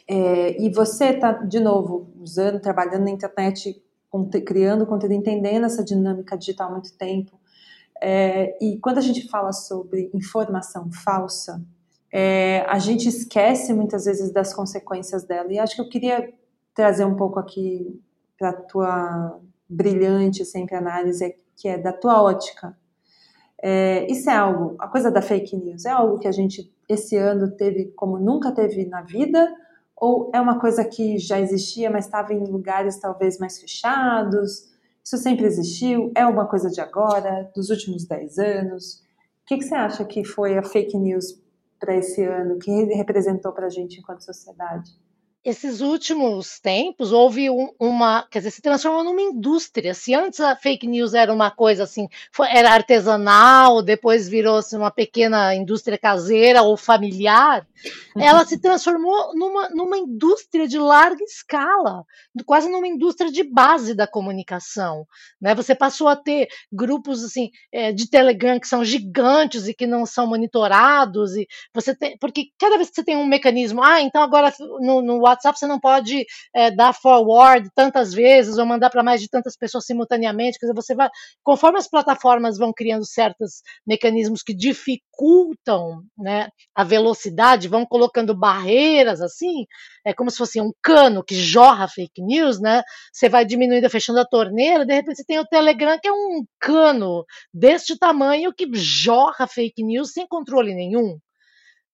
É, 0.08 0.62
e 0.62 0.70
você 0.70 1.06
está, 1.06 1.32
de 1.32 1.60
novo, 1.60 2.12
usando, 2.20 2.60
trabalhando 2.60 3.06
na 3.06 3.12
internet, 3.12 3.82
criando 4.46 4.86
conteúdo, 4.86 5.14
entendendo 5.14 5.66
essa 5.66 5.84
dinâmica 5.84 6.38
digital 6.38 6.70
há 6.70 6.72
muito 6.72 6.94
tempo. 6.98 7.40
É, 8.02 8.58
e 8.64 8.78
quando 8.80 8.98
a 9.00 9.02
gente 9.02 9.28
fala 9.28 9.52
sobre 9.52 10.12
informação 10.14 10.92
falsa, 10.92 11.62
é, 12.12 12.64
a 12.68 12.80
gente 12.80 13.10
esquece 13.10 13.74
muitas 13.74 14.06
vezes 14.06 14.32
das 14.32 14.54
consequências 14.54 15.24
dela. 15.26 15.52
E 15.52 15.60
acho 15.60 15.76
que 15.76 15.82
eu 15.82 15.90
queria 15.90 16.34
trazer 16.74 17.06
um 17.06 17.16
pouco 17.16 17.40
aqui 17.40 18.02
para 18.38 18.50
a 18.50 18.54
tua 18.54 19.40
brilhante 19.68 20.46
sempre 20.46 20.76
análise, 20.76 21.36
que 21.58 21.68
é 21.68 21.78
da 21.78 21.92
tua 21.92 22.22
ótica. 22.22 22.78
É, 23.62 24.06
isso 24.12 24.30
é 24.30 24.36
algo, 24.36 24.76
a 24.78 24.88
coisa 24.88 25.10
da 25.10 25.22
fake 25.22 25.56
news, 25.56 25.86
é 25.86 25.90
algo 25.90 26.20
que 26.20 26.28
a 26.28 26.32
gente 26.32 26.72
esse 26.88 27.18
ano 27.18 27.50
teve 27.52 27.86
como 27.96 28.20
nunca 28.20 28.52
teve 28.52 28.86
na 28.86 29.02
vida, 29.02 29.52
ou 29.98 30.30
é 30.34 30.42
uma 30.42 30.60
coisa 30.60 30.84
que 30.84 31.18
já 31.18 31.40
existia, 31.40 31.90
mas 31.90 32.06
estava 32.06 32.34
em 32.34 32.44
lugares 32.46 33.00
talvez 33.00 33.38
mais 33.38 33.60
fechados? 33.60 34.70
Isso 35.04 35.18
sempre 35.18 35.46
existiu? 35.46 36.12
É 36.16 36.26
uma 36.26 36.48
coisa 36.48 36.70
de 36.70 36.82
agora, 36.82 37.50
dos 37.56 37.70
últimos 37.70 38.06
10 38.06 38.38
anos? 38.40 38.96
O 39.44 39.48
que, 39.48 39.58
que 39.58 39.64
você 39.64 39.76
acha 39.76 40.04
que 40.04 40.26
foi 40.26 40.58
a 40.58 40.64
fake 40.64 40.98
news 40.98 41.40
para 41.80 41.96
esse 41.96 42.24
ano? 42.24 42.56
O 42.56 42.60
que 42.60 42.72
representou 42.96 43.52
para 43.52 43.68
a 43.68 43.70
gente 43.70 44.00
enquanto 44.00 44.26
sociedade? 44.26 44.92
Esses 45.46 45.80
últimos 45.80 46.60
tempos 46.60 47.12
houve 47.12 47.52
um, 47.52 47.72
uma, 47.80 48.28
quer 48.32 48.40
dizer, 48.40 48.50
se 48.50 48.64
transformou 48.64 49.04
numa 49.04 49.22
indústria. 49.22 49.94
Se 49.94 50.12
antes 50.12 50.40
a 50.40 50.56
fake 50.56 50.88
news 50.88 51.14
era 51.14 51.32
uma 51.32 51.52
coisa 51.52 51.84
assim, 51.84 52.08
foi, 52.32 52.48
era 52.50 52.72
artesanal, 52.72 53.84
depois 53.84 54.28
virou-se 54.28 54.76
uma 54.76 54.90
pequena 54.90 55.54
indústria 55.54 56.00
caseira 56.00 56.64
ou 56.64 56.76
familiar, 56.76 57.68
uhum. 58.16 58.24
ela 58.24 58.44
se 58.44 58.60
transformou 58.60 59.36
numa, 59.36 59.70
numa 59.70 59.98
indústria 60.00 60.68
de 60.68 60.80
larga 60.80 61.24
escala, 61.24 62.04
quase 62.44 62.68
numa 62.68 62.88
indústria 62.88 63.32
de 63.32 63.44
base 63.44 63.94
da 63.94 64.08
comunicação. 64.08 65.06
Né? 65.40 65.54
Você 65.54 65.76
passou 65.76 66.08
a 66.08 66.16
ter 66.16 66.48
grupos 66.72 67.24
assim 67.24 67.52
é, 67.72 67.92
de 67.92 68.10
Telegram 68.10 68.60
que 68.60 68.68
são 68.68 68.84
gigantes 68.84 69.68
e 69.68 69.76
que 69.76 69.86
não 69.86 70.08
são 70.08 70.26
monitorados, 70.26 71.36
e 71.36 71.48
você 71.72 71.96
tem, 71.96 72.18
porque 72.18 72.48
cada 72.58 72.78
vez 72.78 72.90
que 72.90 72.96
você 72.96 73.04
tem 73.04 73.16
um 73.16 73.28
mecanismo, 73.28 73.84
ah, 73.84 74.02
então 74.02 74.24
agora 74.24 74.52
no, 74.80 75.04
no 75.04 75.22
WhatsApp 75.36 75.60
você 75.60 75.68
não 75.68 75.80
pode 75.80 76.26
é, 76.54 76.72
dar 76.72 76.94
forward 76.94 77.70
tantas 77.76 78.14
vezes 78.14 78.58
ou 78.58 78.66
mandar 78.66 78.90
para 78.90 79.04
mais 79.04 79.22
de 79.22 79.30
tantas 79.30 79.56
pessoas 79.58 79.86
simultaneamente. 79.86 80.58
Quer 80.60 80.68
dizer, 80.68 80.76
você 80.76 80.96
vai, 80.96 81.10
conforme 81.44 81.78
as 81.78 81.88
plataformas 81.88 82.58
vão 82.58 82.74
criando 82.74 83.06
certos 83.06 83.62
mecanismos 83.86 84.42
que 84.42 84.54
dificultam 84.54 86.02
né, 86.18 86.50
a 86.74 86.84
velocidade, 86.84 87.68
vão 87.68 87.86
colocando 87.86 88.36
barreiras 88.36 89.22
assim, 89.22 89.66
é 90.06 90.14
como 90.14 90.30
se 90.32 90.38
fosse 90.38 90.60
um 90.62 90.72
cano 90.82 91.24
que 91.24 91.36
jorra 91.36 91.88
fake 91.88 92.22
news, 92.22 92.60
né? 92.60 92.84
Você 93.12 93.30
vai 93.30 93.46
diminuindo, 93.46 93.90
fechando 93.90 94.20
a 94.20 94.26
torneira, 94.26 94.86
de 94.86 94.94
repente 94.94 95.18
você 95.18 95.26
tem 95.26 95.40
o 95.40 95.46
Telegram, 95.46 96.00
que 96.02 96.08
é 96.08 96.12
um 96.12 96.46
cano 96.60 97.26
deste 97.54 97.98
tamanho 97.98 98.54
que 98.54 98.68
jorra 98.74 99.48
fake 99.48 99.84
news 99.84 100.12
sem 100.12 100.28
controle 100.28 100.74
nenhum. 100.74 101.20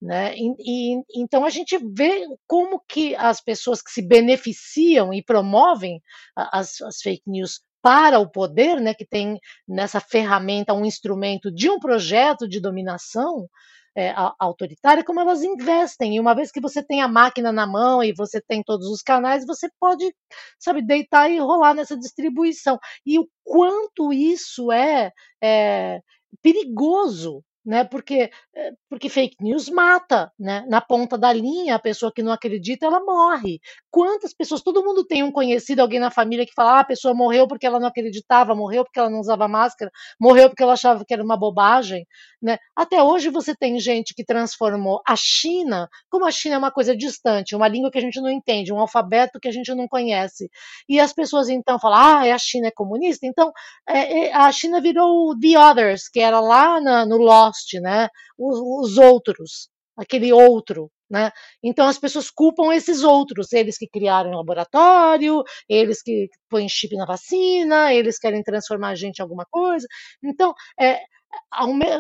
Né? 0.02 0.34
E, 0.36 0.96
e, 0.96 1.04
então 1.16 1.46
a 1.46 1.50
gente 1.52 1.78
vê 1.94 2.26
como 2.48 2.82
que 2.90 3.16
as 3.16 3.40
pessoas 3.40 3.84
que 3.84 3.92
se 3.92 4.02
beneficiam 4.02 5.14
e 5.14 5.24
promovem 5.24 6.02
as, 6.36 6.82
as 6.82 6.98
fake 7.02 7.22
news 7.28 7.62
para 7.84 8.20
o 8.20 8.30
poder, 8.30 8.80
né, 8.80 8.94
que 8.94 9.06
tem 9.06 9.40
nessa 9.68 10.00
ferramenta 10.00 10.74
um 10.74 10.86
instrumento 10.86 11.52
de 11.52 11.70
um 11.70 11.80
projeto 11.80 12.48
de 12.48 12.60
dominação 12.60 13.48
é, 13.96 14.14
autoritária, 14.40 15.04
como 15.04 15.20
elas 15.20 15.44
investem. 15.44 16.16
E 16.16 16.20
uma 16.20 16.34
vez 16.34 16.52
que 16.52 16.62
você 16.62 16.82
tem 16.84 17.02
a 17.02 17.08
máquina 17.08 17.52
na 17.52 17.68
mão 17.68 18.04
e 18.04 18.14
você 18.14 18.42
tem 18.42 18.64
todos 18.64 18.88
os 18.88 19.02
canais, 19.02 19.46
você 19.46 19.68
pode, 19.80 20.14
sabe, 20.60 20.82
deitar 20.82 21.30
e 21.30 21.40
rolar 21.40 21.74
nessa 21.74 21.98
distribuição. 21.98 22.80
E 23.06 23.20
o 23.20 23.28
quanto 23.44 24.14
isso 24.14 24.72
é, 24.72 25.12
é 25.44 26.00
perigoso 26.42 27.44
né? 27.66 27.84
Porque, 27.84 28.32
eh, 28.56 28.72
porque 28.90 29.08
fake 29.10 29.38
news 29.40 29.70
mata, 29.70 30.32
né? 30.40 30.66
Na 30.68 30.82
ponta 30.82 31.18
da 31.18 31.32
linha, 31.32 31.76
a 31.76 31.80
pessoa 31.80 32.12
que 32.12 32.24
não 32.24 32.32
acredita, 32.32 32.86
ela 32.88 33.00
morre. 33.00 33.60
Quantas 33.90 34.34
pessoas, 34.34 34.62
todo 34.62 34.84
mundo 34.84 35.06
tem 35.06 35.22
um 35.24 35.32
conhecido, 35.32 35.82
alguém 35.82 36.00
na 36.00 36.10
família 36.10 36.46
que 36.46 36.54
fala, 36.54 36.78
ah, 36.78 36.80
a 36.80 36.86
pessoa 36.86 37.14
morreu 37.14 37.48
porque 37.48 37.66
ela 37.66 37.80
não 37.80 37.88
acreditava, 37.88 38.56
morreu 38.56 38.84
porque 38.84 39.00
ela 39.00 39.10
não 39.10 39.20
usava 39.20 39.48
máscara, 39.48 39.92
morreu 40.20 40.50
porque 40.50 40.64
ela 40.64 40.74
achava 40.74 41.06
que 41.06 41.14
era 41.14 41.24
uma 41.24 41.38
bobagem, 41.38 42.06
né? 42.42 42.58
Até 42.76 43.02
hoje 43.04 43.30
você 43.30 43.56
tem 43.56 43.80
gente 43.80 44.14
que 44.16 44.26
transformou 44.26 45.02
a 45.08 45.16
China, 45.16 45.88
como 46.10 46.26
a 46.26 46.32
China 46.32 46.56
é 46.56 46.58
uma 46.58 46.72
coisa 46.72 46.96
distante, 46.96 47.56
uma 47.56 47.68
língua 47.68 47.92
que 47.92 47.98
a 48.00 48.02
gente 48.02 48.20
não 48.20 48.30
entende, 48.30 48.74
um 48.74 48.80
alfabeto 48.80 49.40
que 49.40 49.48
a 49.48 49.52
gente 49.52 49.74
não 49.76 49.88
conhece, 49.88 50.50
e 50.90 51.00
as 51.00 51.14
pessoas 51.14 51.50
então 51.50 51.80
falam, 51.80 51.98
ah, 52.00 52.34
a 52.34 52.38
China 52.40 52.68
é 52.68 52.72
comunista, 52.72 53.26
então 53.28 53.52
é, 53.88 54.34
a 54.34 54.52
China 54.52 54.82
virou 54.82 55.38
the 55.40 55.58
others, 55.58 56.10
que 56.10 56.20
era 56.20 56.40
lá 56.40 56.82
na, 56.82 57.06
no 57.06 57.18
Lost 57.18 57.51
Lost, 57.52 57.74
né? 57.82 58.08
Os, 58.38 58.58
os 58.60 58.98
outros, 58.98 59.70
aquele 59.98 60.32
outro, 60.32 60.90
né? 61.10 61.32
Então 61.64 61.88
as 61.88 61.98
pessoas 62.00 62.32
culpam 62.32 62.74
esses 62.74 63.04
outros, 63.04 63.52
eles 63.52 63.78
que 63.78 63.88
criaram 63.88 64.32
o 64.32 64.38
laboratório, 64.38 65.44
eles 65.68 66.02
que 66.02 66.30
põem 66.50 66.70
chip 66.70 66.96
na 66.96 67.06
vacina, 67.06 67.94
eles 67.94 68.18
querem 68.18 68.42
transformar 68.44 68.90
a 68.90 68.96
gente 68.96 69.20
em 69.20 69.22
alguma 69.22 69.46
coisa. 69.50 69.86
Então, 70.24 70.54
é, 70.80 71.02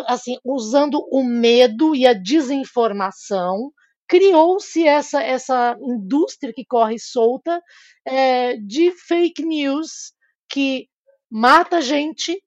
assim, 0.08 0.38
usando 0.44 1.06
o 1.12 1.24
medo 1.24 1.96
e 1.96 2.08
a 2.08 2.14
desinformação, 2.14 3.72
criou-se 4.08 4.86
essa, 4.86 5.22
essa 5.24 5.78
indústria 5.82 6.54
que 6.54 6.66
corre 6.66 7.00
solta 7.00 7.62
é, 8.06 8.58
de 8.58 8.92
fake 8.92 9.44
news 9.44 10.14
que 10.50 10.88
mata 11.30 11.82
gente 11.82 12.42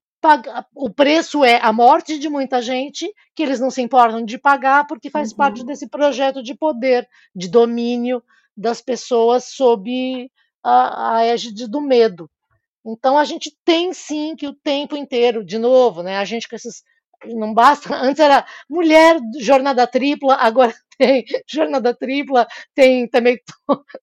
o 0.75 0.91
preço 0.91 1.45
é 1.45 1.61
a 1.63 1.73
morte 1.73 2.19
de 2.19 2.29
muita 2.29 2.63
gente, 2.63 3.13
que 3.35 3.43
eles 3.43 3.61
não 3.61 3.71
se 3.71 3.83
importam 3.83 4.25
de 4.25 4.39
pagar, 4.39 4.87
porque 4.87 5.11
faz 5.11 5.31
uhum. 5.31 5.37
parte 5.37 5.65
desse 5.65 5.89
projeto 5.89 6.43
de 6.43 6.55
poder, 6.55 7.09
de 7.35 7.49
domínio 7.49 8.23
das 8.57 8.81
pessoas 8.81 9.45
sob 9.45 10.31
a, 10.63 11.17
a 11.17 11.25
égide 11.25 11.67
do 11.69 11.81
medo. 11.81 12.31
Então 12.85 13.19
a 13.19 13.25
gente 13.25 13.57
tem 13.65 13.93
sim 13.93 14.37
que 14.37 14.47
o 14.47 14.55
tempo 14.55 14.97
inteiro, 14.97 15.45
de 15.45 15.59
novo, 15.59 16.03
né? 16.03 16.19
A 16.19 16.25
gente 16.25 16.49
com 16.49 16.55
esses 16.55 16.83
não 17.29 17.55
basta. 17.55 17.95
Antes 17.95 18.21
era 18.21 18.47
mulher, 18.69 19.19
jornada 19.39 19.87
tripla, 19.87 20.35
agora 20.35 20.75
tem 20.99 21.25
jornada 21.47 21.95
tripla, 21.95 22.47
tem 22.75 23.09
também 23.09 23.39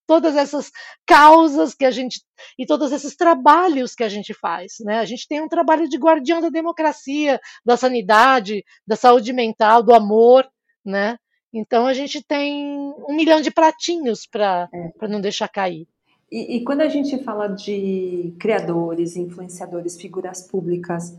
todas 0.08 0.36
essas 0.36 0.72
causas 1.06 1.74
que 1.74 1.86
a 1.86 1.92
gente 1.92 2.22
e 2.58 2.66
todos 2.66 2.92
esses 2.92 3.16
trabalhos 3.16 3.94
que 3.94 4.04
a 4.04 4.10
gente 4.10 4.34
faz, 4.34 4.74
né? 4.82 5.00
A 5.00 5.06
gente 5.06 5.28
tem 5.28 5.42
um 5.42 5.48
trabalho 5.48 5.88
de 5.88 5.98
guardião 5.98 6.42
da 6.42 6.50
democracia, 6.50 7.40
da 7.66 7.78
sanidade, 7.78 8.64
da 8.86 8.96
saúde 8.96 9.32
mental, 9.34 9.84
do 9.84 9.94
amor, 9.94 10.48
né? 10.84 11.18
Então 11.54 11.86
a 11.86 11.94
gente 11.94 12.24
tem 12.24 12.94
um 13.08 13.16
milhão 13.16 13.42
de 13.42 13.52
pratinhos 13.52 14.26
para 14.26 14.70
é. 14.74 15.08
não 15.08 15.20
deixar 15.20 15.50
cair. 15.50 15.88
E, 16.32 16.58
e 16.58 16.64
quando 16.64 16.82
a 16.82 16.88
gente 16.88 17.22
fala 17.24 17.48
de 17.48 18.34
criadores, 18.40 19.18
influenciadores, 19.18 20.00
figuras 20.00 20.48
públicas 20.48 21.18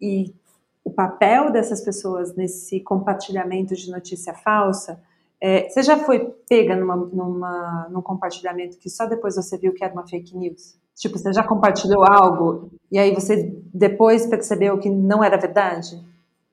e 0.00 0.34
o 0.84 0.90
papel 0.90 1.52
dessas 1.52 1.80
pessoas 1.82 2.34
nesse 2.34 2.80
compartilhamento 2.80 3.74
de 3.74 3.90
notícia 3.90 4.34
falsa. 4.34 5.00
É, 5.40 5.68
você 5.68 5.82
já 5.82 5.96
foi 5.98 6.34
pega 6.48 6.76
numa, 6.76 6.96
numa, 6.96 7.88
num 7.90 8.02
compartilhamento 8.02 8.78
que 8.78 8.90
só 8.90 9.06
depois 9.06 9.36
você 9.36 9.56
viu 9.56 9.72
que 9.72 9.84
era 9.84 9.92
uma 9.92 10.06
fake 10.06 10.36
news? 10.36 10.78
Tipo, 10.94 11.16
você 11.16 11.32
já 11.32 11.42
compartilhou 11.42 12.04
algo 12.04 12.70
e 12.92 12.98
aí 12.98 13.14
você 13.14 13.54
depois 13.72 14.26
percebeu 14.26 14.78
que 14.78 14.90
não 14.90 15.24
era 15.24 15.38
verdade? 15.38 15.98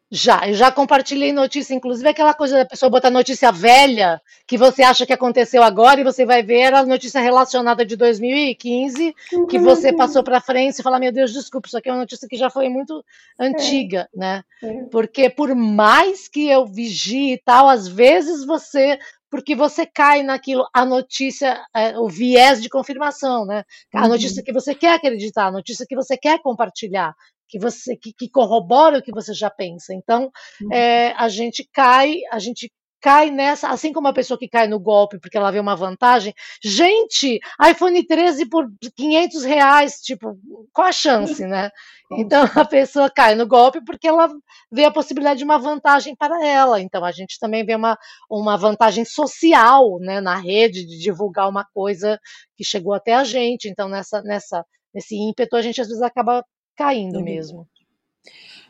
Já, 0.10 0.48
eu 0.48 0.54
já 0.54 0.72
compartilhei 0.72 1.34
notícia, 1.34 1.74
inclusive 1.74 2.08
aquela 2.08 2.34
coisa 2.34 2.60
da 2.60 2.66
pessoa 2.66 2.90
botar 2.90 3.10
notícia 3.10 3.52
velha, 3.52 4.22
que 4.48 4.58
você 4.58 4.82
acha 4.82 5.06
que 5.06 5.12
aconteceu 5.12 5.62
agora 5.62 6.00
e 6.00 6.04
você 6.04 6.26
vai 6.26 6.42
ver 6.42 6.60
era 6.60 6.86
notícia 6.86 7.20
relacionada 7.20 7.86
de 7.86 7.98
2015, 7.98 9.14
que 9.50 9.60
você 9.60 9.92
passou 9.92 10.24
para 10.24 10.40
frente 10.40 10.80
e 10.80 10.84
fala: 10.84 10.98
Meu 10.98 11.12
Deus, 11.12 11.34
desculpa, 11.34 11.68
isso 11.68 11.78
aqui 11.78 11.90
é 11.90 11.92
uma 11.92 12.00
notícia 12.00 12.26
que 12.26 12.38
já 12.38 12.50
foi 12.50 12.70
muito 12.70 13.04
antiga, 13.38 14.08
é. 14.16 14.18
né? 14.18 14.44
É. 14.64 14.84
Porque 14.90 15.30
por 15.30 15.54
mais 15.54 16.30
que 16.30 16.48
eu 16.48 16.66
vigie 16.66 17.34
e 17.34 17.38
tal, 17.38 17.68
às 17.68 17.86
vezes 17.86 18.46
você 18.46 18.98
porque 19.30 19.56
você 19.58 19.86
cai 19.86 20.24
naquilo, 20.24 20.66
a 20.74 20.86
notícia, 20.86 21.62
é, 21.76 22.00
o 22.00 22.08
viés 22.08 22.62
de 22.62 22.70
confirmação, 22.70 23.46
né? 23.46 23.66
A 23.94 24.04
uhum. 24.04 24.08
notícia 24.08 24.42
que 24.42 24.54
você 24.54 24.74
quer 24.74 24.94
acreditar, 24.94 25.48
a 25.48 25.52
notícia 25.52 25.86
que 25.86 25.98
você 25.98 26.16
quer 26.16 26.42
compartilhar 26.42 27.14
que 27.48 27.60
você 27.60 27.96
que, 27.96 28.14
que, 28.14 28.30
corrobora 28.30 29.00
o 29.00 29.02
que 29.02 29.12
você 29.12 29.34
já 29.34 29.50
pensa. 29.50 29.94
Então, 29.94 30.32
uhum. 30.62 30.74
é, 30.74 31.14
a 31.18 31.30
gente 31.30 31.68
cai, 31.74 32.18
a 32.32 32.40
gente 32.40 32.72
cai 33.02 33.30
nessa, 33.30 33.70
assim 33.70 33.94
como 33.94 34.08
a 34.08 34.14
pessoa 34.14 34.38
que 34.38 34.48
cai 34.48 34.68
no 34.68 34.80
golpe 34.80 35.20
porque 35.20 35.38
ela 35.38 35.52
vê 35.52 35.60
uma 35.60 35.76
vantagem. 35.76 36.34
Gente, 36.64 37.40
iPhone 37.70 38.06
13 38.06 38.50
por 38.50 38.66
500 38.96 39.44
reais, 39.44 40.02
tipo, 40.02 40.38
qual 40.74 40.88
a 40.88 40.92
chance, 40.92 41.46
né? 41.46 41.70
Então 42.10 42.46
a 42.56 42.64
pessoa 42.64 43.10
cai 43.10 43.36
no 43.36 43.46
golpe 43.46 43.84
porque 43.84 44.08
ela 44.08 44.30
vê 44.72 44.86
a 44.86 44.92
possibilidade 44.92 45.40
de 45.40 45.44
uma 45.44 45.58
vantagem 45.58 46.16
para 46.16 46.46
ela. 46.46 46.80
Então 46.80 47.04
a 47.04 47.12
gente 47.12 47.38
também 47.38 47.66
vê 47.66 47.76
uma, 47.76 47.98
uma 48.30 48.56
vantagem 48.56 49.04
social, 49.04 50.00
né, 50.00 50.22
na 50.22 50.36
rede 50.36 50.86
de 50.86 50.98
divulgar 51.00 51.50
uma 51.50 51.66
coisa 51.74 52.18
que 52.56 52.64
chegou 52.64 52.94
até 52.94 53.14
a 53.14 53.26
gente. 53.26 53.68
Então 53.68 53.90
nessa, 53.90 54.22
nessa 54.22 54.66
nesse 54.94 55.18
ímpeto 55.18 55.58
a 55.58 55.62
gente 55.62 55.82
às 55.82 55.88
vezes 55.88 56.02
acaba 56.02 56.46
caindo 56.78 57.18
uhum. 57.18 57.26
mesmo. 57.26 57.68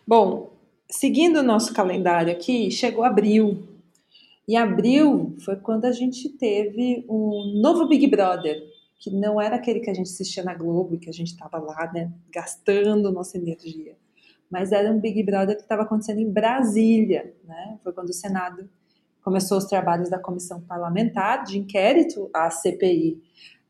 Bom, 0.07 0.53
seguindo 0.89 1.37
o 1.37 1.43
nosso 1.43 1.73
calendário 1.73 2.31
aqui, 2.31 2.71
chegou 2.71 3.03
abril. 3.03 3.67
E 4.47 4.55
abril 4.55 5.35
foi 5.43 5.57
quando 5.57 5.83
a 5.83 5.91
gente 5.91 6.29
teve 6.29 7.05
um 7.09 7.59
novo 7.61 7.85
Big 7.85 8.07
Brother, 8.07 8.63
que 8.97 9.11
não 9.11 9.39
era 9.39 9.57
aquele 9.57 9.81
que 9.81 9.89
a 9.89 9.93
gente 9.93 10.07
assistia 10.07 10.43
na 10.43 10.53
Globo 10.53 10.95
e 10.95 10.97
que 10.97 11.09
a 11.09 11.13
gente 11.13 11.27
estava 11.27 11.59
lá, 11.59 11.91
né, 11.93 12.11
gastando 12.33 13.11
nossa 13.11 13.37
energia. 13.37 13.95
Mas 14.49 14.71
era 14.71 14.89
um 14.89 14.99
Big 14.99 15.21
Brother 15.23 15.57
que 15.57 15.63
estava 15.63 15.81
acontecendo 15.81 16.19
em 16.19 16.31
Brasília, 16.31 17.35
né? 17.43 17.77
Foi 17.83 17.91
quando 17.91 18.09
o 18.09 18.13
Senado 18.13 18.69
começou 19.21 19.57
os 19.57 19.65
trabalhos 19.65 20.09
da 20.09 20.17
comissão 20.17 20.61
parlamentar 20.61 21.43
de 21.43 21.59
inquérito 21.59 22.29
à 22.33 22.49
CPI 22.49 23.21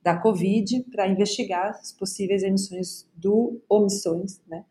da 0.08 0.16
Covid 0.16 0.86
para 0.90 1.06
investigar 1.06 1.72
as 1.72 1.92
possíveis 1.92 2.42
emissões 2.42 3.06
do 3.14 3.62
omissões, 3.68 4.40
né, 4.48 4.64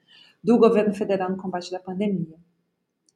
do 0.42 0.56
governo 0.56 0.94
federal 0.94 1.30
no 1.30 1.36
combate 1.36 1.70
da 1.70 1.78
pandemia. 1.78 2.38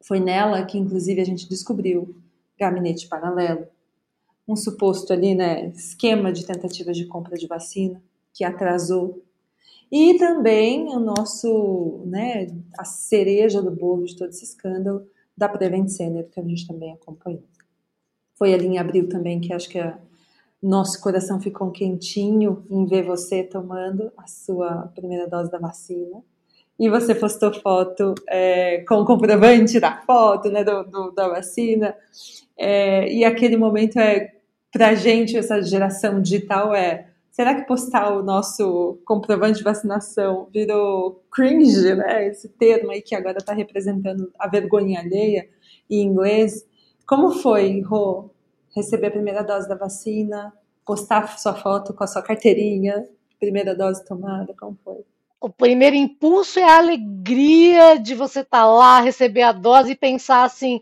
Foi 0.02 0.20
nela 0.20 0.62
que, 0.66 0.76
inclusive, 0.76 1.18
a 1.18 1.24
gente 1.24 1.48
descobriu 1.48 2.14
gabinete 2.59 3.09
paralelo, 3.09 3.66
um 4.46 4.54
suposto 4.54 5.14
ali, 5.14 5.35
né, 5.35 5.68
esquema 5.68 6.30
de 6.30 6.44
tentativa 6.44 6.92
de 6.92 7.06
compra 7.06 7.38
de 7.38 7.46
vacina 7.46 8.02
que 8.35 8.44
atrasou. 8.44 9.24
E 9.90 10.18
também 10.18 10.94
o 10.94 11.00
nosso, 11.00 12.02
né, 12.04 12.48
a 12.78 12.85
cereja 12.85 13.62
do 13.62 13.70
bolo 13.70 14.04
de 14.04 14.14
todo 14.14 14.28
esse 14.28 14.44
escândalo 14.44 15.06
da 15.35 15.48
Prevent 15.48 15.88
Senior, 15.88 16.24
que 16.24 16.38
a 16.38 16.42
gente 16.42 16.66
também 16.66 16.92
acompanhou. 16.92 17.44
Foi 18.35 18.52
ali 18.52 18.66
em 18.66 18.76
abril 18.76 19.09
também 19.09 19.40
que 19.40 19.54
acho 19.54 19.70
que 19.70 19.78
a, 19.78 19.98
nosso 20.62 21.01
coração 21.01 21.40
ficou 21.40 21.70
quentinho 21.70 22.64
em 22.68 22.85
ver 22.85 23.03
você 23.05 23.42
tomando 23.42 24.12
a 24.16 24.27
sua 24.27 24.90
primeira 24.94 25.27
dose 25.27 25.51
da 25.51 25.59
vacina. 25.59 26.23
E 26.79 26.88
você 26.88 27.14
postou 27.14 27.53
foto 27.53 28.14
é, 28.29 28.85
com 28.88 28.96
o 28.96 29.05
comprovante 29.05 29.79
da 29.79 30.01
foto, 30.03 30.51
né, 30.51 30.64
do, 30.64 30.83
do 30.85 31.11
da 31.11 31.29
vacina. 31.29 31.94
É, 32.57 33.11
e 33.11 33.25
aquele 33.25 33.57
momento 33.57 33.99
é, 33.99 34.33
pra 34.73 34.94
gente, 34.94 35.37
essa 35.37 35.62
geração 35.62 36.20
digital, 36.20 36.75
é 36.75 37.07
será 37.31 37.55
que 37.55 37.66
postar 37.66 38.12
o 38.12 38.23
nosso 38.23 38.99
comprovante 39.05 39.59
de 39.59 39.64
vacinação 39.64 40.49
virou 40.53 41.25
cringe, 41.33 41.94
né? 41.94 42.29
Esse 42.29 42.49
termo 42.49 42.90
aí 42.90 43.01
que 43.01 43.14
agora 43.14 43.38
está 43.38 43.53
representando 43.53 44.31
a 44.38 44.46
vergonha 44.49 45.01
alheia 45.01 45.49
em 45.88 46.03
inglês. 46.03 46.66
Como 47.07 47.31
foi, 47.31 47.81
Rô, 47.81 48.31
receber 48.74 49.09
a 49.09 49.12
primeira 49.12 49.42
dose 49.42 49.68
da 49.68 49.74
vacina, 49.74 50.52
postar 50.85 51.38
sua 51.38 51.54
foto 51.54 51.94
com 51.94 52.04
a 52.04 52.06
sua 52.06 52.22
carteirinha, 52.22 53.04
primeira 53.38 53.74
dose 53.74 54.04
tomada, 54.04 54.54
como 54.59 54.78
foi? 54.85 55.04
O 55.40 55.48
primeiro 55.48 55.96
impulso 55.96 56.59
é 56.59 56.64
a 56.64 56.76
alegria 56.76 57.98
de 57.98 58.14
você 58.14 58.40
estar 58.40 58.61
tá 58.61 58.66
lá, 58.66 59.00
receber 59.00 59.42
a 59.42 59.52
dose 59.52 59.92
e 59.92 59.96
pensar 59.96 60.44
assim: 60.44 60.80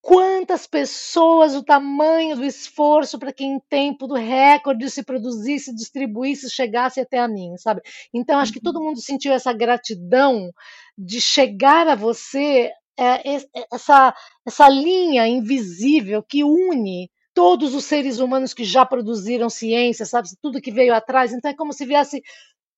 quantas 0.00 0.66
pessoas, 0.66 1.54
o 1.54 1.62
tamanho 1.64 2.36
do 2.36 2.44
esforço 2.44 3.18
para 3.18 3.32
que 3.32 3.44
em 3.44 3.58
tempo 3.68 4.06
do 4.06 4.14
recorde 4.14 4.88
se 4.88 5.02
produzisse, 5.02 5.74
distribuísse, 5.74 6.48
chegasse 6.48 7.00
até 7.00 7.18
a 7.18 7.26
mim, 7.26 7.56
sabe? 7.56 7.80
Então 8.14 8.38
acho 8.38 8.52
que 8.52 8.60
todo 8.60 8.76
uhum. 8.76 8.86
mundo 8.86 9.00
sentiu 9.00 9.32
essa 9.32 9.52
gratidão 9.52 10.52
de 10.96 11.20
chegar 11.20 11.88
a 11.88 11.94
você 11.94 12.70
é, 13.00 13.36
é, 13.36 13.66
essa 13.72 14.14
essa 14.46 14.68
linha 14.68 15.26
invisível 15.26 16.22
que 16.22 16.44
une 16.44 17.10
todos 17.34 17.74
os 17.74 17.84
seres 17.84 18.18
humanos 18.18 18.52
que 18.52 18.64
já 18.64 18.84
produziram 18.84 19.48
ciência, 19.48 20.04
sabe? 20.04 20.28
Tudo 20.42 20.60
que 20.60 20.72
veio 20.72 20.94
atrás. 20.94 21.32
Então 21.32 21.50
é 21.50 21.54
como 21.54 21.72
se 21.72 21.86
viesse 21.86 22.22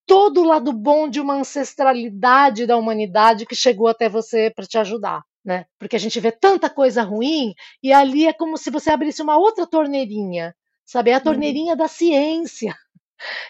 todo 0.06 0.42
o 0.42 0.44
lado 0.44 0.72
bom 0.72 1.08
de 1.08 1.20
uma 1.20 1.34
ancestralidade 1.34 2.66
da 2.66 2.76
humanidade 2.76 3.46
que 3.46 3.56
chegou 3.56 3.88
até 3.88 4.08
você 4.08 4.50
para 4.54 4.66
te 4.66 4.78
ajudar 4.78 5.22
né? 5.44 5.66
Porque 5.78 5.96
a 5.96 5.98
gente 5.98 6.18
vê 6.20 6.30
tanta 6.30 6.70
coisa 6.70 7.02
ruim 7.02 7.54
e 7.82 7.92
ali 7.92 8.26
é 8.26 8.32
como 8.32 8.56
se 8.56 8.70
você 8.70 8.90
abrisse 8.90 9.22
uma 9.22 9.36
outra 9.36 9.66
torneirinha, 9.66 10.54
sabe? 10.84 11.10
É 11.10 11.14
a 11.14 11.16
uhum. 11.18 11.24
torneirinha 11.24 11.72
uhum. 11.72 11.78
da 11.78 11.88
ciência. 11.88 12.74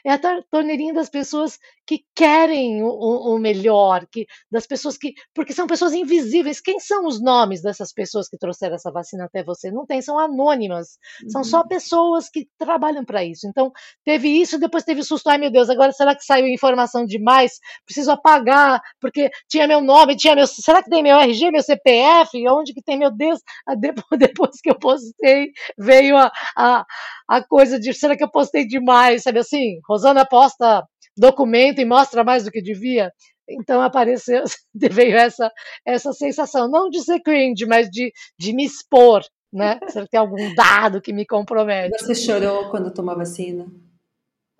É 0.05 0.13
a 0.13 0.19
torneirinha 0.51 0.93
das 0.93 1.09
pessoas 1.09 1.59
que 1.87 2.05
querem 2.15 2.83
o, 2.83 2.89
o, 2.89 3.39
melhor, 3.39 4.07
que, 4.11 4.27
das 4.51 4.67
pessoas 4.67 4.97
que. 4.97 5.15
Porque 5.35 5.53
são 5.53 5.67
pessoas 5.67 5.93
invisíveis. 5.93 6.61
Quem 6.61 6.79
são 6.79 7.07
os 7.07 7.21
nomes 7.21 7.63
dessas 7.63 7.93
pessoas 7.93 8.29
que 8.29 8.39
trouxeram 8.39 8.77
essa 8.77 8.91
vacina 8.91 9.25
até 9.25 9.43
você? 9.43 9.71
Não 9.71 9.87
tem, 9.87 10.01
são 10.01 10.19
anônimas. 10.19 10.99
Uhum. 11.23 11.31
São 11.31 11.45
só 11.45 11.61
uhum. 11.61 11.69
pessoas 11.69 12.29
que 12.29 12.49
trabalham 12.59 13.05
para 13.05 13.25
isso. 13.25 13.47
Então, 13.47 13.73
teve 14.05 14.29
isso, 14.29 14.59
depois 14.59 14.85
teve 14.85 15.03
susto. 15.03 15.29
Ai, 15.29 15.39
meu 15.39 15.51
Deus, 15.51 15.69
agora 15.69 15.93
será 15.93 16.15
que 16.15 16.25
saiu 16.25 16.47
informação 16.47 17.05
demais? 17.05 17.59
Preciso 17.85 18.11
apagar, 18.11 18.81
porque 19.01 19.31
tinha 19.49 19.67
meu 19.67 19.81
nome, 19.81 20.17
tinha 20.17 20.35
meu. 20.35 20.47
Será 20.47 20.83
que 20.83 20.91
tem 20.91 21.03
meu 21.03 21.19
RG, 21.19 21.51
meu 21.51 21.63
CPF? 21.63 22.49
Onde 22.49 22.73
que 22.73 22.83
tem, 22.83 22.99
meu 22.99 23.11
Deus? 23.11 23.41
Depois 24.19 24.61
que 24.63 24.71
eu 24.71 24.79
postei, 24.79 25.51
veio 25.79 26.17
a, 26.17 26.31
a, 26.57 26.85
a 27.33 27.43
coisa 27.43 27.81
de 27.81 27.95
será 27.95 28.15
que 28.15 28.23
eu 28.23 28.31
postei 28.31 28.67
demais? 28.67 29.23
Sabe 29.23 29.39
assim? 29.39 29.81
Rosana 29.89 30.27
posta 30.27 30.87
documento 31.17 31.81
e 31.81 31.85
mostra 31.87 32.23
mais 32.23 32.45
do 32.45 32.51
que 32.51 32.61
devia. 32.61 33.11
Então 33.49 33.81
apareceu, 33.81 34.45
veio 34.75 35.17
essa, 35.17 35.51
essa 35.83 36.13
sensação, 36.13 36.69
não 36.69 36.91
de 36.91 37.01
ser 37.03 37.21
cringe, 37.21 37.65
mas 37.65 37.89
de, 37.89 38.13
de 38.39 38.53
me 38.53 38.67
expor, 38.67 39.23
né? 39.51 39.81
Será 39.89 40.05
que 40.05 40.11
tem 40.11 40.21
algum 40.21 40.55
dado 40.55 41.01
que 41.01 41.11
me 41.11 41.25
compromete? 41.25 42.05
Você 42.05 42.15
chorou 42.15 42.69
quando 42.69 42.93
tomou 42.93 43.15
a 43.15 43.19
vacina? 43.19 43.67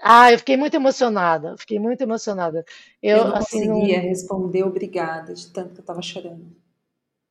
Ah, 0.01 0.33
eu 0.33 0.39
fiquei 0.39 0.57
muito 0.57 0.75
emocionada, 0.75 1.55
fiquei 1.59 1.79
muito 1.79 2.01
emocionada. 2.01 2.65
Eu, 3.03 3.19
eu 3.19 3.25
não 3.29 3.37
assim, 3.37 3.69
conseguia 3.69 3.99
não... 3.99 4.09
responder 4.09 4.65
obrigada, 4.65 5.35
de 5.35 5.53
tanto 5.53 5.75
que 5.75 5.81
eu 5.81 5.83
estava 5.83 6.01
chorando. 6.01 6.57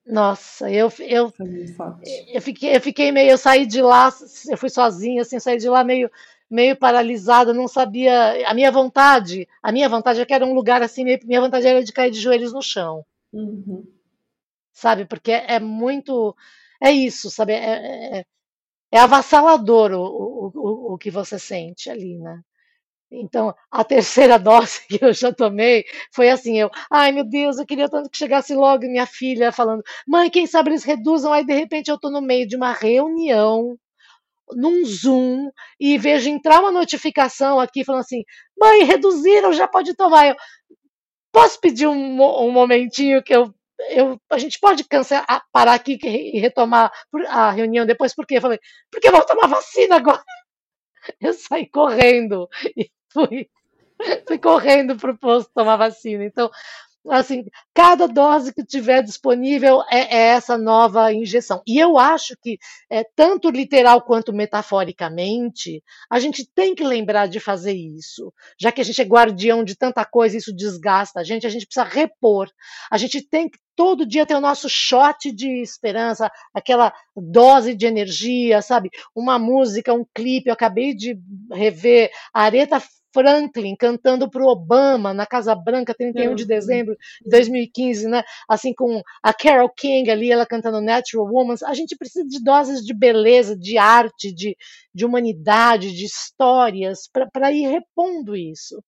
Nossa, 0.06 0.70
eu, 0.72 0.92
eu, 1.00 1.32
eu, 2.28 2.42
fiquei, 2.42 2.76
eu 2.76 2.82
fiquei 2.82 3.12
meio, 3.12 3.32
eu 3.32 3.38
saí 3.38 3.66
de 3.66 3.82
lá, 3.82 4.10
eu 4.50 4.58
fui 4.58 4.70
sozinha, 4.70 5.22
assim, 5.22 5.40
saí 5.40 5.58
de 5.58 5.70
lá 5.70 5.84
meio 5.84 6.10
meio 6.52 6.76
paralisada, 6.76 7.54
não 7.54 7.68
sabia. 7.68 8.46
A 8.46 8.54
minha 8.54 8.70
vontade, 8.70 9.48
a 9.64 9.72
minha 9.72 9.88
vontade 9.88 10.20
é 10.20 10.26
que 10.26 10.34
era 10.34 10.46
um 10.46 10.54
lugar 10.54 10.84
assim, 10.84 11.06
minha 11.24 11.40
vontade 11.40 11.66
era 11.66 11.82
de 11.82 11.94
cair 11.94 12.12
de 12.12 12.20
joelhos 12.20 12.52
no 12.52 12.62
chão. 12.62 13.06
Uhum. 13.32 13.88
Sabe? 14.74 15.06
Porque 15.06 15.32
é 15.32 15.60
muito. 15.60 16.36
É 16.82 16.92
isso, 16.92 17.30
sabe? 17.30 17.54
É, 17.54 18.20
é, 18.20 18.26
é 18.92 19.00
avassalador 19.00 19.92
o, 19.94 20.04
o, 20.04 20.52
o, 20.54 20.94
o 20.94 20.98
que 20.98 21.10
você 21.10 21.40
sente 21.40 21.90
ali, 21.90 22.18
né? 22.18 22.42
Então, 23.12 23.54
a 23.70 23.84
terceira 23.84 24.38
dose 24.40 24.88
que 24.88 25.04
eu 25.04 25.14
já 25.14 25.34
tomei 25.34 25.86
foi 26.14 26.30
assim: 26.30 26.58
eu, 26.58 26.70
ai 26.90 27.12
meu 27.12 27.24
Deus, 27.24 27.58
eu 27.60 27.66
queria 27.66 27.90
tanto 27.90 28.10
que 28.10 28.18
chegasse 28.18 28.56
logo 28.56 28.84
minha 28.88 29.06
filha 29.06 29.52
falando, 29.52 29.84
mãe, 30.08 30.30
quem 30.30 30.48
sabe 30.48 30.70
eles 30.72 30.84
reduzam. 30.84 31.34
Aí, 31.34 31.46
de 31.46 31.54
repente, 31.54 31.90
eu 31.90 31.96
estou 31.96 32.12
no 32.12 32.22
meio 32.22 32.48
de 32.48 32.56
uma 32.56 32.72
reunião 32.74 33.78
num 34.54 34.84
Zoom 34.86 35.50
e 35.80 35.98
vejo 35.98 36.30
entrar 36.30 36.60
uma 36.60 36.72
notificação 36.72 37.60
aqui 37.60 37.84
falando 37.84 38.02
assim: 38.02 38.24
mãe, 38.58 38.84
reduziram, 38.84 39.54
já 39.54 39.68
pode 39.68 39.94
tomar. 39.96 40.30
Eu, 40.30 40.36
posso 41.32 41.60
pedir 41.60 41.88
um, 41.88 42.22
um 42.22 42.52
momentinho 42.52 43.24
que 43.24 43.36
eu, 43.36 43.54
eu. 43.90 44.20
A 44.30 44.38
gente 44.38 44.60
pode 44.60 44.84
cancelar, 44.86 45.44
parar 45.52 45.74
aqui 45.74 45.98
e 46.04 46.40
retomar 46.40 46.92
a 47.30 47.52
reunião 47.52 47.86
depois? 47.86 48.14
Por 48.14 48.26
quê? 48.26 48.38
Eu 48.38 48.42
falei: 48.42 48.60
porque 48.92 49.08
eu 49.08 49.12
vou 49.12 49.26
tomar 49.26 49.48
vacina 49.48 49.96
agora. 49.98 50.24
Eu 51.20 51.34
saí 51.34 51.68
correndo 51.68 52.48
e 52.78 52.88
fui, 53.14 53.50
fui 54.28 54.38
correndo 54.38 54.96
para 54.96 55.12
o 55.12 55.18
posto 55.18 55.52
tomar 55.54 55.78
vacina. 55.78 56.24
Então, 56.24 56.50
assim, 57.10 57.46
cada 57.74 58.08
dose 58.08 58.54
que 58.54 58.64
tiver 58.64 59.02
disponível 59.02 59.82
é, 59.90 60.16
é, 60.16 60.28
essa 60.30 60.58
nova 60.58 61.12
injeção. 61.12 61.62
E 61.66 61.80
eu 61.80 61.98
acho 61.98 62.36
que, 62.42 62.60
é, 62.90 63.04
tanto 63.16 63.50
literal 63.50 64.02
quanto 64.02 64.34
metaforicamente, 64.34 65.84
a 66.10 66.20
gente 66.20 66.46
tem 66.46 66.76
que 66.76 66.84
lembrar 66.84 67.28
de 67.28 67.40
fazer 67.40 67.74
isso. 67.74 68.32
Já 68.60 68.72
que 68.72 68.82
a 68.82 68.84
gente 68.84 69.02
é 69.02 69.06
guardião 69.06 69.64
de 69.64 69.76
tanta 69.76 70.06
coisa, 70.06 70.38
isso 70.38 70.56
desgasta 70.56 71.20
a 71.20 71.24
gente, 71.24 71.48
a 71.48 71.50
gente 71.50 71.66
precisa 71.66 71.86
repor. 71.86 72.50
A 72.92 72.98
gente 72.98 73.22
tem 73.22 73.50
que 73.50 73.58
todo 73.76 74.06
dia 74.06 74.26
ter 74.26 74.36
o 74.36 74.42
nosso 74.42 74.70
shot 74.70 75.32
de 75.32 75.62
esperança, 75.62 76.32
aquela 76.54 76.94
dose 77.16 77.74
de 77.74 77.86
energia, 77.86 78.62
sabe? 78.62 78.92
Uma 79.16 79.40
música, 79.40 79.94
um 79.94 80.06
clipe. 80.14 80.50
Eu 80.50 80.54
acabei 80.54 80.94
de 80.94 81.18
rever 81.52 82.12
a 82.34 82.44
Aretha 82.44 82.82
Franklin 83.14 83.76
cantando 83.76 84.30
para 84.30 84.44
o 84.44 84.48
Obama 84.48 85.14
na 85.14 85.26
Casa 85.26 85.56
Branca, 85.56 85.94
31 85.94 86.36
de 86.36 86.46
dezembro 86.46 86.96
de 87.24 87.30
2015, 87.30 88.08
né? 88.08 88.24
Assim 88.48 88.74
com 88.74 89.02
a 89.22 89.34
Carol 89.34 89.70
King 89.70 90.10
ali, 90.10 90.32
ela 90.32 90.46
cantando 90.46 90.82
Natural 90.82 91.26
Woman. 91.26 91.56
A 91.66 91.74
gente 91.74 91.96
precisa 91.96 92.28
de 92.28 92.44
doses 92.44 92.82
de 92.86 92.94
beleza, 92.94 93.58
de 93.58 93.78
arte, 93.78 94.34
de, 94.34 94.56
de 94.94 95.06
humanidade, 95.06 95.94
de 95.94 96.06
histórias 96.06 97.10
para 97.32 97.52
ir 97.52 97.68
repondo 97.68 98.36
isso. 98.36 98.84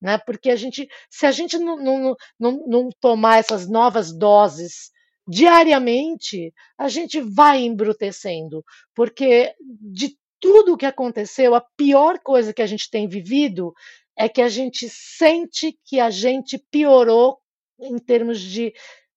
Né? 0.00 0.18
Porque 0.18 0.50
a 0.50 0.56
gente, 0.56 0.88
se 1.10 1.26
a 1.26 1.32
gente 1.32 1.58
não, 1.58 1.76
não, 1.76 2.16
não, 2.38 2.64
não 2.66 2.88
tomar 3.00 3.38
essas 3.38 3.68
novas 3.68 4.16
doses 4.16 4.90
diariamente, 5.28 6.52
a 6.76 6.88
gente 6.88 7.20
vai 7.20 7.60
embrutecendo, 7.60 8.64
porque 8.94 9.54
de 9.60 10.16
tudo 10.40 10.72
o 10.72 10.76
que 10.76 10.86
aconteceu, 10.86 11.54
a 11.54 11.60
pior 11.60 12.18
coisa 12.18 12.52
que 12.52 12.62
a 12.62 12.66
gente 12.66 12.90
tem 12.90 13.06
vivido 13.06 13.72
é 14.16 14.28
que 14.28 14.42
a 14.42 14.48
gente 14.48 14.88
sente 14.88 15.78
que 15.84 16.00
a 16.00 16.10
gente 16.10 16.58
piorou 16.70 17.38
em 17.78 17.98
termos 17.98 18.40
de 18.40 18.72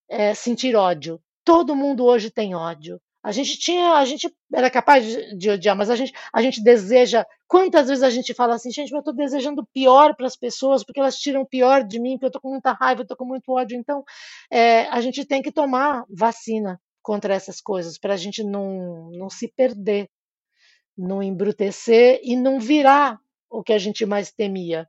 é, 0.10 0.34
sentir 0.34 0.76
ódio. 0.76 1.20
Todo 1.44 1.76
mundo 1.76 2.06
hoje 2.06 2.30
tem 2.30 2.56
ódio. 2.56 3.02
A 3.24 3.32
gente 3.32 3.58
tinha, 3.58 3.94
a 3.94 4.04
gente 4.04 4.30
era 4.54 4.70
capaz 4.70 5.06
de, 5.38 5.50
odiar, 5.50 5.78
mas 5.78 5.90
a 5.90 5.96
gente, 5.96 6.12
a 6.34 6.42
gente 6.42 6.62
deseja. 6.62 7.26
Quantas 7.48 7.88
vezes 7.88 8.04
a 8.04 8.10
gente 8.10 8.34
fala 8.34 8.56
assim, 8.56 8.70
gente, 8.70 8.92
eu 8.92 9.00
estou 9.00 9.14
desejando 9.14 9.66
pior 9.74 10.14
para 10.14 10.28
as 10.28 10.36
pessoas, 10.36 10.84
porque 10.84 11.00
elas 11.00 11.18
tiram 11.18 11.46
pior 11.46 11.86
de 11.86 12.00
mim, 12.00 12.14
porque 12.14 12.26
eu 12.26 12.28
estou 12.28 12.42
com 12.42 12.50
muita 12.50 12.74
raiva, 12.74 13.00
eu 13.02 13.04
estou 13.04 13.16
com 13.16 13.26
muito 13.26 13.50
ódio. 13.50 13.78
Então, 13.78 14.04
é, 14.52 14.88
a 14.88 15.00
gente 15.00 15.24
tem 15.24 15.42
que 15.42 15.54
tomar 15.54 16.04
vacina 16.10 16.82
contra 17.02 17.34
essas 17.34 17.62
coisas, 17.62 17.98
para 17.98 18.14
a 18.14 18.18
gente 18.18 18.44
não, 18.44 19.10
não 19.12 19.30
se 19.30 19.48
perder 19.48 20.10
não 20.98 21.22
embrutecer 21.22 22.20
e 22.24 22.36
não 22.36 22.60
virar 22.60 23.20
o 23.50 23.64
que 23.64 23.74
a 23.74 23.78
gente 23.78 24.06
mais 24.06 24.32
temia, 24.32 24.88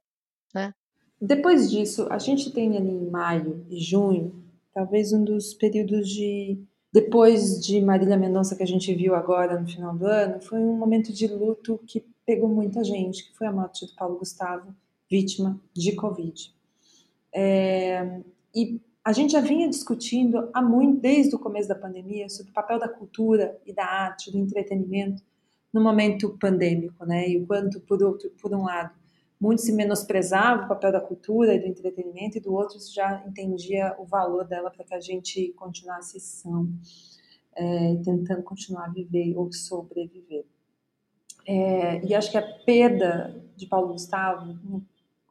né? 0.54 0.72
Depois 1.20 1.70
disso, 1.70 2.06
a 2.10 2.18
gente 2.18 2.50
tem 2.52 2.76
ali 2.76 2.90
em 2.90 3.10
maio 3.10 3.64
e 3.70 3.80
junho, 3.80 4.44
talvez 4.72 5.12
um 5.12 5.24
dos 5.24 5.54
períodos 5.54 6.08
de 6.08 6.58
depois 6.92 7.60
de 7.60 7.80
Marília 7.80 8.16
Mendonça, 8.16 8.54
que 8.54 8.62
a 8.62 8.66
gente 8.66 8.94
viu 8.94 9.16
agora 9.16 9.60
no 9.60 9.66
final 9.66 9.96
do 9.96 10.06
ano, 10.06 10.40
foi 10.40 10.60
um 10.60 10.76
momento 10.76 11.12
de 11.12 11.26
luto 11.26 11.80
que 11.88 12.04
pegou 12.24 12.48
muita 12.48 12.84
gente, 12.84 13.24
que 13.24 13.36
foi 13.36 13.48
a 13.48 13.52
morte 13.52 13.84
do 13.84 13.92
Paulo 13.96 14.16
Gustavo, 14.16 14.72
vítima 15.10 15.60
de 15.72 15.92
Covid. 15.92 16.54
É, 17.32 18.20
e 18.54 18.80
a 19.04 19.12
gente 19.12 19.32
já 19.32 19.40
vinha 19.40 19.68
discutindo 19.68 20.48
há 20.52 20.62
muito, 20.62 21.00
desde 21.00 21.34
o 21.34 21.38
começo 21.38 21.68
da 21.68 21.74
pandemia, 21.74 22.28
sobre 22.28 22.52
o 22.52 22.54
papel 22.54 22.78
da 22.78 22.88
cultura 22.88 23.60
e 23.66 23.72
da 23.72 23.84
arte, 23.84 24.30
do 24.30 24.38
entretenimento 24.38 25.20
no 25.74 25.82
momento 25.82 26.38
pandêmico, 26.38 27.04
né? 27.04 27.28
E 27.28 27.36
o 27.36 27.46
quanto, 27.46 27.80
por, 27.80 28.00
outro, 28.00 28.30
por 28.40 28.54
um 28.54 28.62
lado, 28.62 28.94
muito 29.40 29.60
se 29.60 29.72
menosprezava 29.72 30.64
o 30.64 30.68
papel 30.68 30.92
da 30.92 31.00
cultura 31.00 31.52
e 31.52 31.58
do 31.58 31.66
entretenimento, 31.66 32.38
e 32.38 32.40
do 32.40 32.54
outro 32.54 32.78
já 32.94 33.24
entendia 33.26 33.94
o 33.98 34.04
valor 34.04 34.46
dela 34.46 34.70
para 34.70 34.84
que 34.84 34.94
a 34.94 35.00
gente 35.00 35.52
continuasse 35.56 36.20
são, 36.20 36.68
é, 37.56 37.96
tentando 38.04 38.44
continuar 38.44 38.84
a 38.84 38.90
viver 38.90 39.36
ou 39.36 39.52
sobreviver. 39.52 40.44
É, 41.44 42.06
e 42.06 42.14
acho 42.14 42.30
que 42.30 42.38
a 42.38 42.42
perda 42.64 43.44
de 43.56 43.66
Paulo 43.66 43.88
Gustavo 43.88 44.56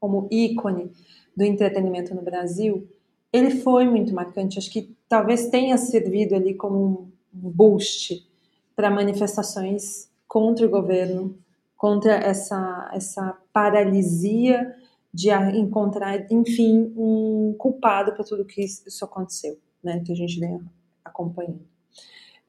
como 0.03 0.27
ícone 0.29 0.91
do 1.33 1.45
entretenimento 1.45 2.13
no 2.13 2.21
Brasil, 2.21 2.85
ele 3.31 3.51
foi 3.51 3.85
muito 3.85 4.13
marcante. 4.13 4.59
Acho 4.59 4.69
que 4.69 4.93
talvez 5.07 5.47
tenha 5.47 5.77
servido 5.77 6.35
ali 6.35 6.53
como 6.53 7.09
um 7.33 7.49
boost 7.49 8.29
para 8.75 8.91
manifestações 8.91 10.11
contra 10.27 10.65
o 10.65 10.69
governo, 10.69 11.37
contra 11.77 12.13
essa, 12.13 12.89
essa 12.93 13.37
paralisia 13.51 14.75
de 15.13 15.29
encontrar, 15.55 16.31
enfim, 16.31 16.91
um 16.97 17.55
culpado 17.57 18.13
por 18.15 18.25
tudo 18.25 18.45
que 18.45 18.63
isso 18.63 19.05
aconteceu, 19.05 19.59
né, 19.83 20.01
que 20.03 20.11
a 20.11 20.15
gente 20.15 20.39
vem 20.39 20.59
acompanhando. 21.05 21.61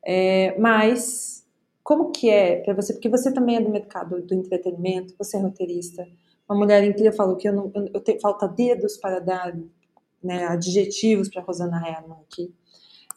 É, 0.03 0.59
mas, 0.59 1.47
como 1.83 2.11
que 2.11 2.31
é 2.31 2.63
para 2.63 2.75
você, 2.75 2.95
porque 2.95 3.09
você 3.09 3.33
também 3.33 3.57
é 3.57 3.61
do 3.61 3.71
mercado 3.71 4.23
do 4.23 4.35
entretenimento, 4.35 5.15
você 5.19 5.37
é 5.37 5.41
roteirista, 5.41 6.07
uma 6.49 6.59
mulher 6.59 6.85
incrível 6.85 7.13
falou 7.13 7.37
que 7.37 7.49
eu, 7.49 7.53
não, 7.53 7.73
eu 7.93 8.01
tenho 8.01 8.21
falta 8.21 8.47
dedos 8.47 8.97
para 8.97 9.19
dar 9.19 9.57
né, 10.23 10.47
adjetivos 10.47 11.29
para 11.29 11.43
Rosana 11.43 11.77
Herman 11.87 12.19
aqui. 12.23 12.55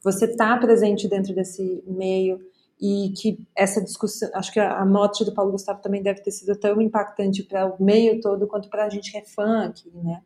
Você 0.03 0.25
está 0.25 0.57
presente 0.57 1.07
dentro 1.07 1.33
desse 1.33 1.83
meio, 1.85 2.39
e 2.79 3.11
que 3.17 3.39
essa 3.55 3.83
discussão, 3.83 4.29
acho 4.35 4.51
que 4.51 4.59
a, 4.59 4.85
morte 4.85 5.25
do 5.25 5.33
Paulo 5.33 5.51
Gustavo 5.51 5.81
também 5.81 6.03
deve 6.03 6.21
ter 6.21 6.31
sido 6.31 6.55
tão 6.55 6.79
impactante 6.79 7.43
para 7.43 7.65
o 7.65 7.83
meio 7.83 8.21
todo 8.21 8.47
quanto 8.47 8.69
para 8.69 8.85
a 8.85 8.89
gente 8.89 9.11
que 9.11 9.17
é 9.17 9.25
fã 9.25 9.65
aqui, 9.65 9.89
né? 9.95 10.21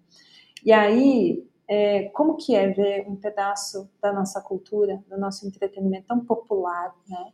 E 0.64 0.72
aí, 0.72 1.48
é, 1.68 2.10
como 2.10 2.36
que 2.36 2.54
é 2.54 2.68
ver 2.68 3.08
um 3.08 3.16
pedaço 3.16 3.90
da 4.02 4.12
nossa 4.12 4.42
cultura, 4.42 5.02
do 5.10 5.18
nosso 5.18 5.48
entretenimento 5.48 6.08
tão 6.08 6.20
popular, 6.26 6.94
né? 7.08 7.32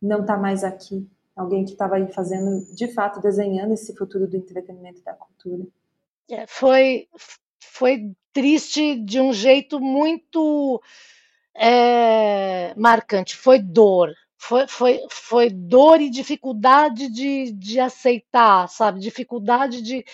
Não 0.00 0.22
está 0.22 0.36
mais 0.36 0.64
aqui. 0.64 1.06
Alguém 1.36 1.64
que 1.64 1.72
estava 1.72 1.96
aí 1.96 2.10
fazendo, 2.12 2.74
de 2.74 2.88
fato, 2.88 3.20
desenhando 3.20 3.72
esse 3.72 3.94
futuro 3.94 4.26
do 4.26 4.36
entretenimento 4.36 5.00
e 5.00 5.04
da 5.04 5.12
cultura. 5.12 5.64
É, 6.30 6.46
foi, 6.46 7.06
foi 7.60 8.12
triste 8.32 8.96
de 8.96 9.20
um 9.20 9.32
jeito 9.32 9.78
muito 9.78 10.82
é, 11.54 12.74
marcante. 12.74 13.36
Foi 13.36 13.58
dor, 13.58 14.14
foi, 14.38 14.66
foi, 14.68 15.00
foi 15.10 15.50
dor 15.50 16.00
e 16.00 16.08
dificuldade 16.08 17.10
de, 17.10 17.52
de 17.52 17.80
aceitar, 17.80 18.68
sabe? 18.68 19.00
Dificuldade 19.00 19.82
de, 19.82 20.04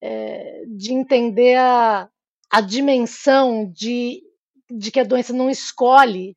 é, 0.00 0.64
de 0.68 0.92
entender 0.92 1.56
a, 1.56 2.08
a 2.50 2.60
dimensão 2.60 3.70
de, 3.72 4.22
de 4.70 4.90
que 4.90 5.00
a 5.00 5.04
doença 5.04 5.32
não 5.32 5.48
escolhe 5.48 6.36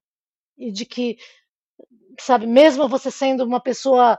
e 0.57 0.71
de 0.71 0.85
que, 0.85 1.17
sabe, 2.19 2.47
mesmo 2.47 2.87
você 2.87 3.11
sendo 3.11 3.43
uma 3.43 3.59
pessoa 3.59 4.17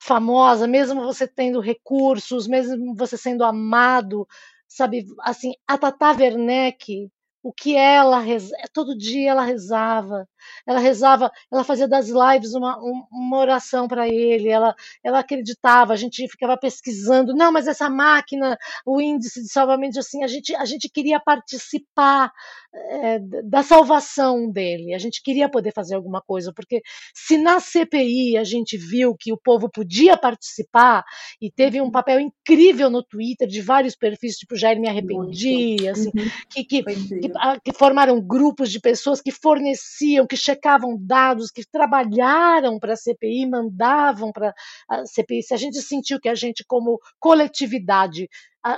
famosa, 0.00 0.66
mesmo 0.66 1.02
você 1.02 1.28
tendo 1.28 1.60
recursos, 1.60 2.46
mesmo 2.46 2.94
você 2.94 3.16
sendo 3.16 3.44
amado, 3.44 4.26
sabe, 4.66 5.06
assim, 5.20 5.52
a 5.66 5.76
Tata 5.76 6.12
Werneck 6.12 7.10
o 7.48 7.52
que 7.52 7.74
ela 7.74 8.20
reza, 8.20 8.54
todo 8.74 8.94
dia 8.94 9.30
ela 9.30 9.42
rezava, 9.42 10.28
ela 10.66 10.78
rezava, 10.78 11.32
ela 11.50 11.64
fazia 11.64 11.88
das 11.88 12.08
lives 12.10 12.52
uma, 12.52 12.76
uma 13.10 13.38
oração 13.38 13.88
para 13.88 14.06
ele, 14.06 14.50
ela, 14.50 14.76
ela 15.02 15.20
acreditava, 15.20 15.94
a 15.94 15.96
gente 15.96 16.28
ficava 16.28 16.58
pesquisando, 16.58 17.34
não, 17.34 17.50
mas 17.50 17.66
essa 17.66 17.88
máquina, 17.88 18.58
o 18.84 19.00
índice 19.00 19.40
de 19.42 19.48
salvamento, 19.48 19.98
assim, 19.98 20.22
a 20.22 20.26
gente, 20.26 20.54
a 20.54 20.66
gente 20.66 20.90
queria 20.90 21.18
participar 21.18 22.30
é, 22.74 23.18
da 23.44 23.62
salvação 23.62 24.50
dele, 24.50 24.94
a 24.94 24.98
gente 24.98 25.22
queria 25.22 25.48
poder 25.48 25.72
fazer 25.72 25.94
alguma 25.94 26.20
coisa, 26.20 26.52
porque 26.54 26.82
se 27.14 27.38
na 27.38 27.60
CPI 27.60 28.36
a 28.36 28.44
gente 28.44 28.76
viu 28.76 29.14
que 29.18 29.32
o 29.32 29.38
povo 29.38 29.70
podia 29.70 30.16
participar 30.16 31.04
e 31.40 31.50
teve 31.50 31.80
um 31.80 31.84
uhum. 31.84 31.90
papel 31.90 32.20
incrível 32.20 32.90
no 32.90 33.02
Twitter 33.02 33.48
de 33.48 33.60
vários 33.60 33.96
perfis, 33.96 34.36
tipo 34.36 34.56
Jair 34.56 34.78
Me 34.78 34.88
Arrependi, 34.88 35.88
assim, 35.88 36.10
uhum. 36.14 36.30
que, 36.50 36.64
que, 36.64 36.82
que 36.82 37.28
que, 37.64 37.72
formaram 37.72 38.20
grupos 38.20 38.70
de 38.70 38.80
pessoas 38.80 39.20
que 39.20 39.30
forneciam, 39.30 40.26
que 40.26 40.36
checavam 40.36 40.96
dados, 41.00 41.50
que 41.50 41.62
trabalharam 41.70 42.78
para 42.78 42.94
a 42.94 42.96
CPI, 42.96 43.46
mandavam 43.46 44.32
para 44.32 44.54
a 44.88 45.06
CPI. 45.06 45.42
Se 45.42 45.54
a 45.54 45.56
gente 45.56 45.80
sentiu 45.80 46.20
que 46.20 46.28
a 46.28 46.34
gente, 46.34 46.64
como 46.66 46.98
coletividade, 47.18 48.28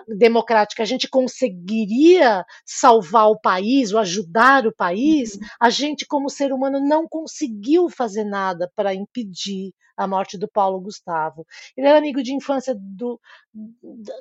democrática, 0.08 0.82
a 0.82 0.86
gente 0.86 1.08
conseguiria 1.08 2.44
salvar 2.64 3.28
o 3.28 3.40
país 3.40 3.92
ou 3.92 3.98
ajudar 3.98 4.66
o 4.66 4.74
país, 4.74 5.34
uhum. 5.34 5.40
a 5.60 5.70
gente, 5.70 6.06
como 6.06 6.30
ser 6.30 6.52
humano, 6.52 6.80
não 6.80 7.08
conseguiu 7.08 7.88
fazer 7.88 8.24
nada 8.24 8.70
para 8.74 8.94
impedir 8.94 9.72
a 10.00 10.06
morte 10.06 10.38
do 10.38 10.48
Paulo 10.48 10.80
Gustavo. 10.80 11.46
Ele 11.76 11.86
era 11.86 11.98
amigo 11.98 12.22
de 12.22 12.32
infância 12.32 12.74
do, 12.74 13.20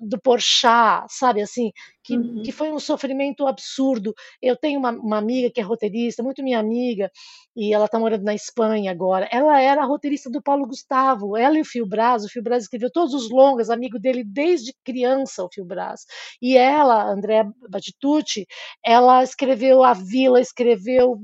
do 0.02 0.20
Porchat, 0.22 1.06
sabe 1.10 1.42
assim, 1.42 1.72
que, 2.04 2.18
uhum. 2.18 2.42
que 2.44 2.52
foi 2.52 2.70
um 2.70 2.80
sofrimento 2.80 3.48
absurdo. 3.48 4.14
Eu 4.42 4.58
tenho 4.58 4.78
uma, 4.78 4.92
uma, 4.92 5.18
amiga 5.18 5.50
que 5.50 5.62
é 5.62 5.64
roteirista, 5.64 6.22
muito 6.22 6.44
minha 6.44 6.60
amiga, 6.60 7.10
e 7.56 7.74
ela 7.74 7.86
está 7.86 7.98
morando 7.98 8.24
na 8.24 8.36
Espanha 8.36 8.92
agora. 8.92 9.30
Ela 9.32 9.62
era 9.62 9.82
a 9.82 9.86
roteirista 9.86 10.30
do 10.30 10.42
Paulo 10.42 10.68
Gustavo, 10.68 11.38
ela 11.38 11.58
e 11.58 11.62
o 11.62 11.66
Fio 11.66 11.86
Braz. 11.86 12.26
O 12.26 12.30
Fio 12.30 12.44
Braz 12.44 12.64
escreveu 12.64 12.92
todos 12.92 13.14
os 13.14 13.30
longas, 13.30 13.70
amigo 13.70 13.98
dele 13.98 14.24
desde 14.24 14.74
criança, 14.84 15.44
Fio 15.52 15.66
Braz. 15.66 16.02
E 16.42 16.58
ela, 16.58 17.10
Andréa 17.10 17.46
Batitucci, 17.70 18.46
ela 18.84 19.24
escreveu 19.24 19.84
A 19.84 19.94
Vila, 19.94 20.40
escreveu. 20.40 21.18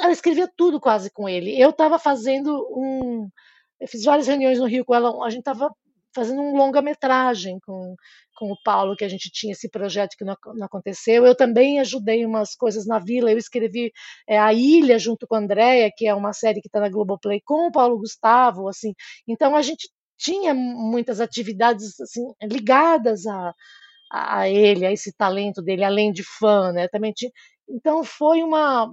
ela 0.00 0.12
escrevia 0.12 0.50
tudo 0.56 0.80
quase 0.80 1.10
com 1.10 1.28
ele. 1.28 1.58
Eu 1.60 1.70
estava 1.70 1.98
fazendo 1.98 2.52
um 2.70 3.28
eu 3.80 3.88
fiz 3.88 4.04
várias 4.04 4.26
reuniões 4.26 4.58
no 4.58 4.66
Rio 4.66 4.84
com 4.84 4.94
ela, 4.94 5.24
a 5.24 5.30
gente 5.30 5.40
estava 5.40 5.70
fazendo 6.14 6.40
um 6.40 6.56
longa-metragem 6.56 7.58
com, 7.60 7.94
com 8.36 8.50
o 8.50 8.56
Paulo, 8.64 8.96
que 8.96 9.04
a 9.04 9.08
gente 9.08 9.30
tinha 9.30 9.52
esse 9.52 9.68
projeto 9.68 10.16
que 10.16 10.24
não, 10.24 10.34
não, 10.54 10.64
aconteceu. 10.64 11.26
Eu 11.26 11.36
também 11.36 11.78
ajudei 11.78 12.24
umas 12.24 12.54
coisas 12.54 12.86
na 12.86 12.98
Vila, 12.98 13.30
eu 13.30 13.36
escrevi 13.36 13.92
é, 14.26 14.38
A 14.38 14.50
Ilha 14.54 14.98
junto 14.98 15.26
com 15.26 15.34
a 15.34 15.38
Andrea, 15.38 15.90
que 15.94 16.06
é 16.06 16.14
uma 16.14 16.32
série 16.32 16.62
que 16.62 16.68
está 16.68 16.80
na 16.80 16.88
Globoplay, 16.88 17.42
com 17.44 17.66
o 17.66 17.72
Paulo 17.72 17.98
Gustavo, 17.98 18.66
assim. 18.66 18.94
Então 19.28 19.54
a 19.54 19.60
gente 19.60 19.90
tinha 20.16 20.54
muitas 20.54 21.20
atividades 21.20 21.98
assim 22.00 22.32
ligadas 22.42 23.26
a, 23.26 23.54
a 24.10 24.48
ele, 24.48 24.86
a 24.86 24.92
esse 24.92 25.12
talento 25.12 25.62
dele, 25.62 25.84
além 25.84 26.12
de 26.12 26.22
fã, 26.22 26.72
né? 26.72 26.88
Também 26.88 27.12
tinha, 27.12 27.30
então 27.68 28.04
foi 28.04 28.42
uma 28.42 28.92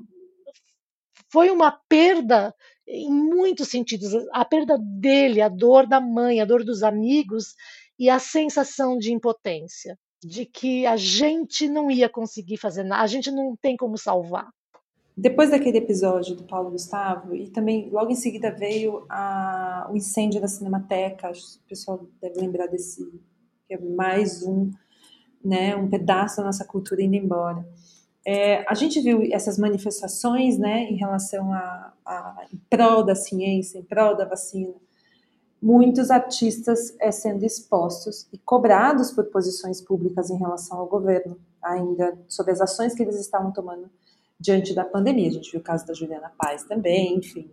foi 1.32 1.50
uma 1.50 1.72
perda 1.90 2.54
em 2.88 3.10
muitos 3.12 3.70
sentidos, 3.70 4.14
a 4.32 4.46
perda 4.46 4.78
dele, 4.80 5.42
a 5.42 5.50
dor 5.50 5.88
da 5.88 6.00
mãe, 6.00 6.42
a 6.42 6.46
dor 6.46 6.64
dos 6.64 6.84
amigos 6.84 7.56
e 7.98 8.10
a 8.10 8.20
sensação 8.20 8.98
de 8.98 9.12
impotência, 9.12 9.98
de 10.24 10.46
que 10.46 10.86
a 10.86 10.98
gente 10.98 11.68
não 11.68 11.90
ia 11.90 12.10
conseguir 12.10 12.58
fazer 12.58 12.84
nada, 12.84 13.02
a 13.02 13.08
gente 13.08 13.32
não 13.32 13.56
tem 13.62 13.76
como 13.76 13.98
salvar. 13.98 14.48
Depois 15.16 15.52
daquele 15.52 15.78
episódio 15.78 16.36
do 16.36 16.44
Paulo 16.44 16.72
Gustavo, 16.72 17.36
e 17.36 17.48
também 17.48 17.88
logo 17.92 18.12
em 18.12 18.16
seguida 18.16 18.50
veio 18.50 19.06
a, 19.08 19.88
o 19.92 19.96
incêndio 19.96 20.42
da 20.42 20.48
Cinemateca, 20.48 21.30
o 21.30 21.70
pessoal 21.70 22.08
deve 22.20 22.40
lembrar 22.40 22.66
desse, 22.66 23.06
que 23.68 23.76
é 23.76 23.80
mais 23.80 24.42
um, 24.42 24.72
né, 25.46 25.76
um 25.76 25.88
pedaço 25.88 26.38
da 26.38 26.46
nossa 26.46 26.66
cultura 26.66 27.04
indo 27.04 27.16
embora. 27.16 27.64
É, 28.26 28.66
a 28.68 28.74
gente 28.74 29.00
viu 29.02 29.22
essas 29.32 29.60
manifestações 29.60 30.58
né, 30.58 30.86
em 30.86 30.96
relação 30.96 31.54
a, 31.54 31.94
a 32.04 32.48
em 32.52 32.58
prol 32.70 33.04
da 33.04 33.14
ciência, 33.14 33.78
em 33.78 33.84
prol 33.84 34.18
da 34.18 34.26
vacina, 34.26 34.74
muitos 35.62 36.10
artistas 36.10 36.96
é, 37.00 37.12
sendo 37.12 37.46
expostos 37.46 38.28
e 38.34 38.38
cobrados 38.40 39.12
por 39.12 39.26
posições 39.26 39.80
públicas 39.80 40.32
em 40.32 40.38
relação 40.38 40.80
ao 40.80 40.88
governo, 40.88 41.38
ainda 41.62 42.18
sobre 42.28 42.52
as 42.52 42.62
ações 42.62 42.96
que 42.96 43.04
eles 43.04 43.20
estavam 43.20 43.52
tomando 43.52 43.90
diante 44.44 44.76
da 44.76 44.84
pandemia. 44.84 45.30
A 45.30 45.32
gente 45.32 45.50
viu 45.50 45.62
o 45.62 45.64
caso 45.64 45.88
da 45.88 45.94
Juliana 45.94 46.32
Paz 46.38 46.64
também, 46.66 47.16
enfim, 47.16 47.50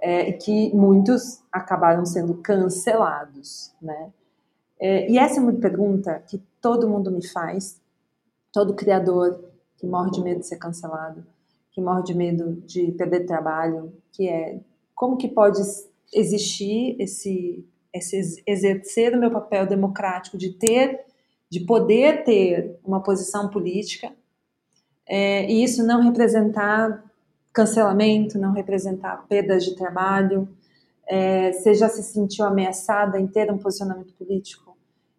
é, 0.00 0.32
que 0.32 0.74
muitos 0.74 1.42
acabaram 1.52 2.06
sendo 2.06 2.34
cancelados, 2.38 3.74
né? 3.80 4.10
É, 4.80 5.10
e 5.10 5.18
essa 5.18 5.38
é 5.38 5.42
uma 5.42 5.52
pergunta 5.52 6.18
que 6.26 6.42
todo 6.58 6.88
mundo 6.88 7.10
me 7.10 7.26
faz, 7.26 7.78
todo 8.50 8.74
criador 8.74 9.44
que 9.76 9.86
morre 9.86 10.10
de 10.10 10.22
medo 10.22 10.40
de 10.40 10.46
ser 10.46 10.56
cancelado, 10.56 11.26
que 11.72 11.80
morre 11.82 12.02
de 12.04 12.14
medo 12.14 12.62
de 12.62 12.90
perder 12.92 13.26
trabalho, 13.26 13.92
que 14.10 14.26
é 14.26 14.58
como 14.94 15.18
que 15.18 15.28
pode 15.28 15.60
existir 16.14 16.96
esse, 16.98 17.62
esse 17.92 18.42
exercer 18.46 19.14
o 19.14 19.20
meu 19.20 19.30
papel 19.30 19.66
democrático 19.66 20.38
de 20.38 20.54
ter, 20.54 21.04
de 21.50 21.60
poder 21.60 22.24
ter 22.24 22.78
uma 22.82 23.02
posição 23.02 23.50
política 23.50 24.10
é, 25.12 25.44
e 25.50 25.64
isso 25.64 25.84
não 25.84 26.00
representar 26.02 27.02
cancelamento, 27.52 28.38
não 28.38 28.52
representar 28.52 29.26
perdas 29.28 29.64
de 29.64 29.74
trabalho. 29.74 30.48
É, 31.04 31.50
você 31.50 31.74
já 31.74 31.88
se 31.88 32.00
sentiu 32.04 32.44
ameaçada 32.44 33.18
em 33.18 33.26
ter 33.26 33.50
um 33.50 33.58
posicionamento 33.58 34.12
político 34.12 34.78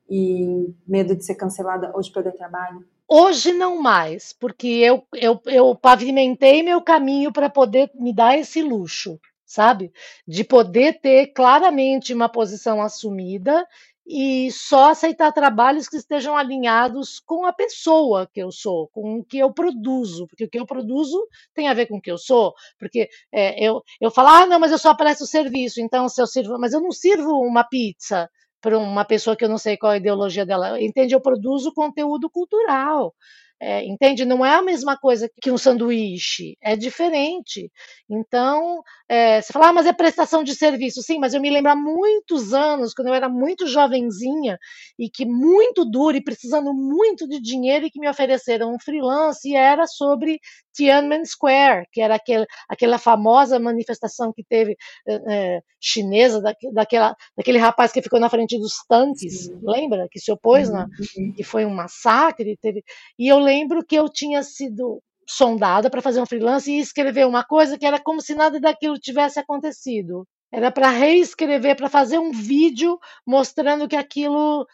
e 0.10 0.74
medo 0.88 1.14
de 1.14 1.26
ser 1.26 1.36
cancelada 1.36 1.92
ou 1.94 2.02
de 2.02 2.10
perder 2.10 2.32
trabalho? 2.32 2.86
Hoje 3.06 3.52
não 3.52 3.82
mais, 3.82 4.32
porque 4.32 4.68
eu, 4.68 5.04
eu, 5.14 5.42
eu 5.48 5.76
pavimentei 5.76 6.64
meu 6.64 6.82
caminho 6.82 7.34
para 7.34 7.50
poder 7.50 7.92
me 7.94 8.14
dar 8.14 8.38
esse 8.38 8.64
luxo 8.64 9.20
sabe? 9.52 9.92
De 10.26 10.46
poder 10.46 11.02
ter 11.02 11.28
claramente 11.34 12.14
uma 12.14 12.30
posição 12.30 12.82
assumida 12.82 13.68
e 14.14 14.52
só 14.52 14.92
aceitar 14.92 15.32
trabalhos 15.32 15.88
que 15.88 15.96
estejam 15.96 16.36
alinhados 16.36 17.18
com 17.22 17.46
a 17.46 17.54
pessoa 17.54 18.28
que 18.28 18.42
eu 18.42 18.52
sou, 18.52 18.90
com 18.90 19.20
o 19.20 19.24
que 19.24 19.40
eu 19.40 19.54
produzo, 19.54 20.28
porque 20.28 20.44
o 20.44 20.50
que 20.50 20.60
eu 20.60 20.66
produzo 20.66 21.18
tem 21.54 21.70
a 21.70 21.74
ver 21.74 21.86
com 21.86 21.96
o 21.96 22.02
que 22.02 22.12
eu 22.12 22.18
sou, 22.18 22.54
porque 22.78 23.08
é, 23.32 23.66
eu, 23.66 23.82
eu 24.02 24.12
falo, 24.12 24.28
ah, 24.28 24.46
não, 24.46 24.60
mas 24.60 24.74
eu 24.74 24.78
só 24.78 24.94
presto 24.94 25.26
serviço, 25.26 25.80
então 25.80 26.10
se 26.10 26.22
eu 26.22 26.28
sirvo, 26.28 26.60
mas 26.60 26.74
eu 26.74 26.82
não 26.82 26.92
sirvo 26.92 27.40
uma 27.40 27.64
pizza 27.64 28.30
para 28.60 28.78
uma 28.78 29.06
pessoa 29.06 29.36
que 29.36 29.46
eu 29.46 29.50
não 29.50 29.58
sei 29.58 29.78
qual 29.78 29.94
a 29.94 29.98
ideologia 29.98 30.46
dela, 30.46 30.80
entende? 30.82 31.16
Eu 31.16 31.22
produzo 31.22 31.74
conteúdo 31.74 32.30
cultural, 32.30 33.16
é, 33.62 33.86
entende? 33.86 34.26
Não 34.26 34.44
é 34.44 34.56
a 34.56 34.62
mesma 34.64 34.98
coisa 34.98 35.30
que 35.40 35.52
um 35.52 35.58
sanduíche, 35.58 36.58
é 36.64 36.76
diferente. 36.76 37.72
Então, 38.10 38.82
é, 39.08 39.40
você 39.40 39.54
fala, 39.54 39.68
ah, 39.70 39.74
mas 39.74 39.86
é 39.86 39.94
prestação 39.94 40.44
de 40.44 40.56
serviço. 40.56 41.04
Sim, 41.04 41.20
mas 41.20 41.36
eu 41.36 41.42
me 41.42 41.52
lembro 41.52 41.72
há 41.72 41.76
muitos 41.76 42.56
anos, 42.56 42.92
quando 42.92 43.10
eu 43.10 43.14
era 43.14 43.30
muito 43.30 43.68
jovenzinha, 43.68 44.58
e 44.98 45.08
que 45.10 45.26
muito 45.26 45.86
duro 45.86 46.18
e 46.18 46.24
precisando 46.24 46.74
muito 46.74 47.28
de 47.28 47.40
dinheiro, 47.40 47.86
e 47.86 47.92
que 47.92 48.00
me 48.00 48.10
ofereceram 48.10 48.74
um 48.74 48.80
freelance, 48.80 49.48
e 49.48 49.56
era 49.56 49.86
sobre 49.86 50.40
Tiananmen 50.74 51.26
Square, 51.26 51.88
que 51.92 52.02
era 52.02 52.16
aquele, 52.16 52.46
aquela 52.70 52.98
famosa 52.98 53.60
manifestação 53.60 54.32
que 54.34 54.44
teve 54.44 54.76
é, 55.08 55.62
chinesa, 55.80 56.42
da, 56.42 56.54
daquela, 56.74 57.16
daquele 57.36 57.58
rapaz 57.58 57.92
que 57.92 58.02
ficou 58.02 58.20
na 58.20 58.30
frente 58.30 58.58
dos 58.58 58.84
tanques, 58.88 59.46
Sim. 59.46 59.60
lembra? 59.64 60.08
Que 60.10 60.20
se 60.20 60.32
opôs, 60.32 60.70
uhum. 60.70 60.76
na, 60.76 60.88
que 61.36 61.44
foi 61.44 61.66
um 61.66 61.74
massacre. 61.74 62.58
Teve, 62.62 62.84
e 63.18 63.28
eu 63.28 63.40
lembro 63.40 63.86
que 63.86 63.96
eu 63.96 64.08
tinha 64.10 64.44
sido 64.44 65.02
sondada 65.28 65.90
para 65.90 66.02
fazer 66.02 66.22
um 66.22 66.26
freelance 66.26 66.72
e 66.72 66.80
escrever 66.80 67.26
uma 67.26 67.44
coisa 67.44 67.78
que 67.78 67.86
era 67.86 68.00
como 68.00 68.22
se 68.22 68.36
nada 68.36 68.60
daquilo 68.60 69.00
tivesse 69.00 69.40
acontecido. 69.40 70.28
Era 70.52 70.70
para 70.70 70.90
reescrever, 70.90 71.78
para 71.78 71.88
fazer 71.88 72.20
um 72.20 72.32
vídeo 72.32 73.00
mostrando 73.26 73.88
que 73.88 73.96
aquilo 73.96 74.68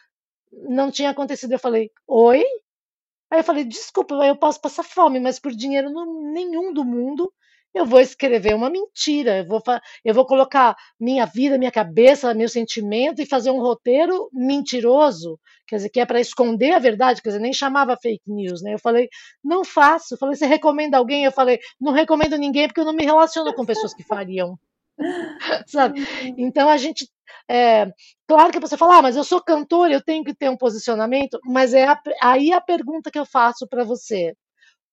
não 0.51 0.89
tinha 0.89 1.11
acontecido. 1.11 1.51
Eu 1.51 1.59
falei: 1.59 1.91
Oi? 2.07 2.43
Aí 3.31 3.39
eu 3.39 3.43
falei: 3.43 3.63
Desculpa, 3.63 4.15
eu 4.25 4.35
posso 4.37 4.61
passar 4.61 4.83
fome, 4.83 5.19
mas 5.19 5.39
por 5.39 5.51
dinheiro 5.51 5.89
nenhum 6.33 6.73
do 6.73 6.85
mundo 6.85 7.31
eu 7.77 7.85
vou 7.85 7.99
escrever 7.99 8.55
uma 8.55 8.69
mentira, 8.69 9.39
eu 9.39 9.45
vou, 9.45 9.61
eu 10.03 10.13
vou 10.13 10.25
colocar 10.25 10.75
minha 10.99 11.25
vida, 11.25 11.57
minha 11.57 11.71
cabeça, 11.71 12.33
meu 12.33 12.49
sentimento 12.49 13.21
e 13.21 13.25
fazer 13.25 13.51
um 13.51 13.59
roteiro 13.61 14.29
mentiroso, 14.33 15.39
quer 15.67 15.77
dizer, 15.77 15.89
que 15.89 15.99
é 15.99 16.05
para 16.05 16.19
esconder 16.19 16.71
a 16.73 16.79
verdade, 16.79 17.21
quer 17.21 17.29
dizer, 17.29 17.39
nem 17.39 17.53
chamava 17.53 17.97
fake 18.01 18.23
news, 18.25 18.61
né? 18.61 18.73
Eu 18.73 18.79
falei, 18.79 19.07
não 19.43 19.63
faço. 19.63 20.13
Eu 20.15 20.17
falei, 20.17 20.35
você 20.35 20.45
recomenda 20.45 20.97
alguém? 20.97 21.23
Eu 21.25 21.31
falei, 21.31 21.59
não 21.79 21.91
recomendo 21.91 22.37
ninguém 22.37 22.67
porque 22.67 22.79
eu 22.79 22.85
não 22.85 22.93
me 22.93 23.05
relaciono 23.05 23.53
com 23.53 23.65
pessoas 23.65 23.93
que 23.93 24.03
fariam. 24.03 24.57
Sabe? 25.67 26.01
Então 26.37 26.69
a 26.69 26.77
gente. 26.77 27.09
É, 27.49 27.91
claro 28.27 28.51
que 28.51 28.59
você 28.59 28.75
fala, 28.75 28.97
ah, 28.97 29.01
mas 29.01 29.15
eu 29.15 29.23
sou 29.23 29.41
cantor, 29.41 29.89
eu 29.89 30.03
tenho 30.03 30.23
que 30.23 30.35
ter 30.35 30.49
um 30.49 30.57
posicionamento, 30.57 31.39
mas 31.45 31.73
é 31.73 31.85
a, 31.87 31.99
aí 32.21 32.51
a 32.51 32.59
pergunta 32.59 33.09
que 33.09 33.19
eu 33.19 33.25
faço 33.25 33.67
para 33.67 33.83
você 33.83 34.33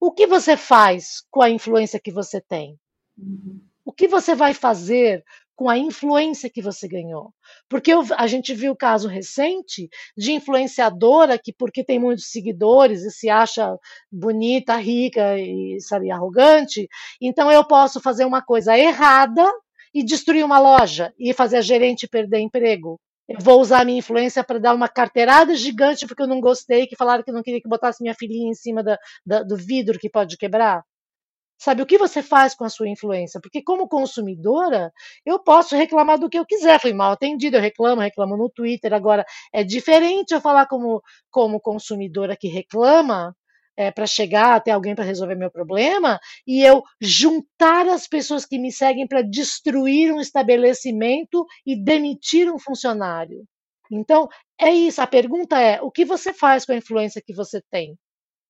o 0.07 0.13
que 0.13 0.27
você 0.27 0.55
faz 0.55 1.23
com 1.31 1.41
a 1.41 1.49
influência 1.49 1.99
que 1.99 2.13
você 2.13 2.39
tem? 2.39 2.79
Uhum. 3.17 3.61
O 3.87 3.91
que 3.91 4.07
você 4.07 4.35
vai 4.35 4.53
fazer 4.53 5.25
com 5.57 5.69
a 5.69 5.79
influência 5.79 6.51
que 6.51 6.61
você 6.61 6.87
ganhou? 6.87 7.33
Porque 7.71 7.91
eu, 7.91 8.03
a 8.19 8.27
gente 8.27 8.53
viu 8.53 8.73
o 8.73 8.77
caso 8.77 9.09
recente 9.09 9.89
de 10.15 10.33
influenciadora 10.33 11.39
que, 11.43 11.55
porque 11.55 11.83
tem 11.83 11.99
muitos 11.99 12.31
seguidores 12.31 13.03
e 13.03 13.11
se 13.11 13.31
acha 13.31 13.79
bonita, 14.13 14.77
rica 14.77 15.39
e 15.39 15.81
sabe, 15.81 16.11
arrogante, 16.11 16.87
então 17.19 17.51
eu 17.51 17.67
posso 17.67 17.99
fazer 17.99 18.27
uma 18.27 18.43
coisa 18.43 18.77
errada 18.77 19.51
e 19.95 20.05
destruir 20.05 20.45
uma 20.45 20.59
loja 20.59 21.15
e 21.19 21.33
fazer 21.33 21.59
a 21.59 21.63
gerente 21.63 22.09
perder 22.09 22.41
emprego. 22.41 23.01
Eu 23.29 23.39
vou 23.41 23.61
usar 23.61 23.81
a 23.81 23.85
minha 23.85 23.99
influência 23.99 24.45
para 24.45 24.59
dar 24.59 24.75
uma 24.75 24.89
carteirada 24.89 25.55
gigante 25.55 26.07
porque 26.07 26.23
eu 26.23 26.27
não 26.27 26.41
gostei, 26.41 26.87
que 26.87 26.97
falaram 26.97 27.23
que 27.23 27.33
não 27.33 27.43
queria 27.43 27.61
que 27.61 27.69
botasse 27.69 28.03
minha 28.03 28.15
filhinha 28.15 28.51
em 28.51 28.55
cima 28.55 28.83
da, 28.83 28.99
da, 29.25 29.43
do 29.43 29.57
vidro 29.57 29.99
que 29.99 30.11
pode 30.11 30.37
quebrar. 30.37 30.83
Sabe, 31.57 31.81
o 31.81 31.87
que 31.87 31.97
você 31.97 32.23
faz 32.23 32.55
com 32.55 32.65
a 32.65 32.69
sua 32.69 32.89
influência? 32.89 33.41
Porque 33.41 33.63
como 33.63 33.89
consumidora, 33.89 34.93
eu 35.25 35.39
posso 35.39 35.77
reclamar 35.77 36.19
do 36.19 36.29
que 36.29 36.39
eu 36.39 36.45
quiser. 36.45 36.81
Fui 36.81 36.93
mal 36.93 37.13
atendido, 37.13 37.57
eu 37.57 37.61
reclamo, 37.61 38.03
reclamo 38.03 38.37
no 38.37 38.51
Twitter. 38.51 38.93
Agora, 38.93 39.25
é 39.53 39.65
diferente 39.65 40.35
eu 40.35 40.41
falar 40.41 40.67
como, 40.67 41.01
como 41.31 41.61
consumidora 41.61 42.37
que 42.37 42.49
reclama 42.49 43.35
é, 43.77 43.91
para 43.91 44.07
chegar 44.07 44.55
até 44.55 44.71
alguém 44.71 44.95
para 44.95 45.05
resolver 45.05 45.35
meu 45.35 45.51
problema 45.51 46.21
e 46.47 46.63
eu 46.63 46.83
juntar 47.01 47.89
as 47.89 48.07
pessoas 48.07 48.47
que 48.47 48.59
me 48.59 48.73
seguem 48.73 49.07
para 49.07 49.23
destruir 49.23 50.13
um 50.13 50.21
estabelecimento 50.21 51.47
e 51.67 51.77
demitir 51.77 52.51
um 52.53 52.59
funcionário. 52.59 53.45
Então, 53.91 54.29
é 54.59 54.71
isso. 54.71 55.01
A 55.01 55.07
pergunta 55.07 55.61
é: 55.61 55.81
o 55.83 55.91
que 55.91 56.05
você 56.05 56.33
faz 56.33 56.65
com 56.65 56.73
a 56.73 56.77
influência 56.77 57.23
que 57.25 57.35
você 57.35 57.61
tem? 57.71 57.99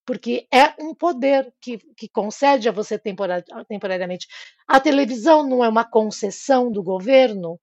Porque 0.07 0.47
é 0.53 0.75
um 0.83 0.95
poder 0.95 1.53
que, 1.61 1.79
que 1.97 2.09
concede 2.09 2.69
a 2.69 2.73
você 2.73 2.99
temporariamente. 2.99 4.27
A 4.69 4.79
televisão 4.81 5.49
não 5.49 5.65
é 5.65 5.69
uma 5.69 5.85
concessão 5.85 6.71
do 6.71 6.83
governo, 6.83 7.59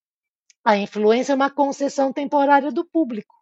a 0.65 0.77
influência 0.77 1.33
é 1.33 1.35
uma 1.35 1.51
concessão 1.51 2.11
temporária 2.13 2.71
do 2.71 2.85
público. 2.85 3.40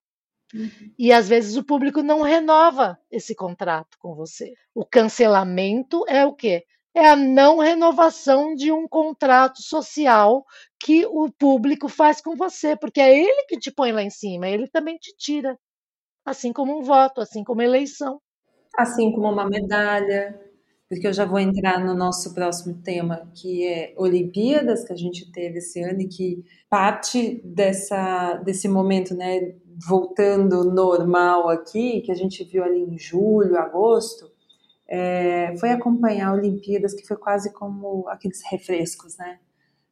Uhum. 0.54 0.92
E 0.98 1.12
às 1.12 1.30
vezes 1.30 1.56
o 1.56 1.64
público 1.64 2.02
não 2.02 2.22
renova 2.22 2.98
esse 3.12 3.36
contrato 3.36 3.98
com 4.00 4.16
você. 4.16 4.54
O 4.74 4.86
cancelamento 4.86 6.04
é 6.08 6.26
o 6.26 6.34
quê? 6.34 6.66
É 6.94 7.08
a 7.08 7.16
não 7.16 7.60
renovação 7.60 8.56
de 8.56 8.72
um 8.72 8.88
contrato 8.88 9.62
social 9.62 10.44
que 10.84 11.06
o 11.06 11.32
público 11.32 11.88
faz 11.88 12.20
com 12.20 12.36
você, 12.36 12.76
porque 12.76 13.00
é 13.00 13.18
ele 13.18 13.46
que 13.48 13.60
te 13.60 13.72
põe 13.72 13.92
lá 13.92 14.02
em 14.02 14.10
cima, 14.10 14.48
ele 14.48 14.68
também 14.68 14.98
te 14.98 15.16
tira. 15.16 15.58
Assim 16.26 16.52
como 16.52 16.78
um 16.78 16.82
voto, 16.82 17.22
assim 17.22 17.44
como 17.44 17.62
eleição. 17.62 18.20
Assim 18.76 19.12
como 19.12 19.32
uma 19.32 19.48
medalha, 19.48 20.40
porque 20.90 21.06
eu 21.06 21.14
já 21.14 21.24
vou 21.24 21.40
entrar 21.40 21.80
no 21.80 21.94
nosso 21.94 22.34
próximo 22.34 22.82
tema, 22.82 23.32
que 23.36 23.66
é 23.66 23.94
Olimpíadas, 23.96 24.84
que 24.84 24.92
a 24.92 24.96
gente 24.96 25.32
teve 25.32 25.60
esse 25.60 25.82
ano 25.84 26.02
e 26.02 26.08
que 26.08 26.44
parte 26.68 27.42
dessa, 27.46 28.34
desse 28.38 28.68
momento, 28.68 29.16
né, 29.16 29.56
voltando 29.88 30.64
normal 30.64 31.50
aqui, 31.50 32.02
que 32.02 32.12
a 32.12 32.16
gente 32.16 32.44
viu 32.44 32.64
ali 32.64 32.82
em 32.82 32.98
julho, 32.98 33.58
agosto, 33.58 34.30
é, 34.88 35.56
foi 35.58 35.70
acompanhar 35.70 36.34
Olimpíadas, 36.34 36.94
que 36.94 37.08
foi 37.08 37.16
quase 37.16 37.54
como 37.54 38.08
aqueles 38.10 38.42
refrescos, 38.50 39.18
né? 39.18 39.40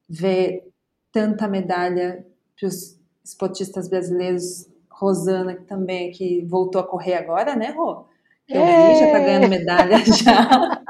Ver 0.10 0.68
tanta 1.12 1.48
medalha 1.48 2.26
para 2.60 2.68
os 2.68 3.00
esportistas 3.24 3.88
brasileiros, 3.88 4.68
Rosana, 4.90 5.56
que 5.56 5.66
também 5.66 6.12
que 6.12 6.44
voltou 6.46 6.82
a 6.82 6.88
correr 6.88 7.14
agora, 7.14 7.56
né, 7.56 7.70
Rô? 7.70 8.06
Eu 8.50 8.66
vi, 8.66 9.00
já 9.00 9.12
tá 9.12 9.20
ganhando 9.20 9.50
medalha 9.50 9.98
já. 10.06 10.82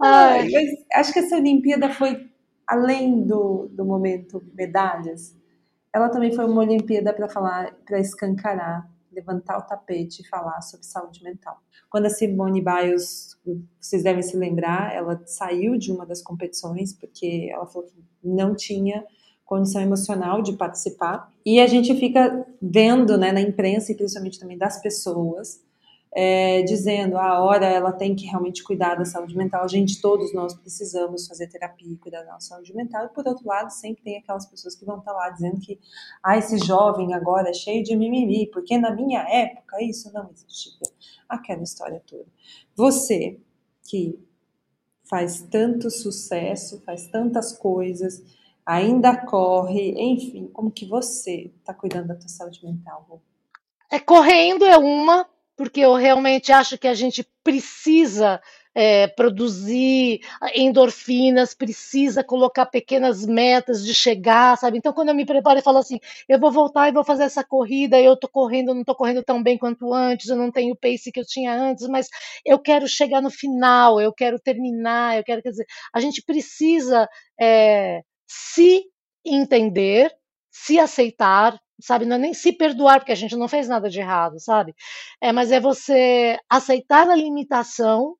Ai, 0.00 0.48
mas 0.50 0.70
acho 0.94 1.12
que 1.12 1.20
essa 1.20 1.36
Olimpíada 1.36 1.88
foi 1.88 2.28
além 2.66 3.22
do, 3.22 3.68
do 3.70 3.84
momento 3.84 4.42
medalhas, 4.54 5.36
ela 5.92 6.08
também 6.08 6.32
foi 6.32 6.44
uma 6.44 6.62
Olimpíada 6.62 7.12
para 7.12 7.28
falar, 7.28 7.74
para 7.86 8.00
escancarar, 8.00 8.90
levantar 9.12 9.58
o 9.58 9.62
tapete 9.62 10.22
e 10.22 10.28
falar 10.28 10.60
sobre 10.62 10.86
saúde 10.86 11.22
mental. 11.22 11.60
Quando 11.90 12.06
a 12.06 12.10
Simone 12.10 12.62
Biles, 12.62 13.38
vocês 13.78 14.02
devem 14.02 14.22
se 14.22 14.36
lembrar, 14.36 14.94
ela 14.94 15.22
saiu 15.26 15.76
de 15.76 15.92
uma 15.92 16.06
das 16.06 16.22
competições 16.22 16.94
porque 16.94 17.50
ela 17.52 17.66
falou 17.66 17.86
que 17.86 17.94
não 18.24 18.54
tinha 18.54 19.04
condição 19.44 19.82
emocional 19.82 20.40
de 20.40 20.54
participar. 20.54 21.30
E 21.44 21.60
a 21.60 21.66
gente 21.66 21.94
fica 21.96 22.46
vendo, 22.60 23.18
né, 23.18 23.32
na 23.32 23.40
imprensa 23.42 23.92
e 23.92 23.94
principalmente 23.94 24.40
também 24.40 24.56
das 24.56 24.80
pessoas, 24.80 25.60
é, 26.14 26.62
dizendo 26.62 27.16
a 27.16 27.30
ah, 27.30 27.42
hora 27.42 27.66
ela 27.66 27.90
tem 27.90 28.14
que 28.14 28.26
realmente 28.26 28.62
cuidar 28.62 28.96
da 28.96 29.04
saúde 29.04 29.34
mental. 29.36 29.64
A 29.64 29.68
gente, 29.68 30.00
todos 30.00 30.34
nós 30.34 30.54
precisamos 30.54 31.26
fazer 31.26 31.46
terapia 31.48 31.90
e 31.90 31.96
cuidar 31.96 32.22
da 32.22 32.32
nossa 32.32 32.48
saúde 32.48 32.74
mental. 32.74 33.06
E 33.06 33.08
por 33.08 33.26
outro 33.26 33.46
lado, 33.46 33.70
sempre 33.70 34.02
tem 34.02 34.18
aquelas 34.18 34.44
pessoas 34.46 34.74
que 34.74 34.84
vão 34.84 34.98
estar 34.98 35.12
lá 35.12 35.30
dizendo 35.30 35.58
que 35.60 35.80
ah, 36.22 36.36
esse 36.36 36.58
jovem 36.58 37.14
agora 37.14 37.48
é 37.48 37.54
cheio 37.54 37.82
de 37.82 37.96
mimimi, 37.96 38.46
porque 38.50 38.76
na 38.76 38.94
minha 38.94 39.20
época 39.20 39.82
isso 39.82 40.12
não 40.12 40.30
existia. 40.30 40.88
Aquela 41.28 41.62
história 41.62 42.02
toda. 42.06 42.26
Você 42.76 43.40
que 43.88 44.18
faz 45.08 45.42
tanto 45.50 45.90
sucesso, 45.90 46.82
faz 46.82 47.06
tantas 47.08 47.56
coisas, 47.56 48.22
ainda 48.64 49.16
corre, 49.16 49.94
enfim, 49.98 50.46
como 50.52 50.70
que 50.70 50.86
você 50.86 51.52
está 51.58 51.74
cuidando 51.74 52.08
da 52.08 52.14
tua 52.14 52.28
saúde 52.28 52.64
mental? 52.64 53.20
É 53.90 53.98
correndo 53.98 54.64
é 54.64 54.78
uma, 54.78 55.28
porque 55.56 55.80
eu 55.80 55.94
realmente 55.94 56.52
acho 56.52 56.78
que 56.78 56.88
a 56.88 56.94
gente 56.94 57.26
precisa 57.44 58.40
é, 58.74 59.06
produzir 59.06 60.20
endorfinas, 60.54 61.54
precisa 61.54 62.24
colocar 62.24 62.66
pequenas 62.66 63.26
metas 63.26 63.84
de 63.84 63.94
chegar, 63.94 64.56
sabe? 64.56 64.78
Então, 64.78 64.92
quando 64.92 65.10
eu 65.10 65.14
me 65.14 65.26
preparo 65.26 65.58
e 65.58 65.62
falo 65.62 65.78
assim, 65.78 65.98
eu 66.28 66.38
vou 66.38 66.50
voltar 66.50 66.88
e 66.88 66.92
vou 66.92 67.04
fazer 67.04 67.24
essa 67.24 67.44
corrida, 67.44 68.00
eu 68.00 68.16
tô 68.16 68.28
correndo, 68.28 68.74
não 68.74 68.84
tô 68.84 68.94
correndo 68.94 69.22
tão 69.22 69.42
bem 69.42 69.58
quanto 69.58 69.92
antes, 69.92 70.28
eu 70.28 70.36
não 70.36 70.50
tenho 70.50 70.72
o 70.72 70.76
pace 70.76 71.12
que 71.12 71.20
eu 71.20 71.26
tinha 71.26 71.54
antes, 71.54 71.86
mas 71.88 72.08
eu 72.44 72.58
quero 72.58 72.88
chegar 72.88 73.20
no 73.20 73.30
final, 73.30 74.00
eu 74.00 74.12
quero 74.12 74.38
terminar, 74.38 75.16
eu 75.18 75.24
quero, 75.24 75.42
quer 75.42 75.50
dizer, 75.50 75.66
a 75.92 76.00
gente 76.00 76.22
precisa 76.22 77.08
é, 77.40 78.00
se 78.26 78.84
entender, 79.24 80.10
se 80.50 80.78
aceitar, 80.78 81.58
sabe? 81.82 82.04
Não 82.04 82.16
é 82.16 82.18
nem 82.18 82.34
se 82.34 82.52
perdoar, 82.52 83.00
porque 83.00 83.12
a 83.12 83.16
gente 83.16 83.36
não 83.36 83.48
fez 83.48 83.68
nada 83.68 83.90
de 83.90 84.00
errado, 84.00 84.38
sabe? 84.40 84.74
É, 85.20 85.32
mas 85.32 85.52
é 85.52 85.60
você 85.60 86.38
aceitar 86.48 87.08
a 87.08 87.16
limitação 87.16 88.16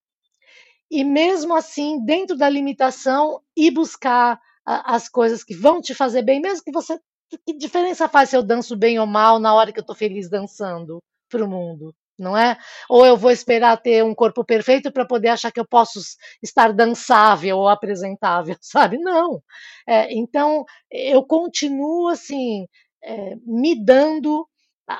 e 0.92 1.04
mesmo 1.04 1.54
assim, 1.54 2.04
dentro 2.04 2.36
da 2.36 2.50
limitação, 2.50 3.40
ir 3.56 3.70
buscar 3.70 4.38
a, 4.66 4.94
as 4.94 5.08
coisas 5.08 5.42
que 5.42 5.54
vão 5.54 5.80
te 5.80 5.94
fazer 5.94 6.20
bem, 6.20 6.38
mesmo 6.38 6.62
que 6.62 6.70
você. 6.70 7.00
Que 7.46 7.56
diferença 7.56 8.06
faz 8.10 8.28
se 8.28 8.36
eu 8.36 8.42
danço 8.42 8.76
bem 8.76 8.98
ou 8.98 9.06
mal 9.06 9.38
na 9.38 9.54
hora 9.54 9.72
que 9.72 9.78
eu 9.78 9.82
estou 9.82 9.96
feliz 9.96 10.28
dançando 10.28 10.98
para 11.30 11.42
o 11.42 11.48
mundo? 11.48 11.94
Não 12.18 12.36
é? 12.36 12.58
Ou 12.90 13.06
eu 13.06 13.16
vou 13.16 13.30
esperar 13.30 13.78
ter 13.78 14.04
um 14.04 14.14
corpo 14.14 14.44
perfeito 14.44 14.92
para 14.92 15.06
poder 15.06 15.28
achar 15.28 15.50
que 15.50 15.58
eu 15.58 15.66
posso 15.66 15.98
estar 16.42 16.74
dançável 16.74 17.56
ou 17.56 17.68
apresentável, 17.68 18.54
sabe? 18.60 18.98
Não. 18.98 19.42
É, 19.88 20.12
então, 20.12 20.62
eu 20.90 21.24
continuo 21.24 22.08
assim, 22.08 22.66
é, 23.04 23.36
me 23.46 23.84
dando 23.84 24.46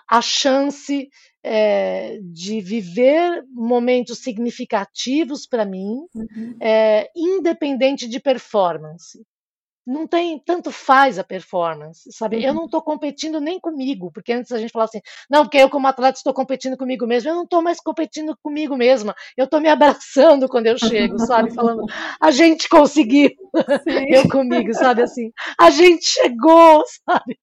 a 0.09 0.23
chance 0.23 1.09
é, 1.43 2.19
de 2.23 2.61
viver 2.61 3.45
momentos 3.53 4.19
significativos 4.19 5.47
para 5.47 5.65
mim, 5.65 6.07
uhum. 6.15 6.57
é, 6.61 7.11
independente 7.15 8.09
de 8.09 8.21
performance 8.21 9.21
não 9.87 10.07
tem 10.07 10.39
tanto 10.39 10.71
faz 10.71 11.19
a 11.19 11.25
performance, 11.25 12.11
sabe? 12.13 12.37
Uhum. 12.37 12.43
Eu 12.43 12.55
não 12.55 12.65
estou 12.67 12.81
competindo 12.81 13.41
nem 13.41 13.59
comigo, 13.59 14.11
porque 14.13 14.33
antes 14.33 14.53
a 14.53 14.59
gente 14.59 14.71
falava 14.71 14.89
assim, 14.89 15.01
não, 15.29 15.43
porque 15.43 15.59
eu 15.59 15.69
como 15.69 15.87
atleta 15.87 16.19
estou 16.19 16.33
competindo 16.33 16.77
comigo 16.77 17.07
mesmo, 17.07 17.31
eu 17.31 17.35
não 17.35 17.45
estou 17.45 17.63
mais 17.63 17.81
competindo 17.81 18.37
comigo 18.43 18.77
mesma, 18.77 19.15
eu 19.37 19.45
estou 19.45 19.61
me 19.61 19.69
abraçando 19.69 20.49
quando 20.49 20.67
eu 20.67 20.79
chego, 20.79 21.19
sabe? 21.19 21.53
Falando, 21.53 21.85
a 22.21 22.31
gente 22.31 22.69
conseguiu, 22.69 23.31
Sim. 23.89 24.15
eu 24.15 24.29
comigo, 24.29 24.73
sabe? 24.75 25.03
Assim, 25.03 25.33
a 25.59 25.71
gente 25.71 26.05
chegou, 26.05 26.85
sabe? 27.09 27.39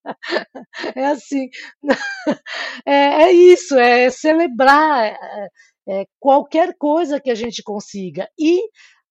É 0.95 1.05
assim, 1.07 1.49
é, 2.85 3.23
é 3.23 3.31
isso, 3.31 3.77
é 3.77 4.09
celebrar 4.09 5.05
é, 5.05 5.47
é, 5.89 6.05
qualquer 6.19 6.75
coisa 6.77 7.19
que 7.19 7.31
a 7.31 7.35
gente 7.35 7.61
consiga 7.63 8.29
e 8.39 8.61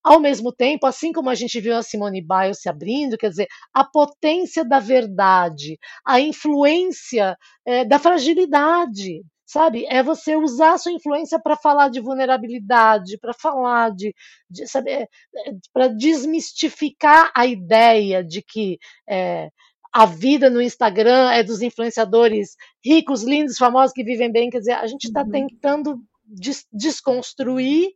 ao 0.03 0.19
mesmo 0.19 0.51
tempo, 0.51 0.85
assim 0.85 1.11
como 1.11 1.29
a 1.29 1.35
gente 1.35 1.59
viu 1.59 1.75
a 1.75 1.83
Simone 1.83 2.21
Biles 2.21 2.61
se 2.61 2.69
abrindo, 2.69 3.17
quer 3.17 3.29
dizer, 3.29 3.47
a 3.73 3.83
potência 3.83 4.63
da 4.63 4.79
verdade, 4.79 5.77
a 6.05 6.19
influência 6.19 7.37
é, 7.65 7.83
da 7.85 7.99
fragilidade, 7.99 9.23
sabe? 9.45 9.85
É 9.89 10.03
você 10.03 10.35
usar 10.35 10.73
a 10.73 10.77
sua 10.77 10.91
influência 10.91 11.39
para 11.39 11.55
falar 11.55 11.89
de 11.89 11.99
vulnerabilidade, 11.99 13.17
para 13.17 13.33
falar 13.33 13.91
de, 13.91 14.13
de 14.49 14.67
sabe, 14.67 14.91
é, 14.91 15.01
é, 15.01 15.07
para 15.73 15.87
desmistificar 15.87 17.31
a 17.35 17.47
ideia 17.47 18.23
de 18.23 18.41
que 18.43 18.77
é, 19.09 19.49
a 19.91 20.05
vida 20.05 20.49
no 20.49 20.61
Instagram 20.61 21.31
é 21.31 21.43
dos 21.43 21.61
influenciadores 21.61 22.55
ricos, 22.85 23.23
lindos, 23.23 23.57
famosos 23.57 23.91
que 23.91 24.03
vivem 24.03 24.31
bem. 24.31 24.49
Quer 24.49 24.59
dizer, 24.59 24.73
a 24.73 24.87
gente 24.87 25.05
está 25.05 25.23
uhum. 25.23 25.31
tentando 25.31 25.99
des 26.23 26.67
desconstruir 26.71 27.89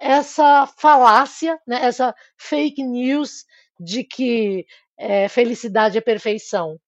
essa 0.00 0.66
falácia, 0.66 1.60
né, 1.66 1.84
essa 1.84 2.14
fake 2.38 2.82
news 2.82 3.44
de 3.78 4.02
que 4.02 4.66
é, 4.98 5.28
felicidade 5.28 5.98
é 5.98 6.00
perfeição. 6.00 6.78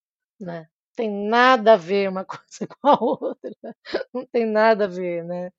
Né? 0.41 0.67
Tem 0.97 1.11
nada 1.11 1.75
a 1.75 1.77
ver 1.77 2.09
uma 2.09 2.25
coisa 2.27 2.67
com 2.69 2.89
a 2.89 2.99
outra. 3.03 3.53
Não 4.13 4.27
tem 4.27 4.47
nada 4.47 4.85
a 4.85 4.89
ver, 4.89 5.25
né? 5.25 5.51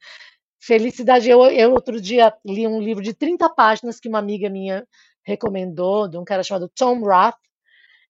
Felicidade. 0.59 1.29
Eu, 1.29 1.43
eu 1.45 1.71
outro 1.73 2.01
dia 2.01 2.33
li 2.45 2.67
um 2.67 2.81
livro 2.81 3.03
de 3.03 3.13
30 3.13 3.49
páginas 3.49 3.99
que 3.99 4.09
uma 4.09 4.19
amiga 4.19 4.49
minha 4.49 4.87
recomendou, 5.23 6.07
de 6.07 6.17
um 6.17 6.25
cara 6.25 6.43
chamado 6.43 6.71
Tom 6.75 7.01
Roth, 7.01 7.35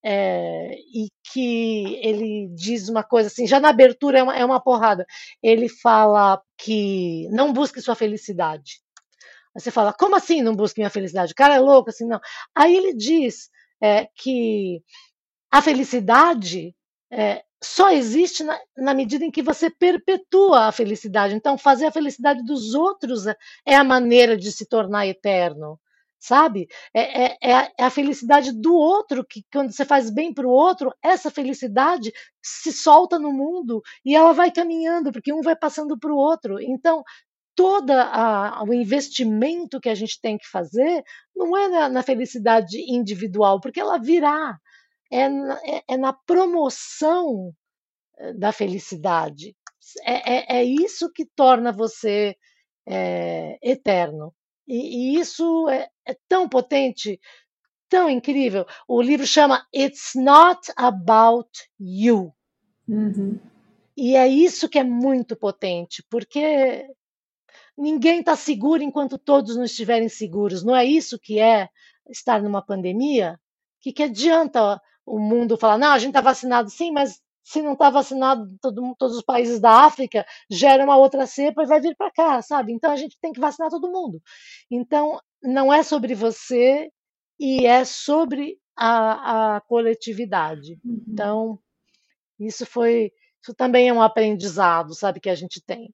é, 0.05 0.75
e 0.93 1.09
que 1.31 1.95
ele 2.01 2.49
diz 2.53 2.89
uma 2.89 3.03
coisa 3.03 3.27
assim, 3.27 3.47
já 3.47 3.59
na 3.59 3.69
abertura 3.69 4.19
é 4.19 4.23
uma, 4.23 4.35
é 4.37 4.45
uma 4.45 4.61
porrada. 4.61 5.05
Ele 5.41 5.69
fala 5.69 6.41
que 6.57 7.27
não 7.31 7.53
busque 7.53 7.81
sua 7.81 7.95
felicidade, 7.95 8.82
Você 9.55 9.71
fala, 9.71 9.93
como 9.93 10.15
assim 10.15 10.41
não 10.41 10.55
busque 10.55 10.79
minha 10.79 10.89
felicidade? 10.89 11.33
O 11.33 11.35
cara 11.35 11.55
é 11.55 11.59
louco, 11.59 11.89
assim, 11.89 12.07
não. 12.07 12.19
Aí 12.55 12.75
ele 12.75 12.93
diz 12.93 13.49
é, 13.81 14.07
que 14.15 14.81
a 15.51 15.61
felicidade 15.61 16.75
é, 17.11 17.43
só 17.63 17.91
existe 17.91 18.43
na, 18.43 18.59
na, 18.75 18.93
medida 18.93 19.23
em 19.23 19.31
que 19.31 19.41
você 19.41 19.69
perpetua 19.69 20.67
a 20.67 20.71
felicidade. 20.71 21.35
Então, 21.35 21.57
fazer 21.57 21.85
a 21.85 21.91
felicidade 21.91 22.43
dos 22.43 22.73
outros 22.73 23.27
é, 23.27 23.35
é 23.65 23.75
a 23.75 23.83
maneira 23.83 24.35
de 24.35 24.51
se 24.51 24.65
tornar 24.67 25.07
eterno, 25.07 25.79
sabe? 26.19 26.67
É, 26.93 27.25
é, 27.25 27.37
é, 27.41 27.53
a, 27.53 27.71
é, 27.77 27.83
a, 27.83 27.89
felicidade 27.89 28.51
do 28.51 28.73
outro, 28.73 29.25
que 29.25 29.43
quando 29.51 29.71
você 29.71 29.85
faz 29.85 30.09
bem 30.09 30.33
para 30.33 30.47
o 30.47 30.51
outro, 30.51 30.93
essa 31.03 31.29
felicidade 31.29 32.11
se 32.41 32.73
solta 32.73 33.19
no 33.19 33.31
mundo 33.31 33.81
e 34.03 34.15
ela 34.15 34.33
vai 34.33 34.51
caminhando, 34.51 35.11
porque 35.11 35.31
um 35.33 35.41
vai 35.41 35.55
passando 35.55 35.97
para 35.97 36.11
o 36.11 36.17
outro. 36.17 36.59
Então, 36.61 37.03
todo 37.55 37.91
o 38.67 38.73
investimento 38.73 39.79
que 39.79 39.89
a 39.89 39.95
gente 39.95 40.19
tem 40.19 40.37
que 40.37 40.47
fazer 40.47 41.03
não 41.35 41.55
é 41.57 41.67
na, 41.67 41.89
na 41.89 42.03
felicidade 42.03 42.79
individual, 42.79 43.59
porque 43.59 43.79
ela 43.79 43.97
virá, 43.99 44.57
é 45.11 45.29
na, 45.29 45.59
é, 45.63 45.83
é 45.89 45.97
na 45.97 46.13
promoção 46.13 47.53
eh, 48.17 48.33
da 48.33 48.51
felicidade. 48.51 49.55
É, 50.03 50.35
é, 50.35 50.59
é, 50.59 50.63
isso 50.63 51.11
que 51.11 51.25
torna 51.25 51.71
você 51.71 52.35
é, 52.87 53.57
eterno. 53.61 54.33
E, 54.67 55.15
e 55.15 55.19
isso 55.19 55.67
é, 55.69 55.89
é, 56.05 56.17
tão 56.27 56.47
potente, 56.47 57.19
tão 57.89 58.09
incrível. 58.09 58.65
O 58.87 59.01
livro 59.01 59.27
chama 59.27 59.65
It's 59.75 60.11
Not 60.15 60.71
About 60.75 61.49
You. 61.79 62.33
Uhum. 62.87 63.39
E 63.95 64.15
é 64.15 64.27
isso 64.27 64.67
que 64.67 64.79
é 64.79 64.83
muito 64.83 65.35
potente, 65.35 66.03
porque 66.09 66.87
ninguém 67.77 68.19
está 68.19 68.35
seguro 68.35 68.83
enquanto 68.83 69.17
todos 69.17 69.55
não 69.55 69.63
estiverem 69.63 70.09
seguros. 70.09 70.63
Não 70.63 70.75
é 70.75 70.85
isso 70.85 71.19
que 71.19 71.39
é 71.39 71.69
estar 72.09 72.41
numa 72.41 72.61
pandemia? 72.61 73.39
Que 73.81 73.91
que 73.91 74.03
adianta 74.03 74.81
o 75.05 75.19
mundo 75.19 75.57
falar, 75.57 75.77
não, 75.77 75.91
a 75.91 75.99
gente 75.99 76.09
está 76.09 76.21
vacinado 76.21 76.69
sim, 76.69 76.91
mas 76.91 77.21
se 77.43 77.61
não 77.61 77.73
está 77.73 77.89
vacinado 77.89 78.47
todo, 78.61 78.95
todos 78.97 79.17
os 79.17 79.23
países 79.23 79.59
da 79.59 79.83
África, 79.83 80.25
gera 80.49 80.83
uma 80.83 80.95
outra 80.95 81.27
cepa 81.27 81.63
e 81.63 81.67
vai 81.67 81.81
vir 81.81 81.95
para 81.95 82.11
cá, 82.11 82.41
sabe? 82.41 82.71
Então 82.71 82.91
a 82.91 82.95
gente 82.95 83.17
tem 83.19 83.33
que 83.33 83.39
vacinar 83.39 83.69
todo 83.69 83.91
mundo. 83.91 84.21
Então 84.71 85.19
não 85.41 85.71
é 85.73 85.83
sobre 85.83 86.15
você 86.15 86.89
e 87.37 87.65
é 87.65 87.83
sobre 87.83 88.57
a, 88.77 89.55
a 89.55 89.61
coletividade. 89.61 90.79
Uhum. 90.85 91.03
Então 91.07 91.59
isso 92.39 92.65
foi, 92.65 93.11
isso 93.41 93.53
também 93.53 93.89
é 93.89 93.93
um 93.93 94.01
aprendizado, 94.01 94.95
sabe, 94.95 95.19
que 95.19 95.29
a 95.29 95.35
gente 95.35 95.61
tem 95.61 95.93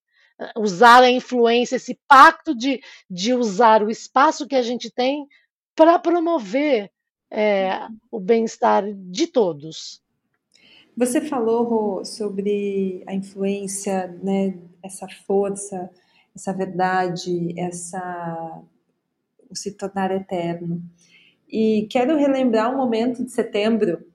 usar 0.55 1.03
a 1.03 1.11
influência, 1.11 1.75
esse 1.75 1.99
pacto 2.07 2.55
de, 2.55 2.81
de 3.09 3.33
usar 3.33 3.83
o 3.83 3.89
espaço 3.89 4.47
que 4.47 4.55
a 4.55 4.61
gente 4.61 4.91
tem 4.91 5.27
para 5.75 5.99
promover 5.99 6.91
é, 7.31 7.87
o 8.11 8.19
bem-estar 8.19 8.83
de 8.93 9.27
todos. 9.27 10.01
Você 10.97 11.21
falou, 11.21 11.63
Rô, 11.63 12.05
sobre 12.05 13.03
a 13.07 13.13
influência, 13.13 14.07
né, 14.21 14.57
essa 14.83 15.07
força, 15.25 15.89
essa 16.35 16.51
verdade, 16.51 17.53
essa 17.57 18.61
o 19.49 19.55
se 19.55 19.71
tornar 19.71 20.11
eterno. 20.11 20.81
E 21.47 21.87
quero 21.89 22.15
relembrar 22.15 22.71
um 22.71 22.77
momento 22.77 23.23
de 23.23 23.31
setembro, 23.31 24.05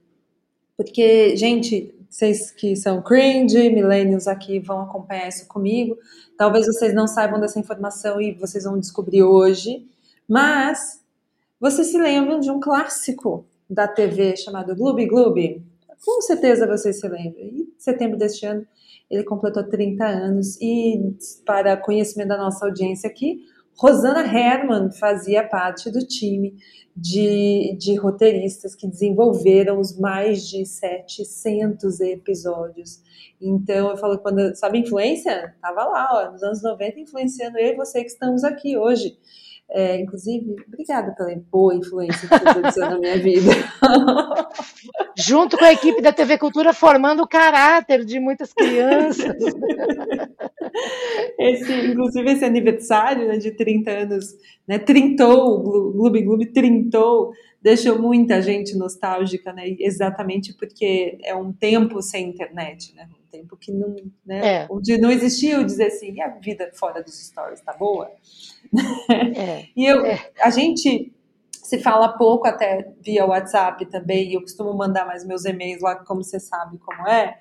porque, 0.76 1.36
gente, 1.36 1.93
vocês 2.14 2.52
que 2.52 2.76
são 2.76 3.02
cringe, 3.02 3.70
millennials 3.70 4.28
aqui 4.28 4.60
vão 4.60 4.82
acompanhar 4.82 5.28
isso 5.28 5.48
comigo. 5.48 5.98
Talvez 6.38 6.64
vocês 6.64 6.94
não 6.94 7.08
saibam 7.08 7.40
dessa 7.40 7.58
informação 7.58 8.20
e 8.20 8.30
vocês 8.30 8.62
vão 8.62 8.78
descobrir 8.78 9.24
hoje. 9.24 9.84
Mas 10.28 11.02
vocês 11.58 11.88
se 11.88 11.98
lembram 11.98 12.38
de 12.38 12.52
um 12.52 12.60
clássico 12.60 13.44
da 13.68 13.88
TV 13.88 14.36
chamado 14.36 14.76
Gloob 14.76 15.04
Gloob? 15.06 15.60
Com 16.04 16.20
certeza 16.22 16.68
vocês 16.68 17.00
se 17.00 17.08
lembram. 17.08 17.42
Em 17.42 17.72
setembro 17.78 18.16
deste 18.16 18.46
ano 18.46 18.64
ele 19.10 19.24
completou 19.24 19.64
30 19.64 20.06
anos 20.06 20.56
e 20.60 21.16
para 21.44 21.76
conhecimento 21.76 22.28
da 22.28 22.38
nossa 22.38 22.64
audiência 22.64 23.10
aqui, 23.10 23.44
Rosana 23.76 24.20
Herman 24.20 24.90
fazia 24.92 25.46
parte 25.46 25.90
do 25.90 26.00
time 26.00 26.56
de, 26.96 27.76
de 27.78 27.96
roteiristas 27.96 28.74
que 28.74 28.86
desenvolveram 28.86 29.80
os 29.80 29.98
mais 29.98 30.48
de 30.48 30.64
700 30.64 32.00
episódios. 32.00 33.02
Então, 33.40 33.90
eu 33.90 33.96
falo, 33.96 34.18
quando, 34.18 34.54
sabe, 34.54 34.78
influência? 34.78 35.54
Tava 35.60 35.84
lá, 35.84 36.08
ó, 36.12 36.32
nos 36.32 36.42
anos 36.42 36.62
90, 36.62 37.00
influenciando 37.00 37.58
eu 37.58 37.72
e 37.72 37.76
você 37.76 38.00
que 38.00 38.10
estamos 38.10 38.44
aqui 38.44 38.78
hoje. 38.78 39.18
É, 39.68 39.98
inclusive, 40.00 40.54
obrigada 40.68 41.12
pela 41.12 41.34
boa 41.50 41.74
influência 41.74 42.28
que 42.28 42.62
você 42.62 42.80
na 42.80 42.98
minha 42.98 43.18
vida. 43.18 43.50
Junto 45.16 45.56
com 45.56 45.64
a 45.64 45.72
equipe 45.72 46.00
da 46.02 46.12
TV 46.12 46.38
Cultura, 46.38 46.72
formando 46.72 47.22
o 47.22 47.28
caráter 47.28 48.04
de 48.04 48.18
muitas 48.18 48.52
crianças. 48.52 49.34
Esse, 51.38 51.72
inclusive, 51.86 52.32
esse 52.32 52.44
aniversário 52.44 53.28
né, 53.28 53.36
de 53.36 53.50
30 53.52 53.90
anos, 53.90 54.34
né, 54.66 54.78
trintou, 54.78 55.60
o 55.60 55.92
Gloob 55.92 56.22
Gloob 56.22 56.46
trintou, 56.46 57.32
deixou 57.62 57.98
muita 57.98 58.42
gente 58.42 58.76
nostálgica, 58.76 59.52
né, 59.52 59.76
exatamente 59.78 60.52
porque 60.54 61.18
é 61.22 61.34
um 61.34 61.52
tempo 61.52 62.02
sem 62.02 62.28
internet, 62.28 62.94
né, 62.94 63.08
um 63.12 63.30
tempo 63.30 63.56
que 63.56 63.72
não, 63.72 63.94
né, 64.24 64.62
é. 64.62 64.66
onde 64.70 64.98
não 64.98 65.10
existia 65.10 65.60
o 65.60 65.64
dizer 65.64 65.86
assim, 65.86 66.14
e 66.14 66.20
a 66.20 66.28
vida 66.28 66.70
fora 66.74 67.02
dos 67.02 67.14
stories, 67.26 67.60
tá 67.60 67.72
boa? 67.72 68.10
É. 69.36 69.66
e 69.76 69.84
eu, 69.84 70.04
é. 70.04 70.30
a 70.40 70.50
gente 70.50 71.12
se 71.64 71.78
fala 71.78 72.08
pouco 72.08 72.46
até 72.46 72.92
via 73.00 73.24
WhatsApp 73.24 73.86
também, 73.86 74.30
e 74.30 74.34
eu 74.34 74.42
costumo 74.42 74.74
mandar 74.74 75.06
mais 75.06 75.24
meus 75.24 75.46
e-mails 75.46 75.80
lá, 75.80 75.96
como 75.96 76.22
você 76.22 76.38
sabe 76.38 76.76
como 76.78 77.08
é, 77.08 77.38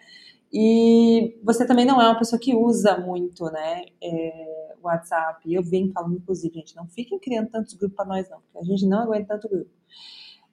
e 0.51 1.37
você 1.43 1.65
também 1.65 1.83
não 1.85 2.01
é 2.01 2.07
uma 2.07 2.17
pessoa 2.17 2.39
que 2.39 2.55
usa 2.55 2.97
muito, 2.97 3.43
né, 3.51 3.85
é, 4.01 4.75
WhatsApp. 4.81 5.53
Eu 5.53 5.61
venho 5.61 5.91
falando, 5.91 6.15
inclusive, 6.15 6.53
gente, 6.55 6.75
não 6.75 6.87
fiquem 6.87 7.19
criando 7.19 7.49
tantos 7.49 7.73
grupos 7.73 7.97
para 7.97 8.05
nós, 8.05 8.29
não, 8.29 8.39
porque 8.39 8.59
a 8.59 8.63
gente 8.63 8.85
não 8.85 9.01
aguenta 9.01 9.33
tanto 9.33 9.49
grupo. 9.49 9.71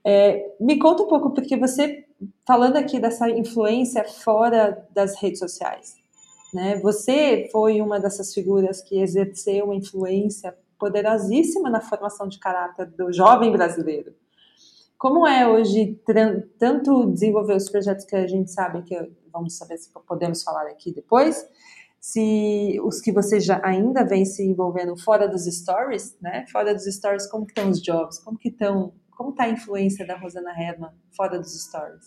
É, 0.03 0.53
me 0.59 0.79
conta 0.79 1.05
um 1.05 1.07
pouco, 1.07 1.31
porque 1.31 1.57
você, 1.57 2.07
falando 2.45 2.77
aqui 2.77 2.99
dessa 2.99 3.31
influência 3.31 4.03
fora 4.05 4.85
das 4.93 5.21
redes 5.21 5.39
sociais, 5.39 5.95
né, 6.53 6.81
você 6.81 7.49
foi 7.53 7.81
uma 7.81 8.01
dessas 8.01 8.35
figuras 8.35 8.83
que 8.83 9.01
exerceu 9.01 9.67
uma 9.67 9.77
influência 9.77 10.57
poderosíssima 10.81 11.71
na 11.71 11.81
formação 11.81 12.27
de 12.27 12.41
caráter 12.41 12.87
do 12.87 13.13
jovem 13.13 13.53
brasileiro. 13.53 14.13
Como 14.99 15.27
é 15.27 15.47
hoje 15.47 15.99
tanto 16.59 17.13
desenvolver 17.13 17.55
os 17.55 17.71
projetos 17.71 18.05
que 18.05 18.17
a 18.17 18.27
gente 18.27 18.51
sabe 18.51 18.83
que 18.83 18.97
vamos 19.33 19.57
saber 19.57 19.79
se 19.79 19.91
podemos 20.07 20.43
falar 20.43 20.67
aqui 20.67 20.93
depois, 20.93 21.47
se 22.01 22.79
os 22.83 23.01
que 23.01 23.13
você 23.13 23.39
já 23.39 23.61
ainda 23.65 24.05
vem 24.05 24.25
se 24.25 24.43
envolvendo 24.43 24.97
fora 24.97 25.29
dos 25.29 25.45
stories, 25.45 26.19
né? 26.21 26.47
Fora 26.51 26.75
dos 26.75 26.85
stories, 26.85 27.27
como 27.27 27.47
que 27.47 27.53
estão 27.53 27.71
os 27.71 27.81
jobs? 27.81 28.19
Como 28.19 28.39
que 28.39 28.49
estão? 28.49 28.93
Como 29.11 29.31
está 29.31 29.45
a 29.45 29.49
influência 29.51 30.07
da 30.07 30.17
Rosana 30.17 30.51
Herman 30.51 30.91
fora 31.15 31.39
dos 31.39 31.53
stories? 31.63 32.07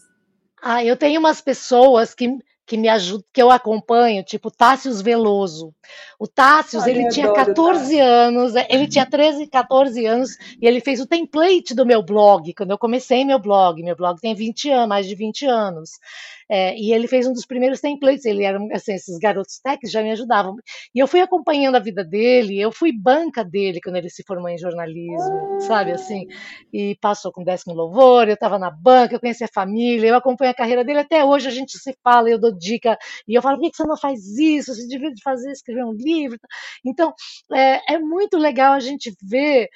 Ah, 0.62 0.84
eu 0.84 0.98
tenho 0.98 1.20
umas 1.20 1.42
pessoas 1.42 2.14
que 2.16 2.40
que 2.74 2.78
me 2.78 2.90
ajuda, 2.90 3.24
que 3.32 3.40
eu 3.40 3.52
acompanho, 3.52 4.24
tipo 4.24 4.50
Tássius 4.50 5.00
Veloso. 5.00 5.76
O 6.18 6.28
Tássius, 6.28 6.88
ele 6.88 7.08
tinha 7.10 7.32
14 7.32 8.00
anos, 8.00 8.56
é, 8.56 8.66
ele 8.68 8.88
tinha 8.88 9.06
13, 9.06 9.46
14 9.46 10.04
anos, 10.08 10.32
e 10.60 10.66
ele 10.66 10.82
fez 10.82 11.00
o 11.00 11.06
template 11.06 11.76
do 11.76 11.86
meu 11.86 12.02
blog, 12.02 12.52
quando 12.56 12.72
eu 12.72 12.78
comecei 12.80 13.24
meu 13.24 13.38
blog. 13.38 13.84
Meu 13.84 13.96
blog 13.96 14.20
tem 14.20 14.34
20 14.34 14.72
anos, 14.72 14.90
mais 14.90 15.06
de 15.06 15.14
20 15.14 15.46
anos. 15.46 15.92
É, 16.50 16.76
e 16.76 16.94
ele 16.94 17.08
fez 17.08 17.28
um 17.28 17.34
dos 17.34 17.46
primeiros 17.46 17.80
templates, 17.80 18.26
ele 18.26 18.44
era, 18.44 18.60
assim, 18.74 18.94
esses 18.94 19.18
garotos 19.18 19.60
techs 19.60 19.92
já 19.92 20.02
me 20.02 20.12
ajudavam. 20.12 20.56
E 20.94 21.00
eu 21.00 21.08
fui 21.08 21.22
acompanhando 21.22 21.76
a 21.76 21.80
vida 21.80 22.04
dele, 22.04 22.60
eu 22.60 22.72
fui 22.72 22.92
banca 22.92 23.44
dele 23.44 23.80
quando 23.82 23.96
ele 23.98 24.10
se 24.10 24.24
formou 24.24 24.50
em 24.50 24.58
jornalismo, 24.58 25.60
sabe, 25.62 25.92
assim, 25.92 26.26
e 26.72 26.96
passou 27.02 27.32
com 27.32 27.44
décimo 27.44 27.74
louvor, 27.74 28.28
eu 28.28 28.34
estava 28.34 28.60
na 28.60 28.70
banca, 28.72 29.16
eu 29.16 29.20
conheci 29.20 29.44
a 29.44 29.48
família, 29.48 30.10
eu 30.10 30.16
acompanho 30.16 30.52
a 30.52 30.56
carreira 30.56 30.84
dele, 30.84 31.00
até 31.00 31.24
hoje 31.24 31.48
a 31.48 31.52
gente 31.52 31.78
se 31.78 31.96
fala, 32.04 32.30
eu 32.30 32.40
dou 32.40 32.52
dica, 32.58 32.98
e 33.28 33.36
eu 33.36 33.42
falo, 33.42 33.60
por 33.60 33.70
que 33.70 33.78
você 33.78 33.84
não 33.84 33.98
faz 33.98 34.38
isso? 34.38 34.74
Você 34.74 34.88
devia 34.88 35.12
fazer, 35.24 35.52
escrever 35.52 35.84
um 35.86 35.94
livro. 35.94 36.40
Então, 36.86 37.14
é, 37.54 37.96
é 37.96 38.00
muito 38.00 38.38
legal 38.38 38.74
a 38.74 38.80
gente 38.80 39.14
ver 39.22 39.70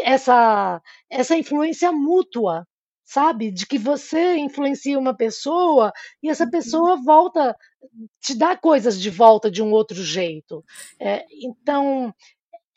essa, 0.00 0.80
essa 1.10 1.36
influência 1.36 1.92
mútua, 1.92 2.66
sabe? 3.04 3.50
De 3.50 3.66
que 3.66 3.78
você 3.78 4.36
influencia 4.36 4.98
uma 4.98 5.14
pessoa 5.14 5.92
e 6.22 6.28
essa 6.28 6.44
uhum. 6.44 6.50
pessoa 6.50 7.02
volta, 7.02 7.56
te 8.20 8.34
dá 8.34 8.56
coisas 8.56 9.00
de 9.00 9.10
volta 9.10 9.50
de 9.50 9.62
um 9.62 9.70
outro 9.70 10.02
jeito. 10.02 10.64
É, 11.00 11.24
então, 11.42 12.14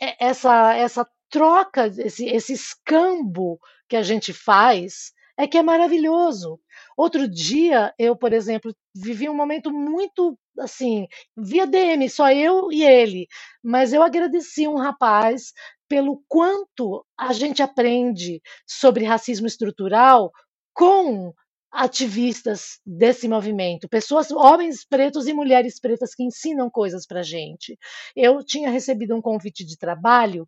é, 0.01 0.25
essa, 0.28 0.75
essa 0.75 1.07
troca, 1.30 1.88
esse, 1.88 2.25
esse 2.25 2.53
escambo 2.53 3.59
que 3.88 3.95
a 3.95 4.03
gente 4.03 4.34
faz 4.34 5.13
é 5.38 5.47
que 5.47 5.57
é 5.57 5.63
maravilhoso. 5.63 6.59
Outro 6.97 7.28
dia, 7.28 7.93
eu, 7.97 8.15
por 8.15 8.34
exemplo, 8.34 8.75
vivi 8.93 9.30
um 9.30 9.36
momento 9.36 9.71
muito 9.71 10.38
assim, 10.59 11.07
via 11.36 11.67
DM, 11.67 12.09
só 12.09 12.32
eu 12.32 12.71
e 12.71 12.84
ele, 12.84 13.28
mas 13.63 13.93
eu 13.93 14.01
agradeci 14.01 14.67
um 14.67 14.78
rapaz 14.78 15.53
pelo 15.88 16.22
quanto 16.28 17.06
a 17.18 17.34
gente 17.34 17.62
aprende 17.62 18.42
sobre 18.66 19.06
racismo 19.06 19.48
estrutural 19.48 20.32
com 20.74 21.34
ativistas 21.72 22.80
desse 22.86 23.28
movimento, 23.28 23.90
pessoas, 23.90 24.32
homens 24.32 24.86
pretos 24.86 25.28
e 25.28 25.34
mulheres 25.34 25.80
pretas 25.80 26.16
que 26.16 26.24
ensinam 26.24 26.70
coisas 26.70 27.06
para 27.06 27.22
gente. 27.22 27.78
Eu 28.16 28.44
tinha 28.44 28.70
recebido 28.70 29.16
um 29.16 29.22
convite 29.22 29.66
de 29.66 29.78
trabalho 29.78 30.48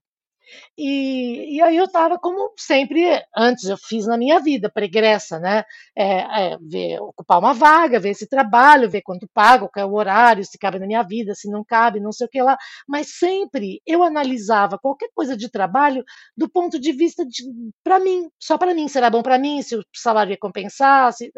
e, 0.78 1.58
e 1.58 1.62
aí 1.62 1.76
eu 1.78 1.86
estava, 1.86 2.18
como 2.18 2.54
sempre, 2.58 3.24
antes 3.36 3.66
eu 3.66 3.78
fiz 3.78 4.06
na 4.08 4.18
minha 4.18 4.40
vida, 4.40 4.72
pregressa, 4.72 5.40
né? 5.40 5.64
É, 5.96 6.54
é, 6.54 6.58
ver, 6.62 7.00
ocupar 7.02 7.40
uma 7.40 7.54
vaga, 7.54 8.00
ver 8.00 8.10
esse 8.10 8.28
trabalho, 8.28 8.90
ver 8.90 9.02
quanto 9.02 9.28
pago, 9.34 9.70
qual 9.72 9.86
é 9.86 9.90
o 9.90 9.94
horário, 9.94 10.44
se 10.46 10.58
cabe 10.58 10.80
na 10.80 10.88
minha 10.88 11.04
vida, 11.04 11.36
se 11.36 11.50
não 11.50 11.64
cabe, 11.64 12.00
não 12.00 12.12
sei 12.12 12.28
o 12.28 12.30
que 12.30 12.42
lá. 12.42 12.58
Mas 12.88 13.18
sempre 13.18 13.82
eu 13.86 14.04
analisava 14.04 14.80
qualquer 14.80 15.10
coisa 15.14 15.36
de 15.36 15.50
trabalho 15.50 16.04
do 16.36 16.50
ponto 16.50 16.80
de 16.80 16.92
vista 16.92 17.26
de, 17.26 17.44
para 17.84 18.00
mim, 18.00 18.30
só 18.40 18.58
para 18.58 18.74
mim, 18.74 18.88
será 18.88 19.10
bom 19.10 19.22
para 19.22 19.38
mim, 19.40 19.62
se 19.62 19.76
o 19.76 19.84
salário 19.94 20.32
ia 20.32 20.38
compensar, 20.38 21.12
se, 21.14 21.32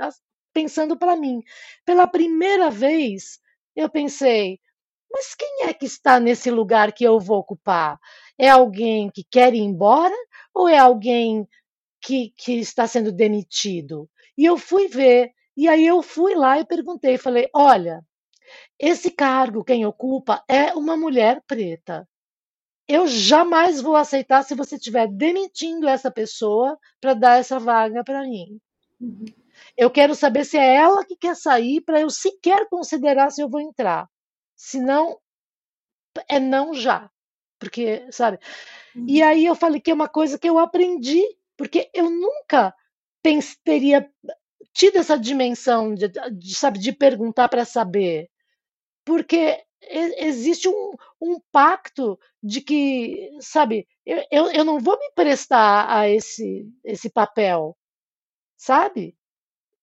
pensando 0.53 0.97
para 0.97 1.16
mim. 1.16 1.41
Pela 1.86 2.07
primeira 2.07 2.70
vez, 2.70 3.39
eu 3.76 3.89
pensei, 3.89 4.59
mas 5.12 5.36
quem 5.36 5.68
é 5.68 5.74
que 5.74 5.86
está 5.86 6.20
nesse 6.20 6.49
lugar 6.49 6.91
que 6.93 7.03
eu 7.03 7.20
vou 7.20 7.39
ocupar? 7.39 7.99
É 8.38 8.49
alguém 8.49 9.09
que 9.09 9.23
quer 9.23 9.53
ir 9.53 9.59
embora 9.59 10.15
ou 10.53 10.67
é 10.67 10.77
alguém 10.77 11.47
que, 12.01 12.34
que 12.38 12.59
está 12.59 12.88
sendo 12.88 13.11
demitido? 13.11 14.09
E 14.38 14.45
eu 14.45 14.57
fui 14.57 14.88
ver, 14.88 15.32
e 15.55 15.67
aí 15.67 15.86
eu 15.86 16.01
fui 16.01 16.36
lá 16.36 16.59
e 16.59 16.65
perguntei, 16.65 17.17
falei, 17.17 17.49
olha, 17.53 18.03
esse 18.79 19.11
cargo 19.11 19.63
quem 19.63 19.86
ocupa 19.86 20.43
é 20.47 20.73
uma 20.73 20.97
mulher 20.97 21.41
preta. 21.45 22.07
Eu 22.88 23.07
jamais 23.07 23.79
vou 23.79 23.95
aceitar 23.95 24.43
se 24.43 24.55
você 24.55 24.75
estiver 24.75 25.07
demitindo 25.07 25.88
essa 25.88 26.11
pessoa 26.11 26.77
para 26.99 27.13
dar 27.13 27.39
essa 27.39 27.59
vaga 27.59 28.03
para 28.03 28.23
mim. 28.23 28.59
Uhum. 28.99 29.25
Eu 29.77 29.89
quero 29.89 30.15
saber 30.15 30.45
se 30.45 30.57
é 30.57 30.75
ela 30.75 31.05
que 31.05 31.15
quer 31.15 31.36
sair 31.36 31.82
para 31.82 32.01
eu 32.01 32.09
sequer 32.09 32.67
considerar 32.67 33.29
se 33.29 33.41
eu 33.41 33.49
vou 33.49 33.61
entrar. 33.61 34.09
Se 34.55 34.79
não, 34.79 35.17
é 36.27 36.39
não 36.39 36.73
já. 36.73 37.09
Porque, 37.62 38.07
sabe? 38.09 38.39
Uhum. 38.95 39.05
E 39.07 39.22
aí 39.22 39.45
eu 39.45 39.53
falei 39.53 39.80
que 39.80 39.91
é 39.91 39.93
uma 39.93 40.09
coisa 40.09 40.39
que 40.39 40.49
eu 40.49 40.57
aprendi, 40.57 41.22
porque 41.55 41.91
eu 41.93 42.09
nunca 42.09 42.74
pens, 43.22 43.55
teria 43.64 44.12
tido 44.74 44.97
essa 44.97 45.16
dimensão 45.16 45.93
de, 45.93 46.07
de 46.07 46.55
sabe, 46.55 46.80
de 46.80 46.91
perguntar 46.91 47.47
para 47.49 47.64
saber. 47.64 48.32
Porque 49.05 49.64
existe 50.18 50.68
um, 50.68 50.95
um 51.22 51.39
pacto 51.51 52.20
de 52.41 52.62
que, 52.62 53.30
sabe, 53.39 53.88
eu, 54.05 54.51
eu 54.51 54.66
não 54.66 54.80
vou 54.80 54.97
me 54.97 55.12
prestar 55.14 55.86
a 55.88 56.09
esse, 56.09 56.68
esse 56.84 57.12
papel, 57.12 57.78
sabe? 58.57 59.16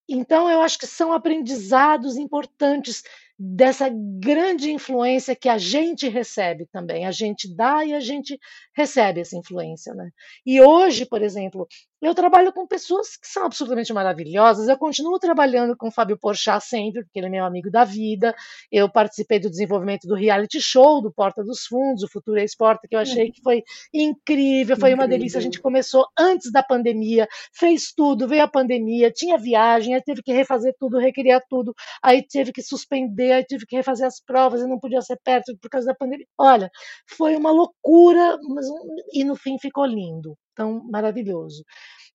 Então, 0.09 0.51
eu 0.51 0.63
acho 0.63 0.79
que 0.79 0.87
são 0.87 1.13
aprendizados 1.13 2.17
importantes 2.17 3.05
dessa 3.39 3.89
grande 3.89 4.73
influência 4.73 5.37
que 5.37 5.49
a 5.49 5.59
gente 5.59 6.09
recebe 6.09 6.67
também. 6.73 7.07
A 7.07 7.13
gente 7.13 7.55
dá 7.55 7.85
e 7.85 7.95
a 7.95 8.01
gente 8.01 8.37
recebe 8.77 9.21
essa 9.21 9.37
influência. 9.37 9.95
Né? 9.95 10.11
E 10.45 10.61
hoje, 10.61 11.07
por 11.07 11.23
exemplo, 11.23 11.69
eu 12.01 12.15
trabalho 12.15 12.53
com 12.53 12.67
pessoas 12.67 13.17
que 13.17 13.27
são 13.27 13.45
absolutamente 13.45 13.93
maravilhosas. 13.93 14.69
Eu 14.69 14.79
continuo 14.79 15.19
trabalhando 15.19 15.77
com 15.77 15.89
o 15.89 15.91
Fábio 15.91 16.17
Porchat 16.17 16.65
sempre, 16.65 17.03
porque 17.03 17.19
ele 17.19 17.27
é 17.27 17.31
meu 17.31 17.45
amigo 17.45 17.71
da 17.71 17.85
vida. 17.85 18.35
Eu 18.71 18.89
participei 18.89 19.41
do 19.41 19.51
desenvolvimento 19.51 20.07
do 20.07 20.15
reality 20.15 20.61
show 20.61 21.03
do 21.03 21.13
Porta 21.13 21.43
dos 21.43 21.67
Fundos, 21.67 22.05
o 22.05 22.09
Futuro 22.09 22.39
Esporte, 22.39 22.87
que 22.87 22.95
eu 22.95 23.01
achei 23.01 23.33
que 23.33 23.43
foi 23.43 23.65
incrível, 23.93 24.77
foi 24.77 24.91
incrível. 24.91 24.95
uma 24.95 25.09
delícia. 25.09 25.39
A 25.39 25.43
gente 25.43 25.61
começou 25.61 26.07
antes 26.19 26.53
da 26.53 26.63
pandemia, 26.63 27.27
fez 27.53 27.93
tudo, 27.93 28.29
veio 28.29 28.45
a 28.45 28.49
pandemia, 28.49 29.11
tinha 29.11 29.37
viagem, 29.37 29.95
aí 29.95 30.03
teve 30.03 30.23
que 30.23 30.33
refazer 30.33 30.75
tudo, 30.79 30.99
recriar 30.99 31.43
tudo, 31.49 31.75
aí 32.03 32.23
teve 32.23 32.53
que 32.53 32.63
suspender, 32.63 33.33
aí 33.33 33.45
teve 33.45 33.67
que 33.67 33.75
refazer 33.75 34.07
as 34.07 34.21
provas 34.21 34.61
e 34.61 34.67
não 34.69 34.79
podia 34.79 35.01
ser 35.03 35.19
perto 35.25 35.57
por 35.61 35.69
causa 35.69 35.89
da 35.89 35.95
pandemia. 35.95 36.27
Olha, 36.39 36.71
foi 37.07 37.35
uma 37.35 37.51
loucura, 37.51 38.39
mas, 38.49 38.67
e 39.13 39.25
no 39.25 39.35
fim 39.35 39.59
ficou 39.59 39.85
lindo 39.85 40.37
tão 40.59 40.83
maravilhoso. 40.91 41.65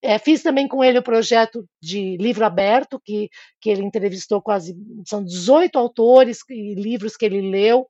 É, 0.02 0.20
fiz 0.20 0.44
também 0.44 0.68
com 0.68 0.84
ele 0.84 1.00
o 1.00 1.04
projeto 1.04 1.66
de 1.82 2.18
livro 2.18 2.46
aberto, 2.46 3.00
que, 3.00 3.30
que 3.62 3.70
ele 3.70 3.84
entrevistou 3.84 4.42
quase, 4.42 4.76
são 5.08 5.24
18 5.24 5.80
autores 5.80 6.40
e 6.50 6.76
livros 6.76 7.16
que 7.16 7.26
ele 7.26 7.50
leu, 7.50 7.88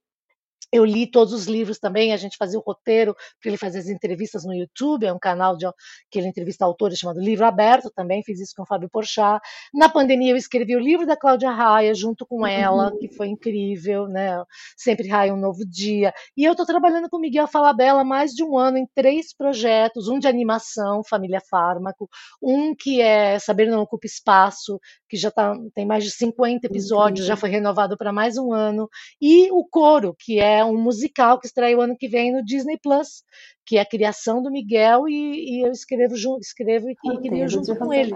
eu 0.73 0.83
li 0.83 1.05
todos 1.05 1.31
os 1.31 1.45
livros 1.45 1.77
também, 1.77 2.11
a 2.11 2.17
gente 2.17 2.35
fazia 2.35 2.57
o 2.57 2.63
roteiro, 2.63 3.15
porque 3.35 3.47
ele 3.47 3.57
fazia 3.57 3.79
as 3.79 3.87
entrevistas 3.87 4.43
no 4.43 4.53
YouTube, 4.53 5.05
é 5.05 5.13
um 5.13 5.19
canal 5.19 5.55
de, 5.55 5.65
que 6.09 6.17
ele 6.17 6.27
entrevista 6.27 6.65
autores 6.65 6.97
chamado 6.97 7.19
Livro 7.19 7.45
Aberto, 7.45 7.91
também 7.95 8.23
fiz 8.23 8.39
isso 8.39 8.53
com 8.57 8.63
o 8.63 8.65
Fábio 8.65 8.89
Porchat. 8.89 9.39
Na 9.71 9.87
pandemia 9.87 10.31
eu 10.31 10.37
escrevi 10.37 10.75
o 10.75 10.79
livro 10.79 11.05
da 11.05 11.15
Cláudia 11.15 11.51
Raia 11.51 11.93
junto 11.93 12.25
com 12.25 12.45
ela, 12.45 12.91
uhum. 12.91 12.97
que 12.97 13.07
foi 13.13 13.27
incrível, 13.27 14.07
né? 14.07 14.43
Sempre 14.75 15.07
Raia 15.07 15.33
um 15.33 15.39
novo 15.39 15.63
dia. 15.63 16.11
E 16.35 16.43
eu 16.43 16.53
estou 16.53 16.65
trabalhando 16.65 17.07
com 17.07 17.19
Miguel 17.19 17.47
Falabella 17.47 18.01
há 18.01 18.03
mais 18.03 18.31
de 18.31 18.43
um 18.43 18.57
ano 18.57 18.77
em 18.77 18.87
três 18.95 19.31
projetos, 19.35 20.07
um 20.07 20.17
de 20.17 20.27
animação, 20.27 21.03
Família 21.03 21.41
Fármaco, 21.47 22.09
um 22.41 22.73
que 22.75 22.99
é 22.99 23.37
Saber 23.37 23.67
Não 23.67 23.81
Ocupa 23.81 24.07
Espaço, 24.07 24.79
que 25.07 25.17
já 25.17 25.29
tá, 25.29 25.55
tem 25.75 25.85
mais 25.85 26.03
de 26.03 26.09
50 26.09 26.65
episódios, 26.65 27.21
uhum. 27.21 27.27
já 27.27 27.35
foi 27.35 27.49
renovado 27.49 27.95
para 27.95 28.11
mais 28.11 28.37
um 28.37 28.51
ano, 28.51 28.89
e 29.21 29.51
o 29.51 29.63
Coro, 29.65 30.15
que 30.17 30.39
é 30.39 30.62
um 30.65 30.77
musical 30.77 31.39
que 31.39 31.47
estreia 31.47 31.77
o 31.77 31.81
ano 31.81 31.97
que 31.97 32.07
vem 32.07 32.31
no 32.31 32.43
Disney 32.43 32.77
Plus, 32.81 33.23
que 33.65 33.77
é 33.77 33.81
a 33.81 33.85
criação 33.85 34.41
do 34.43 34.51
Miguel 34.51 35.07
e, 35.07 35.59
e 35.59 35.65
eu 35.65 35.71
escrevo 35.71 36.15
junto, 36.15 36.41
escrevo 36.41 36.89
e, 36.89 36.91
e 36.91 37.17
crio 37.29 37.47
junto 37.47 37.75
com 37.75 37.93
ele. 37.93 38.11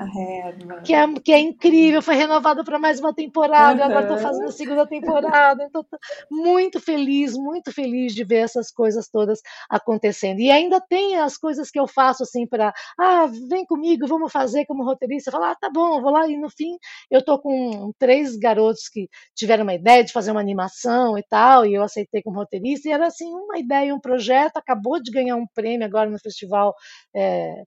Que 0.83 0.93
é, 0.93 1.13
que 1.13 1.31
é 1.31 1.39
incrível, 1.39 2.01
foi 2.01 2.15
renovado 2.15 2.63
para 2.63 2.77
mais 2.77 2.99
uma 2.99 3.13
temporada, 3.13 3.79
uhum. 3.79 3.89
agora 3.89 4.01
estou 4.01 4.17
fazendo 4.17 4.49
a 4.49 4.51
segunda 4.51 4.85
temporada, 4.85 5.63
então 5.63 5.85
muito 6.29 6.79
feliz, 6.79 7.33
muito 7.33 7.71
feliz 7.71 8.13
de 8.13 8.23
ver 8.23 8.39
essas 8.39 8.71
coisas 8.71 9.07
todas 9.07 9.39
acontecendo. 9.69 10.39
E 10.39 10.51
ainda 10.51 10.81
tem 10.81 11.17
as 11.17 11.37
coisas 11.37 11.71
que 11.71 11.79
eu 11.79 11.87
faço 11.87 12.23
assim 12.23 12.45
para, 12.45 12.73
ah, 12.99 13.27
vem 13.49 13.65
comigo, 13.65 14.05
vamos 14.07 14.31
fazer 14.31 14.65
como 14.65 14.83
roteirista, 14.83 15.31
falar, 15.31 15.51
ah, 15.51 15.57
tá 15.59 15.69
bom, 15.69 16.01
vou 16.01 16.11
lá 16.11 16.27
e 16.27 16.37
no 16.37 16.49
fim 16.49 16.77
eu 17.09 17.23
tô 17.23 17.39
com 17.39 17.91
três 17.97 18.35
garotos 18.35 18.89
que 18.89 19.07
tiveram 19.33 19.63
uma 19.63 19.73
ideia 19.73 20.03
de 20.03 20.11
fazer 20.11 20.31
uma 20.31 20.41
animação 20.41 21.17
e 21.17 21.23
tal, 21.23 21.65
e 21.65 21.73
eu 21.73 21.83
aceitei 21.83 22.21
como 22.21 22.36
roteirista, 22.37 22.87
e 22.87 22.91
era 22.91 23.07
assim 23.07 23.27
uma 23.33 23.57
ideia, 23.57 23.93
um 23.93 23.99
projeto, 23.99 24.57
acabou 24.57 25.01
de 25.01 25.11
ganhar 25.11 25.35
um 25.35 25.47
prêmio 25.53 25.85
agora 25.85 26.09
no 26.09 26.19
festival 26.19 26.73
é, 27.15 27.63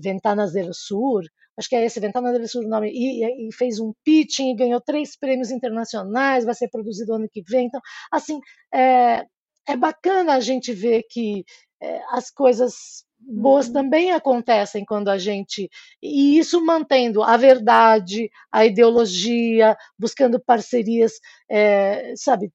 Ventanas 0.00 0.52
del 0.52 0.72
Sur, 0.74 1.22
acho 1.56 1.68
que 1.68 1.76
é 1.76 1.84
esse, 1.84 2.00
Ventanas 2.00 2.32
del 2.32 2.46
Sur 2.48 2.64
o 2.64 2.68
nome, 2.68 2.90
e, 2.90 3.48
e, 3.48 3.52
fez 3.52 3.80
um 3.80 3.92
pitching 4.04 4.50
e 4.50 4.56
ganhou 4.56 4.80
três 4.80 5.16
prêmios 5.16 5.50
internacionais, 5.50 6.44
vai 6.44 6.54
ser 6.54 6.68
produzido 6.68 7.14
ano 7.14 7.28
que 7.30 7.42
vem. 7.42 7.66
Então, 7.66 7.80
assim, 8.12 8.40
é, 8.72 9.24
é 9.66 9.76
bacana 9.76 10.34
a 10.34 10.40
gente 10.40 10.72
ver 10.72 11.04
que 11.10 11.44
é, 11.80 12.00
as 12.10 12.30
coisas 12.30 13.04
boas 13.18 13.66
uhum. 13.66 13.72
também 13.72 14.12
acontecem 14.12 14.84
quando 14.84 15.08
a 15.08 15.18
gente. 15.18 15.68
E 16.02 16.38
isso 16.38 16.64
mantendo 16.64 17.22
a 17.22 17.36
verdade, 17.36 18.30
a 18.50 18.64
ideologia, 18.64 19.76
buscando 19.98 20.40
parcerias, 20.40 21.12
é, 21.50 22.14
sabe, 22.16 22.52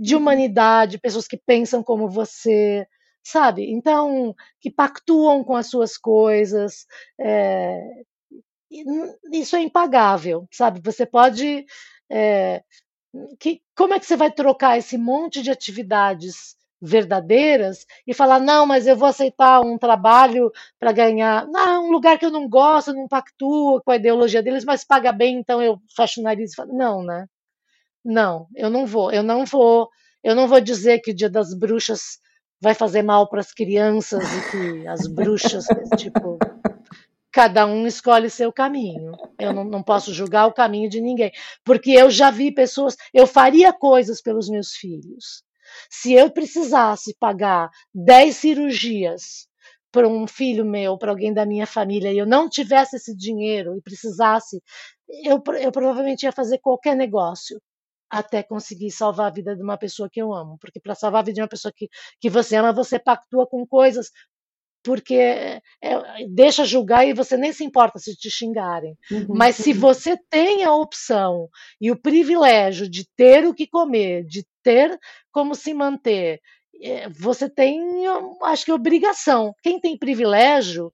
de 0.00 0.16
humanidade, 0.16 0.98
pessoas 0.98 1.28
que 1.28 1.36
pensam 1.36 1.82
como 1.82 2.08
você, 2.08 2.86
sabe? 3.22 3.70
Então, 3.70 4.34
que 4.60 4.70
pactuam 4.70 5.44
com 5.44 5.54
as 5.54 5.66
suas 5.68 5.98
coisas. 5.98 6.86
É, 7.20 7.78
isso 9.32 9.56
é 9.56 9.60
impagável, 9.60 10.48
sabe? 10.50 10.80
Você 10.82 11.04
pode. 11.04 11.66
É, 12.10 12.62
que, 13.38 13.60
como 13.76 13.94
é 13.94 14.00
que 14.00 14.06
você 14.06 14.16
vai 14.16 14.32
trocar 14.32 14.78
esse 14.78 14.96
monte 14.96 15.42
de 15.42 15.50
atividades 15.50 16.56
verdadeiras 16.80 17.84
e 18.06 18.14
falar 18.14 18.40
não, 18.40 18.64
mas 18.66 18.86
eu 18.86 18.96
vou 18.96 19.08
aceitar 19.08 19.60
um 19.60 19.76
trabalho 19.76 20.50
para 20.78 20.92
ganhar, 20.92 21.46
não, 21.48 21.88
um 21.88 21.92
lugar 21.92 22.18
que 22.18 22.24
eu 22.24 22.30
não 22.30 22.48
gosto, 22.48 22.94
não 22.94 23.06
pactuo 23.06 23.82
com 23.84 23.90
a 23.90 23.96
ideologia 23.96 24.42
deles, 24.42 24.64
mas 24.64 24.84
paga 24.84 25.12
bem, 25.12 25.38
então 25.38 25.62
eu 25.62 25.78
fecho 25.94 26.20
o 26.20 26.24
nariz 26.24 26.52
e 26.52 26.56
falo, 26.56 26.72
não, 26.72 27.02
né? 27.02 27.26
Não, 28.04 28.46
eu 28.56 28.70
não 28.70 28.86
vou, 28.86 29.12
eu 29.12 29.22
não 29.22 29.44
vou, 29.44 29.88
eu 30.24 30.34
não 30.34 30.48
vou 30.48 30.60
dizer 30.60 31.00
que 31.00 31.10
o 31.10 31.14
Dia 31.14 31.28
das 31.28 31.54
Bruxas 31.54 32.18
vai 32.60 32.74
fazer 32.74 33.02
mal 33.02 33.28
para 33.28 33.40
as 33.40 33.52
crianças 33.52 34.22
e 34.22 34.50
que 34.50 34.86
as 34.86 35.06
bruxas, 35.06 35.66
tipo, 35.96 36.38
cada 37.32 37.66
um 37.66 37.86
escolhe 37.86 38.28
seu 38.28 38.52
caminho. 38.52 39.12
Eu 39.38 39.52
não, 39.52 39.64
não, 39.64 39.82
posso 39.82 40.12
julgar 40.12 40.46
o 40.46 40.52
caminho 40.52 40.88
de 40.88 41.00
ninguém, 41.00 41.32
porque 41.64 41.92
eu 41.92 42.10
já 42.10 42.30
vi 42.30 42.52
pessoas, 42.52 42.96
eu 43.14 43.26
faria 43.26 43.72
coisas 43.72 44.20
pelos 44.20 44.48
meus 44.48 44.72
filhos. 44.72 45.42
Se 45.88 46.12
eu 46.12 46.30
precisasse 46.30 47.16
pagar 47.18 47.70
10 47.94 48.36
cirurgias 48.36 49.48
para 49.92 50.08
um 50.08 50.26
filho 50.26 50.64
meu, 50.64 50.98
para 50.98 51.10
alguém 51.10 51.32
da 51.32 51.46
minha 51.46 51.66
família, 51.66 52.12
e 52.12 52.18
eu 52.18 52.26
não 52.26 52.48
tivesse 52.48 52.96
esse 52.96 53.16
dinheiro 53.16 53.76
e 53.76 53.82
precisasse, 53.82 54.62
eu, 55.24 55.42
eu 55.60 55.72
provavelmente 55.72 56.24
ia 56.24 56.32
fazer 56.32 56.58
qualquer 56.58 56.96
negócio 56.96 57.60
até 58.10 58.42
conseguir 58.42 58.90
salvar 58.90 59.28
a 59.28 59.34
vida 59.34 59.54
de 59.54 59.62
uma 59.62 59.78
pessoa 59.78 60.08
que 60.10 60.20
eu 60.20 60.34
amo. 60.34 60.58
Porque 60.58 60.80
para 60.80 60.94
salvar 60.94 61.20
a 61.20 61.24
vida 61.24 61.36
de 61.36 61.42
uma 61.42 61.48
pessoa 61.48 61.72
que, 61.74 61.88
que 62.20 62.28
você 62.28 62.56
ama, 62.56 62.72
você 62.72 62.98
pactua 62.98 63.46
com 63.46 63.66
coisas 63.66 64.10
porque 64.82 65.14
é, 65.14 65.60
deixa 66.28 66.64
julgar 66.64 67.06
e 67.06 67.12
você 67.12 67.36
nem 67.36 67.52
se 67.52 67.64
importa 67.64 67.98
se 67.98 68.16
te 68.16 68.30
xingarem. 68.30 68.96
Uhum. 69.10 69.26
Mas 69.28 69.56
se 69.56 69.72
você 69.72 70.16
tem 70.30 70.64
a 70.64 70.74
opção 70.74 71.48
e 71.80 71.90
o 71.90 72.00
privilégio 72.00 72.88
de 72.88 73.06
ter 73.16 73.46
o 73.46 73.54
que 73.54 73.66
comer, 73.66 74.24
de 74.24 74.46
ter 74.62 74.98
como 75.30 75.54
se 75.54 75.74
manter, 75.74 76.40
é, 76.82 77.08
você 77.10 77.48
tem, 77.48 78.06
acho 78.42 78.64
que, 78.64 78.72
obrigação. 78.72 79.54
Quem 79.62 79.78
tem 79.78 79.98
privilégio 79.98 80.92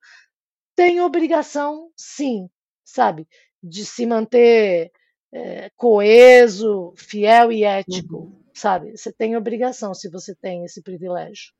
tem 0.74 1.00
obrigação, 1.00 1.90
sim, 1.96 2.48
sabe, 2.84 3.26
de 3.62 3.84
se 3.84 4.04
manter 4.04 4.90
é, 5.32 5.70
coeso, 5.76 6.92
fiel 6.96 7.52
e 7.52 7.64
ético, 7.64 8.16
uhum. 8.16 8.32
sabe? 8.54 8.96
Você 8.96 9.12
tem 9.12 9.36
obrigação 9.36 9.94
se 9.94 10.08
você 10.08 10.34
tem 10.34 10.64
esse 10.64 10.82
privilégio. 10.82 11.52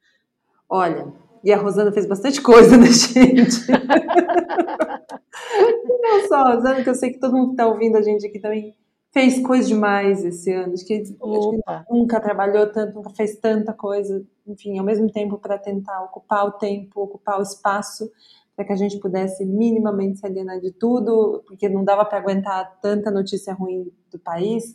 Olha, 0.68 1.12
e 1.44 1.52
a 1.52 1.58
Rosana 1.58 1.92
fez 1.92 2.06
bastante 2.06 2.40
coisa, 2.40 2.76
né, 2.76 2.86
gente? 2.90 3.66
Não 6.00 6.28
só 6.28 6.36
a 6.36 6.54
Rosana, 6.54 6.82
que 6.82 6.90
eu 6.90 6.94
sei 6.94 7.10
que 7.10 7.20
todo 7.20 7.36
mundo 7.36 7.48
que 7.48 7.52
está 7.52 7.66
ouvindo 7.66 7.96
a 7.96 8.02
gente 8.02 8.26
aqui 8.26 8.38
também 8.38 8.74
fez 9.12 9.40
coisa 9.40 9.68
demais 9.68 10.24
esse 10.24 10.52
ano. 10.52 10.74
Acho 10.74 10.84
que, 10.86 10.94
acho 10.94 11.14
que 11.14 11.90
nunca 11.90 12.20
trabalhou 12.20 12.66
tanto, 12.70 12.94
nunca 12.94 13.10
fez 13.10 13.36
tanta 13.36 13.72
coisa. 13.72 14.22
Enfim, 14.46 14.78
ao 14.78 14.84
mesmo 14.84 15.10
tempo 15.10 15.38
para 15.38 15.56
tentar 15.56 16.02
ocupar 16.02 16.46
o 16.46 16.52
tempo, 16.52 17.00
ocupar 17.00 17.38
o 17.38 17.42
espaço 17.42 18.10
para 18.56 18.64
que 18.64 18.72
a 18.72 18.76
gente 18.76 18.98
pudesse 18.98 19.44
minimamente 19.44 20.18
se 20.18 20.26
alienar 20.26 20.58
de 20.58 20.72
tudo, 20.72 21.44
porque 21.46 21.68
não 21.68 21.84
dava 21.84 22.06
para 22.06 22.16
aguentar 22.16 22.80
tanta 22.80 23.10
notícia 23.10 23.52
ruim 23.52 23.92
do 24.10 24.18
país, 24.18 24.74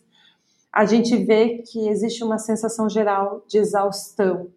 a 0.71 0.85
gente 0.85 1.17
vê 1.17 1.63
que 1.67 1.89
existe 1.89 2.23
uma 2.23 2.37
sensação 2.37 2.87
geral 2.87 3.43
de 3.47 3.57
exaustão, 3.57 4.49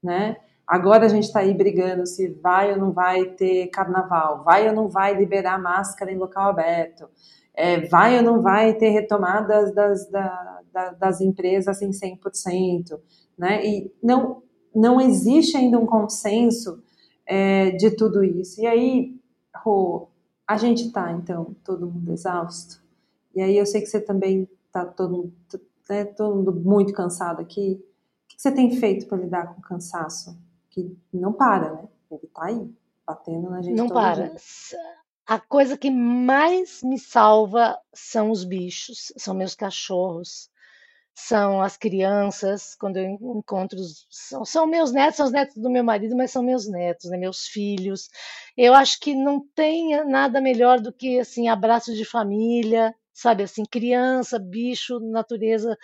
né? 0.00 0.36
Agora 0.66 1.04
a 1.04 1.08
gente 1.08 1.24
está 1.24 1.40
aí 1.40 1.52
brigando 1.52 2.06
se 2.06 2.28
vai 2.28 2.72
ou 2.72 2.78
não 2.78 2.92
vai 2.92 3.24
ter 3.24 3.66
carnaval, 3.66 4.42
vai 4.44 4.68
ou 4.68 4.74
não 4.74 4.88
vai 4.88 5.14
liberar 5.14 5.60
máscara 5.60 6.10
em 6.10 6.16
local 6.16 6.48
aberto, 6.48 7.06
é, 7.54 7.80
vai 7.88 8.16
ou 8.16 8.22
não 8.22 8.40
vai 8.40 8.72
ter 8.72 8.88
retomadas 8.88 9.74
das, 9.74 10.08
da, 10.08 10.60
da, 10.72 10.90
das 10.92 11.20
empresas 11.20 11.82
em 11.82 11.90
100%, 11.90 12.98
né? 13.36 13.66
E 13.66 13.92
não, 14.02 14.42
não 14.74 15.00
existe 15.00 15.56
ainda 15.56 15.78
um 15.78 15.84
consenso 15.84 16.82
é, 17.26 17.70
de 17.70 17.90
tudo 17.90 18.22
isso. 18.22 18.60
E 18.60 18.66
aí, 18.66 19.20
Rô, 19.56 20.08
a 20.46 20.56
gente 20.56 20.90
tá, 20.90 21.12
então, 21.12 21.54
todo 21.64 21.86
mundo 21.86 22.12
exausto. 22.12 22.82
E 23.34 23.40
aí 23.40 23.56
eu 23.56 23.66
sei 23.66 23.80
que 23.80 23.86
você 23.86 24.00
também 24.00 24.48
tá 24.70 24.84
todo, 24.84 25.32
né, 25.88 26.04
todo 26.04 26.36
mundo 26.36 26.52
muito 26.52 26.92
cansado 26.92 27.40
aqui. 27.40 27.82
O 28.24 28.28
que 28.28 28.40
você 28.40 28.52
tem 28.52 28.76
feito 28.76 29.06
para 29.06 29.18
lidar 29.18 29.54
com 29.54 29.60
o 29.60 29.62
cansaço? 29.62 30.36
Que 30.70 30.96
não 31.12 31.32
para, 31.32 31.72
né? 31.72 31.88
Ele 32.10 32.26
tá 32.34 32.44
aí, 32.46 32.74
batendo 33.06 33.50
na 33.50 33.62
gente. 33.62 33.76
Não 33.76 33.88
para. 33.88 34.28
Dia. 34.28 34.38
A 35.26 35.40
coisa 35.40 35.76
que 35.78 35.90
mais 35.90 36.82
me 36.82 36.98
salva 36.98 37.78
são 37.94 38.30
os 38.30 38.44
bichos, 38.44 39.12
são 39.16 39.34
meus 39.34 39.54
cachorros. 39.54 40.50
São 41.14 41.62
as 41.62 41.76
crianças, 41.76 42.74
quando 42.74 42.96
eu 42.96 43.04
encontro, 43.36 43.78
são, 44.10 44.44
são, 44.44 44.66
meus 44.66 44.92
netos, 44.92 45.16
são 45.16 45.26
os 45.26 45.32
netos 45.32 45.56
do 45.56 45.70
meu 45.70 45.84
marido, 45.84 46.16
mas 46.16 46.32
são 46.32 46.42
meus 46.42 46.68
netos, 46.68 47.08
né, 47.10 47.16
meus 47.16 47.46
filhos. 47.46 48.08
Eu 48.56 48.74
acho 48.74 48.98
que 49.00 49.14
não 49.14 49.40
tem 49.54 50.04
nada 50.06 50.40
melhor 50.40 50.80
do 50.80 50.92
que 50.92 51.20
assim 51.20 51.48
abraço 51.48 51.94
de 51.94 52.04
família, 52.04 52.94
sabe 53.12 53.44
assim, 53.44 53.64
criança, 53.64 54.38
bicho, 54.38 54.98
natureza, 55.00 55.76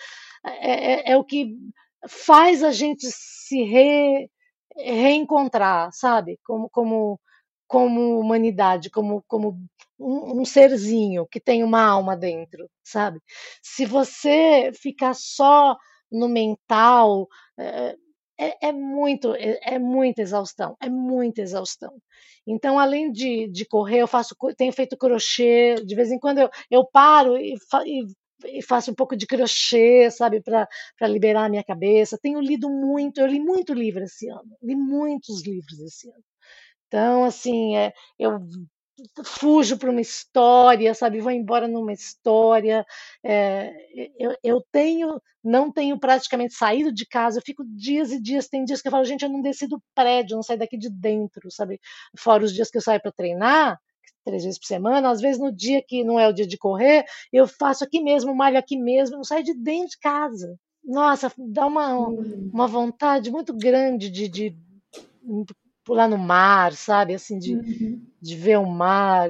é, 0.45 1.11
é, 1.11 1.11
é 1.13 1.17
o 1.17 1.23
que 1.23 1.55
faz 2.07 2.63
a 2.63 2.71
gente 2.71 3.07
se 3.09 3.63
re, 3.63 4.29
reencontrar, 4.77 5.89
sabe? 5.93 6.39
Como, 6.43 6.69
como, 6.69 7.19
como 7.71 8.19
humanidade, 8.19 8.89
como, 8.89 9.23
como 9.29 9.57
um, 9.97 10.41
um, 10.41 10.45
serzinho 10.45 11.25
que 11.25 11.39
tem 11.39 11.63
uma 11.63 11.81
alma 11.81 12.17
dentro, 12.17 12.69
sabe? 12.83 13.21
Se 13.63 13.85
você 13.85 14.71
ficar 14.73 15.13
só 15.15 15.77
no 16.11 16.27
mental, 16.27 17.29
é, 17.57 17.95
é, 18.37 18.67
é 18.67 18.71
muito, 18.73 19.33
é, 19.35 19.57
é, 19.75 19.79
muita 19.79 20.21
exaustão, 20.21 20.75
é 20.81 20.89
muita 20.89 21.41
exaustão. 21.41 21.93
Então, 22.45 22.77
além 22.77 23.09
de, 23.09 23.47
de 23.47 23.65
correr, 23.65 23.99
eu 23.99 24.07
faço, 24.07 24.35
tenho 24.57 24.73
feito 24.73 24.97
crochê, 24.97 25.75
de 25.75 25.95
vez 25.95 26.11
em 26.11 26.19
quando 26.19 26.39
eu, 26.39 26.49
eu 26.69 26.85
paro 26.85 27.37
e, 27.37 27.55
e 27.85 28.05
e 28.43 28.59
faço 28.63 28.89
um 28.89 28.95
pouco 28.95 29.15
de 29.15 29.27
crochê, 29.27 30.09
sabe, 30.09 30.41
para 30.41 30.67
liberar 31.07 31.45
a 31.45 31.49
minha 31.49 31.63
cabeça. 31.63 32.17
Tenho 32.19 32.41
lido 32.41 32.69
muito, 32.71 33.19
eu 33.21 33.27
li 33.27 33.39
muito 33.39 33.71
livro 33.71 34.03
esse 34.03 34.27
ano, 34.29 34.57
li 34.63 34.75
muitos 34.75 35.45
livros 35.45 35.79
esse 35.79 36.09
ano. 36.09 36.23
Então, 36.91 37.23
assim, 37.23 37.77
é, 37.77 37.93
eu 38.19 38.37
fujo 39.23 39.77
para 39.77 39.89
uma 39.89 40.01
história, 40.01 40.93
sabe, 40.93 41.21
vou 41.21 41.31
embora 41.31 41.65
numa 41.65 41.93
história. 41.93 42.85
É, 43.23 43.73
eu, 44.19 44.35
eu 44.43 44.65
tenho, 44.73 45.21
não 45.41 45.71
tenho 45.71 45.97
praticamente 45.97 46.53
saído 46.53 46.91
de 46.91 47.05
casa, 47.05 47.39
eu 47.39 47.43
fico 47.45 47.63
dias 47.65 48.11
e 48.11 48.21
dias, 48.21 48.49
tem 48.49 48.65
dias 48.65 48.81
que 48.81 48.89
eu 48.89 48.91
falo, 48.91 49.05
gente, 49.05 49.23
eu 49.23 49.29
não 49.29 49.41
desci 49.41 49.67
do 49.67 49.81
prédio, 49.95 50.33
eu 50.33 50.35
não 50.35 50.43
saio 50.43 50.59
daqui 50.59 50.77
de 50.77 50.89
dentro, 50.89 51.49
sabe, 51.49 51.79
fora 52.17 52.43
os 52.43 52.53
dias 52.53 52.69
que 52.69 52.77
eu 52.77 52.81
saio 52.81 53.01
para 53.01 53.13
treinar, 53.13 53.79
três 54.25 54.43
vezes 54.43 54.59
por 54.59 54.65
semana. 54.67 55.09
Às 55.09 55.21
vezes, 55.21 55.41
no 55.41 55.49
dia 55.49 55.81
que 55.81 56.03
não 56.03 56.19
é 56.19 56.27
o 56.27 56.33
dia 56.33 56.45
de 56.45 56.57
correr, 56.57 57.05
eu 57.31 57.47
faço 57.47 57.85
aqui 57.85 58.03
mesmo, 58.03 58.35
malho 58.35 58.59
aqui 58.59 58.77
mesmo, 58.77 59.15
não 59.15 59.23
saio 59.23 59.45
de 59.45 59.53
dentro 59.53 59.91
de 59.91 59.99
casa. 59.99 60.59
Nossa, 60.83 61.31
dá 61.37 61.65
uma, 61.67 61.97
hum. 61.97 62.49
uma 62.53 62.67
vontade 62.67 63.31
muito 63.31 63.53
grande 63.53 64.09
de, 64.09 64.27
de 64.27 64.57
pular 65.83 66.07
no 66.07 66.17
mar, 66.17 66.73
sabe? 66.73 67.13
Assim, 67.13 67.37
de, 67.37 67.55
uhum. 67.55 68.01
de 68.21 68.35
ver 68.35 68.57
o 68.57 68.65
mar. 68.65 69.29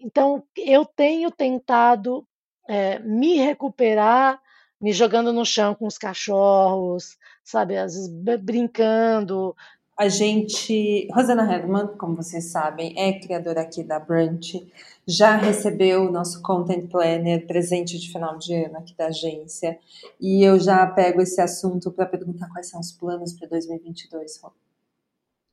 Então, 0.00 0.42
eu 0.56 0.84
tenho 0.84 1.30
tentado 1.30 2.26
é, 2.68 2.98
me 3.00 3.36
recuperar, 3.36 4.40
me 4.80 4.92
jogando 4.92 5.32
no 5.32 5.44
chão 5.44 5.74
com 5.74 5.86
os 5.86 5.98
cachorros, 5.98 7.16
sabe? 7.42 7.76
Às 7.76 7.94
vezes 7.94 8.08
brincando, 8.40 9.54
a 9.98 10.08
gente, 10.08 11.08
Rosana 11.12 11.52
Herman, 11.52 11.88
como 11.98 12.14
vocês 12.14 12.52
sabem, 12.52 12.94
é 12.96 13.18
criadora 13.18 13.62
aqui 13.62 13.82
da 13.82 13.98
Brunch, 13.98 14.64
já 15.04 15.34
recebeu 15.34 16.02
o 16.04 16.12
nosso 16.12 16.40
Content 16.40 16.88
Planner, 16.88 17.44
presente 17.48 17.98
de 17.98 18.12
final 18.12 18.38
de 18.38 18.54
ano 18.54 18.78
aqui 18.78 18.96
da 18.96 19.06
agência, 19.06 19.76
e 20.20 20.44
eu 20.44 20.60
já 20.60 20.86
pego 20.86 21.20
esse 21.20 21.40
assunto 21.40 21.90
para 21.90 22.06
perguntar 22.06 22.48
quais 22.50 22.68
são 22.68 22.78
os 22.78 22.92
planos 22.92 23.32
para 23.32 23.48
2022, 23.48 24.38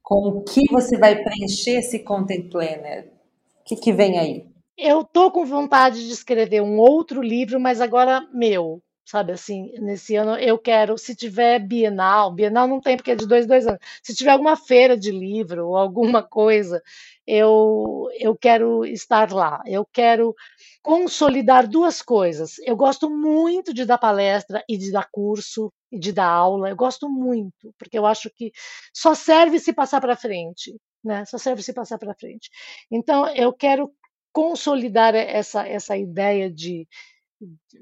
Com 0.06 0.28
o 0.28 0.44
que 0.44 0.72
você 0.72 1.00
vai 1.00 1.24
preencher 1.24 1.80
esse 1.80 1.98
Content 2.04 2.52
Planner? 2.52 3.12
O 3.60 3.64
que, 3.66 3.76
que 3.76 3.92
vem 3.92 4.20
aí? 4.20 4.46
Eu 4.78 5.04
tô 5.04 5.32
com 5.32 5.44
vontade 5.44 6.06
de 6.06 6.14
escrever 6.14 6.62
um 6.62 6.78
outro 6.78 7.24
livro, 7.24 7.60
mas 7.60 7.82
agora 7.82 8.22
meu, 8.32 8.84
sabe 9.06 9.32
assim, 9.34 9.72
nesse 9.80 10.16
ano 10.16 10.36
eu 10.38 10.58
quero, 10.58 10.98
se 10.98 11.16
tiver 11.16 11.60
Bienal, 11.60 12.34
Bienal 12.34 12.68
não 12.68 12.82
tem 12.82 12.98
porque 12.98 13.12
é 13.12 13.16
de 13.16 13.28
dois, 13.28 13.46
dois 13.46 13.68
anos, 13.68 13.80
se 14.02 14.16
tiver 14.16 14.32
alguma 14.32 14.58
feira 14.58 14.98
de 14.98 15.12
livro 15.12 15.68
ou 15.68 15.78
alguma 15.78 16.24
coisa, 16.24 16.82
eu, 17.26 18.10
eu 18.20 18.36
quero 18.36 18.84
estar 18.84 19.32
lá, 19.32 19.62
eu 19.68 19.86
quero 19.86 20.36
consolidar 20.82 21.68
duas 21.68 22.02
coisas, 22.02 22.58
eu 22.66 22.76
gosto 22.76 23.10
muito 23.10 23.74
de 23.74 23.86
dar 23.86 24.00
palestra 24.00 24.64
e 24.68 24.76
de 24.78 24.92
dar 24.92 25.08
curso 25.12 25.72
e 25.92 26.00
de 26.00 26.12
dar 26.12 26.28
aula, 26.28 26.70
eu 26.70 26.76
gosto 26.76 27.08
muito, 27.08 27.74
porque 27.78 27.98
eu 27.98 28.06
acho 28.08 28.30
que 28.32 28.52
só 28.92 29.14
serve 29.14 29.60
se 29.60 29.72
passar 29.72 30.02
para 30.02 30.16
frente, 30.16 30.76
né, 31.04 31.24
só 31.26 31.38
serve 31.38 31.62
se 31.62 31.74
passar 31.74 32.00
para 32.00 32.16
frente, 32.16 32.50
então 32.90 33.28
eu 33.36 33.54
quero 33.54 33.92
consolidar 34.34 35.16
essa, 35.16 35.66
essa 35.68 35.96
ideia 35.96 36.52
de 36.52 36.88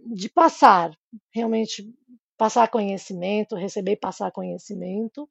de 0.06 0.30
passar, 0.30 0.92
realmente 1.34 1.84
passar 2.38 2.68
conhecimento, 2.68 3.56
receber 3.56 3.94
e 3.94 3.98
passar 3.98 4.32
conhecimento, 4.32 5.28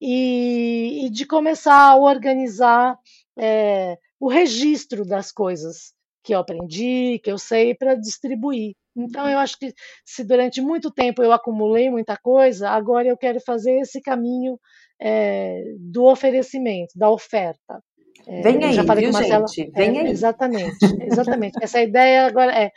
e, 0.00 1.06
e 1.06 1.10
de 1.10 1.26
começar 1.26 1.90
a 1.90 1.96
organizar 1.96 2.98
é, 3.38 3.98
o 4.18 4.28
registro 4.28 5.04
das 5.04 5.30
coisas 5.32 5.92
que 6.22 6.34
eu 6.34 6.38
aprendi, 6.38 7.20
que 7.22 7.30
eu 7.30 7.38
sei, 7.38 7.74
para 7.74 7.94
distribuir. 7.94 8.74
Então, 8.96 9.28
eu 9.28 9.38
acho 9.38 9.58
que 9.58 9.72
se 10.04 10.24
durante 10.24 10.60
muito 10.60 10.90
tempo 10.90 11.22
eu 11.22 11.32
acumulei 11.32 11.88
muita 11.88 12.16
coisa, 12.16 12.70
agora 12.70 13.08
eu 13.08 13.16
quero 13.16 13.40
fazer 13.40 13.80
esse 13.80 14.00
caminho 14.00 14.58
é, 15.00 15.62
do 15.78 16.04
oferecimento, 16.04 16.92
da 16.96 17.08
oferta. 17.10 17.82
É, 18.26 18.42
Vem 18.42 18.64
aí, 18.64 18.72
já 18.72 18.84
falei 18.84 19.04
viu, 19.04 19.12
com 19.12 19.18
Marcela, 19.18 19.46
gente? 19.46 19.70
Vem 19.70 19.98
é, 19.98 20.00
aí. 20.02 20.10
Exatamente, 20.10 20.76
exatamente. 21.02 21.58
Essa 21.62 21.80
ideia 21.80 22.26
agora 22.26 22.52
é 22.52 22.72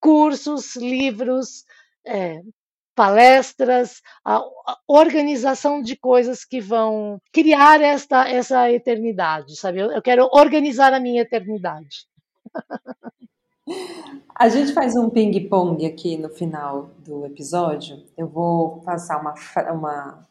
cursos, 0.00 0.76
livros, 0.76 1.64
é, 2.04 2.40
palestras, 2.94 4.00
a, 4.24 4.36
a, 4.38 4.78
organização 4.88 5.82
de 5.82 5.96
coisas 5.96 6.44
que 6.44 6.60
vão 6.60 7.20
criar 7.32 7.80
esta 7.82 8.28
essa 8.28 8.70
eternidade, 8.72 9.56
sabe? 9.56 9.80
Eu, 9.80 9.92
eu 9.92 10.02
quero 10.02 10.28
organizar 10.32 10.92
a 10.94 11.00
minha 11.00 11.22
eternidade. 11.22 12.06
A 14.38 14.48
gente 14.48 14.72
faz 14.72 14.94
um 14.94 15.10
ping-pong 15.10 15.84
aqui 15.86 16.16
no 16.16 16.28
final 16.28 16.90
do 16.98 17.24
episódio. 17.26 18.04
Eu 18.16 18.28
vou 18.28 18.80
passar 18.82 19.18
uma, 19.18 19.34
uma, 19.72 20.28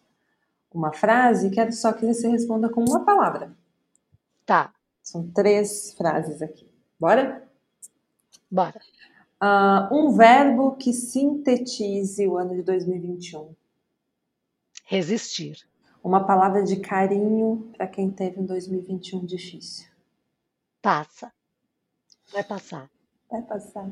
uma 0.71 0.93
frase 0.93 1.47
e 1.47 1.49
quero 1.49 1.73
só 1.73 1.91
que 1.91 2.05
você 2.05 2.29
responda 2.29 2.69
com 2.69 2.81
uma 2.81 3.03
palavra. 3.03 3.51
Tá. 4.45 4.71
São 5.01 5.27
três 5.31 5.93
frases 5.95 6.41
aqui. 6.41 6.69
Bora? 6.99 7.43
Bora. 8.49 8.79
Uh, 9.41 9.93
um 9.93 10.11
verbo 10.11 10.75
que 10.77 10.93
sintetize 10.93 12.25
o 12.27 12.37
ano 12.37 12.55
de 12.55 12.63
2021. 12.63 13.53
Resistir. 14.85 15.67
Uma 16.03 16.25
palavra 16.25 16.63
de 16.63 16.77
carinho 16.77 17.71
para 17.75 17.87
quem 17.87 18.09
teve 18.11 18.39
um 18.39 18.45
2021 18.45 19.25
difícil. 19.25 19.89
Passa. 20.81 21.33
Vai 22.31 22.43
passar. 22.43 22.89
Vai 23.29 23.41
passar. 23.41 23.89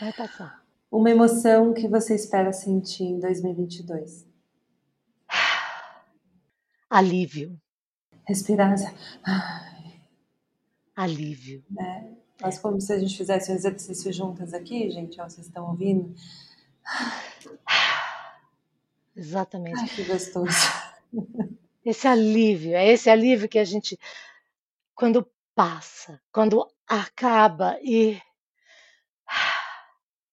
Vai 0.00 0.12
passar. 0.12 0.64
Uma 0.90 1.10
emoção 1.10 1.72
que 1.72 1.88
você 1.88 2.14
espera 2.14 2.52
sentir 2.52 3.04
em 3.04 3.20
2022. 3.20 4.26
Alívio. 6.90 7.56
Respirar. 8.26 8.74
Alívio. 10.96 11.64
É. 11.78 12.19
Mas 12.40 12.58
como 12.58 12.80
se 12.80 12.92
a 12.92 12.98
gente 12.98 13.16
fizesse 13.16 13.52
um 13.52 13.54
exercício 13.54 14.12
juntas 14.12 14.54
aqui, 14.54 14.90
gente, 14.90 15.20
ó, 15.20 15.28
vocês 15.28 15.46
estão 15.46 15.68
ouvindo? 15.68 16.14
Exatamente. 19.14 19.78
Ai, 19.78 19.88
que 19.88 20.04
gostoso. 20.04 20.50
Esse 21.84 22.06
alívio, 22.06 22.74
é 22.74 22.88
esse 22.88 23.08
alívio 23.10 23.48
que 23.48 23.58
a 23.58 23.64
gente, 23.64 23.98
quando 24.94 25.26
passa, 25.54 26.20
quando 26.32 26.66
acaba 26.86 27.78
e. 27.82 28.20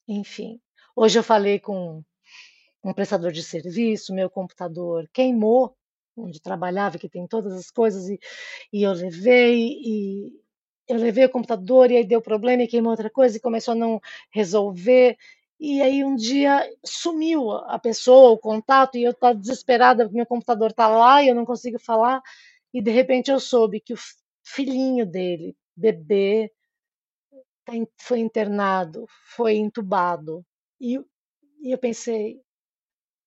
Enfim. 0.08 0.62
Hoje 0.96 1.20
eu 1.20 1.24
falei 1.24 1.60
com 1.60 2.04
um 2.84 2.94
prestador 2.94 3.32
de 3.32 3.44
serviço, 3.44 4.14
meu 4.14 4.30
computador 4.30 5.10
queimou, 5.12 5.76
onde 6.16 6.42
trabalhava, 6.42 6.98
que 6.98 7.10
tem 7.10 7.28
todas 7.28 7.54
as 7.54 7.70
coisas, 7.70 8.08
e, 8.10 8.20
e 8.72 8.84
eu 8.84 8.94
levei 8.94 9.80
e 9.84 10.42
eu 10.88 10.98
levei 10.98 11.26
o 11.26 11.30
computador 11.30 11.92
e 11.92 11.98
aí 11.98 12.06
deu 12.06 12.22
problema 12.22 12.64
e 12.64 12.68
queimou 12.68 12.92
outra 12.92 13.10
coisa 13.10 13.38
e 13.38 13.42
começou 13.42 13.74
a 13.74 13.76
não 13.76 14.02
resolver. 14.32 15.18
E 15.60 15.82
aí 15.82 16.04
um 16.04 16.16
dia 16.16 16.70
sumiu 16.86 17.52
a 17.52 17.80
pessoa, 17.80 18.32
o 18.32 18.38
contato, 18.38 18.98
e 18.98 19.04
eu 19.04 19.12
estava 19.12 19.36
desesperada, 19.36 20.10
meu 20.10 20.26
computador 20.26 20.70
está 20.72 20.88
lá 20.88 21.22
e 21.24 21.30
eu 21.30 21.36
não 21.36 21.46
consigo 21.46 21.80
falar. 21.80 22.22
E 22.74 22.82
de 22.82 22.92
repente 22.92 23.32
eu 23.32 23.40
soube 23.40 23.80
que 23.82 23.94
o 23.94 23.98
filhinho 24.44 25.06
dele, 25.06 25.56
bebê, 25.76 26.52
tá 27.66 27.74
foi 27.98 28.20
internado, 28.20 29.06
foi 29.36 29.56
entubado. 29.58 30.46
E, 30.80 31.00
e 31.62 31.72
eu 31.72 31.78
pensei, 31.78 32.40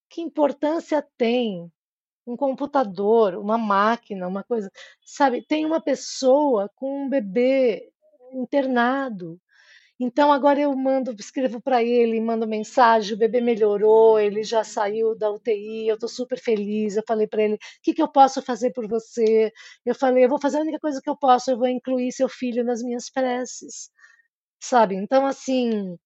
que 0.08 0.20
importância 0.20 1.06
tem 1.16 1.70
um 2.26 2.36
computador, 2.36 3.36
uma 3.36 3.58
máquina, 3.58 4.28
uma 4.28 4.44
coisa, 4.44 4.70
sabe? 5.04 5.44
Tem 5.46 5.64
uma 5.66 5.80
pessoa 5.80 6.70
com 6.76 7.04
um 7.04 7.08
bebê 7.08 7.90
internado. 8.32 9.40
Então 10.02 10.32
agora 10.32 10.58
eu 10.58 10.74
mando, 10.74 11.14
escrevo 11.18 11.60
para 11.60 11.84
ele, 11.84 12.20
mando 12.22 12.48
mensagem, 12.48 13.14
o 13.14 13.18
bebê 13.18 13.38
melhorou, 13.40 14.18
ele 14.18 14.42
já 14.42 14.64
saiu 14.64 15.14
da 15.14 15.30
UTI, 15.30 15.88
eu 15.88 15.94
estou 15.94 16.08
super 16.08 16.40
feliz. 16.40 16.96
Eu 16.96 17.02
falei 17.06 17.26
para 17.26 17.42
ele, 17.42 17.54
o 17.56 17.58
que, 17.82 17.92
que 17.92 18.02
eu 18.02 18.08
posso 18.10 18.40
fazer 18.40 18.72
por 18.72 18.88
você? 18.88 19.52
Eu 19.84 19.94
falei, 19.94 20.24
eu 20.24 20.28
vou 20.30 20.40
fazer 20.40 20.56
a 20.58 20.62
única 20.62 20.78
coisa 20.80 21.00
que 21.02 21.10
eu 21.10 21.16
posso, 21.18 21.50
eu 21.50 21.58
vou 21.58 21.68
incluir 21.68 22.12
seu 22.12 22.28
filho 22.30 22.64
nas 22.64 22.82
minhas 22.82 23.10
preces, 23.10 23.90
sabe? 24.60 24.96
Então 24.96 25.26
assim, 25.26 25.96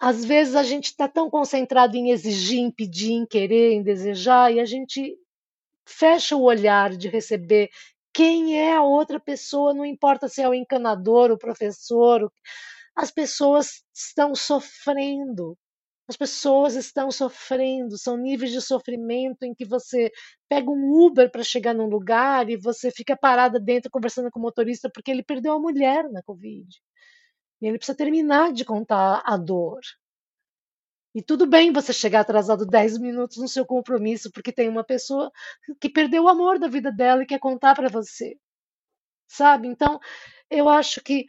às 0.00 0.24
vezes 0.24 0.56
a 0.56 0.62
gente 0.62 0.86
está 0.86 1.06
tão 1.08 1.30
concentrado 1.30 1.96
em 1.96 2.10
exigir, 2.10 2.60
em 2.60 2.70
pedir, 2.70 3.12
em 3.12 3.26
querer, 3.26 3.72
em 3.72 3.82
desejar, 3.82 4.52
e 4.52 4.58
a 4.58 4.64
gente 4.64 5.16
fecha 5.86 6.36
o 6.36 6.42
olhar 6.42 6.90
de 6.96 7.08
receber 7.08 7.70
quem 8.12 8.58
é 8.58 8.74
a 8.74 8.82
outra 8.82 9.18
pessoa, 9.18 9.72
não 9.72 9.84
importa 9.84 10.28
se 10.28 10.42
é 10.42 10.48
o 10.48 10.54
encanador, 10.54 11.30
o 11.30 11.38
professor, 11.38 12.30
as 12.94 13.10
pessoas 13.10 13.82
estão 13.94 14.34
sofrendo. 14.34 15.56
As 16.08 16.16
pessoas 16.16 16.74
estão 16.74 17.10
sofrendo, 17.10 17.96
são 17.96 18.16
níveis 18.16 18.50
de 18.50 18.60
sofrimento 18.60 19.44
em 19.44 19.54
que 19.54 19.64
você 19.64 20.10
pega 20.48 20.70
um 20.70 21.06
Uber 21.06 21.30
para 21.30 21.42
chegar 21.42 21.74
num 21.74 21.86
lugar 21.86 22.50
e 22.50 22.56
você 22.56 22.90
fica 22.90 23.16
parada 23.16 23.58
dentro 23.58 23.90
conversando 23.90 24.30
com 24.30 24.38
o 24.38 24.42
motorista 24.42 24.90
porque 24.92 25.10
ele 25.10 25.22
perdeu 25.22 25.54
a 25.54 25.60
mulher 25.60 26.10
na 26.10 26.22
Covid. 26.22 26.68
E 27.62 27.66
ele 27.66 27.78
precisa 27.78 27.96
terminar 27.96 28.52
de 28.52 28.64
contar 28.64 29.22
a 29.24 29.36
dor. 29.36 29.80
E 31.14 31.22
tudo 31.22 31.46
bem 31.46 31.72
você 31.72 31.92
chegar 31.92 32.20
atrasado 32.20 32.64
10 32.66 32.98
minutos 32.98 33.36
no 33.36 33.48
seu 33.48 33.66
compromisso 33.66 34.30
porque 34.32 34.52
tem 34.52 34.68
uma 34.68 34.84
pessoa 34.84 35.30
que 35.80 35.90
perdeu 35.90 36.24
o 36.24 36.28
amor 36.28 36.58
da 36.58 36.68
vida 36.68 36.90
dela 36.90 37.22
e 37.22 37.26
quer 37.26 37.38
contar 37.38 37.74
para 37.74 37.88
você. 37.88 38.36
Sabe? 39.28 39.68
Então, 39.68 40.00
eu 40.50 40.68
acho 40.68 41.02
que 41.02 41.26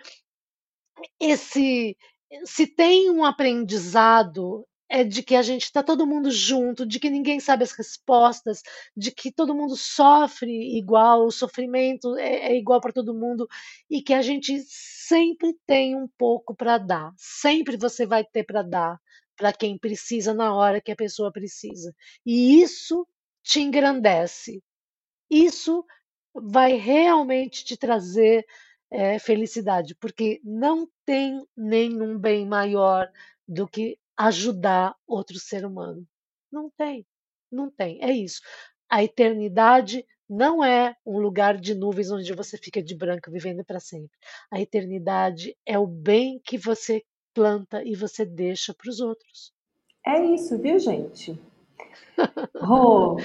esse 1.20 1.98
se 2.46 2.66
tem 2.68 3.12
um 3.12 3.24
aprendizado 3.24 4.66
é 4.90 5.04
de 5.04 5.24
que 5.24 5.36
a 5.36 5.42
gente 5.42 5.64
está 5.64 5.82
todo 5.82 6.06
mundo 6.06 6.30
junto, 6.30 6.86
de 6.86 7.00
que 7.00 7.10
ninguém 7.10 7.40
sabe 7.40 7.64
as 7.64 7.72
respostas, 7.72 8.62
de 8.96 9.12
que 9.12 9.32
todo 9.32 9.56
mundo 9.56 9.76
sofre 9.76 10.78
igual, 10.78 11.26
o 11.26 11.32
sofrimento 11.32 12.16
é, 12.18 12.52
é 12.52 12.58
igual 12.58 12.80
para 12.80 12.94
todo 12.94 13.14
mundo 13.14 13.48
e 13.90 14.02
que 14.02 14.14
a 14.14 14.22
gente 14.22 14.64
sempre 14.68 15.56
tem 15.66 15.96
um 15.96 16.08
pouco 16.18 16.56
para 16.56 16.78
dar, 16.78 17.12
sempre 17.18 17.76
você 17.78 18.06
vai 18.06 18.24
ter 18.24 18.44
para 18.44 18.62
dar 18.62 19.00
para 19.36 19.54
quem 19.54 19.78
precisa 19.78 20.34
na 20.34 20.54
hora 20.56 20.82
que 20.82 20.92
a 20.92 20.96
pessoa 20.96 21.32
precisa. 21.32 21.94
E 22.26 22.62
isso 22.62 23.08
te 23.44 23.62
engrandece, 23.62 24.64
isso 25.30 25.86
vai 26.34 26.74
realmente 26.74 27.66
te 27.66 27.78
trazer 27.78 28.46
é, 28.92 29.18
felicidade, 29.20 29.96
porque 29.96 30.40
não 30.44 30.88
tem 31.06 31.46
nenhum 31.58 32.18
bem 32.18 32.46
maior 32.46 33.12
do 33.48 33.68
que 33.68 33.98
ajudar 34.18 34.96
outro 35.08 35.40
ser 35.40 35.66
humano. 35.66 36.08
Não 36.52 36.70
tem, 36.78 37.06
não 37.52 37.70
tem. 37.72 38.02
É 38.04 38.12
isso. 38.12 38.42
A 38.90 39.04
eternidade 39.04 40.06
não 40.30 40.64
é 40.64 40.96
um 41.06 41.20
lugar 41.20 41.58
de 41.60 41.74
nuvens 41.74 42.12
onde 42.12 42.34
você 42.34 42.58
fica 42.58 42.82
de 42.82 42.96
branco 42.96 43.32
vivendo 43.32 43.66
para 43.66 43.80
sempre. 43.80 44.16
A 44.52 44.62
eternidade 44.62 45.56
é 45.66 45.78
o 45.78 45.88
bem 45.88 46.40
que 46.44 46.58
você 46.58 47.04
planta 47.34 47.84
e 47.84 47.96
você 47.96 48.26
deixa 48.26 48.74
para 48.74 48.90
os 48.90 49.00
outros. 49.00 49.54
É 50.06 50.24
isso, 50.24 50.58
viu, 50.58 50.78
gente? 50.80 51.40
Rô, 52.56 53.18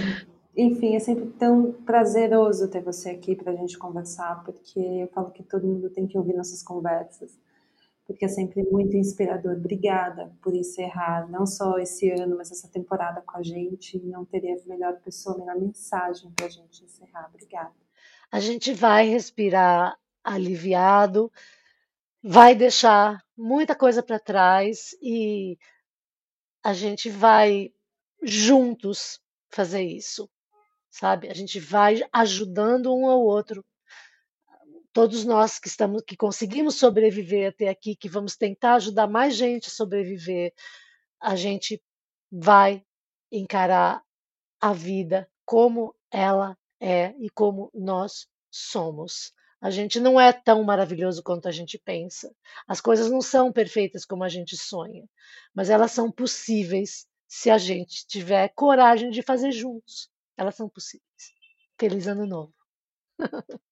enfim, 0.57 0.97
é 0.97 0.99
sempre 0.99 1.27
tão 1.39 1.73
prazeroso 1.73 2.69
ter 2.69 2.83
você 2.83 3.11
aqui 3.11 3.37
para 3.37 3.53
a 3.53 3.57
gente 3.57 3.79
conversar, 3.79 4.43
porque 4.45 4.81
eu 4.81 5.09
falo 5.09 5.31
que 5.31 5.43
todo 5.43 5.67
mundo 5.67 5.91
tem 5.91 6.07
que 6.07 6.17
ouvir 6.17 6.35
nossas 6.35 6.63
conversas, 6.63 7.39
porque 8.07 8.25
é 8.25 8.29
sempre 8.29 8.63
muito 8.71 8.97
inspirador. 8.97 9.57
Obrigada 9.57 10.33
por 10.43 10.55
encerrar 10.55 11.29
não 11.31 11.47
só 11.47 11.79
esse 11.79 12.11
ano, 12.11 12.37
mas 12.37 12.51
essa 12.51 12.69
temporada 12.69 13.23
com 13.23 13.37
a 13.37 13.43
gente. 13.43 13.99
Não 14.01 14.25
teria 14.25 14.57
melhor 14.67 14.99
pessoa, 15.01 15.39
melhor 15.39 15.61
mensagem 15.61 16.31
para 16.33 16.47
a 16.47 16.51
gente 16.51 16.85
encerrar. 16.85 17.29
Obrigada. 17.29 17.75
A 18.31 18.41
gente 18.41 18.73
vai 18.73 19.09
respirar 19.09 19.97
aliviado, 20.25 21.31
vai 22.29 22.55
deixar 22.55 23.23
muita 23.37 23.75
coisa 23.75 24.03
para 24.03 24.19
trás 24.19 24.91
e 25.03 25.57
a 26.63 26.73
gente 26.73 27.09
vai 27.09 27.73
juntos 28.23 29.21
fazer 29.51 29.83
isso 29.83 30.31
sabe? 30.99 31.29
A 31.29 31.35
gente 31.35 31.61
vai 31.61 32.03
ajudando 32.13 32.95
um 32.95 33.07
ao 33.07 33.21
outro. 33.21 33.65
Todos 34.93 35.25
nós 35.25 35.59
que 35.59 35.69
estamos, 35.69 36.03
que 36.07 36.17
conseguimos 36.17 36.75
sobreviver 36.75 37.51
até 37.51 37.69
aqui, 37.69 37.95
que 37.95 38.09
vamos 38.09 38.37
tentar 38.37 38.75
ajudar 38.75 39.07
mais 39.07 39.37
gente 39.37 39.69
a 39.69 39.71
sobreviver, 39.71 40.53
a 41.21 41.37
gente 41.37 41.81
vai 42.31 42.85
encarar 43.31 44.03
a 44.61 44.73
vida 44.73 45.31
como 45.45 45.95
ela 46.11 46.59
é 46.81 47.15
e 47.19 47.31
como 47.31 47.71
nós 47.73 48.27
somos. 48.51 49.33
A 49.61 49.71
gente 49.71 49.99
não 49.99 50.21
é 50.21 50.33
tão 50.33 50.63
maravilhoso 50.63 51.23
quanto 51.23 51.49
a 51.49 51.51
gente 51.51 51.79
pensa. 51.79 52.35
As 52.67 52.81
coisas 52.81 53.11
não 53.11 53.21
são 53.21 53.53
perfeitas 53.53 54.05
como 54.05 54.25
a 54.25 54.29
gente 54.29 54.57
sonha, 54.57 55.05
mas 55.55 55.69
elas 55.71 55.91
são 55.93 56.11
possíveis 56.11 57.07
se 57.27 57.51
a 57.51 57.59
gente 57.59 58.07
tiver 58.07 58.49
coragem 58.55 59.11
de 59.11 59.23
fazer 59.23 59.53
juntos. 59.53 60.09
Elas 60.37 60.55
são 60.55 60.69
possíveis. 60.69 61.33
Feliz 61.79 62.07
Ano 62.07 62.27
Novo. 62.27 62.55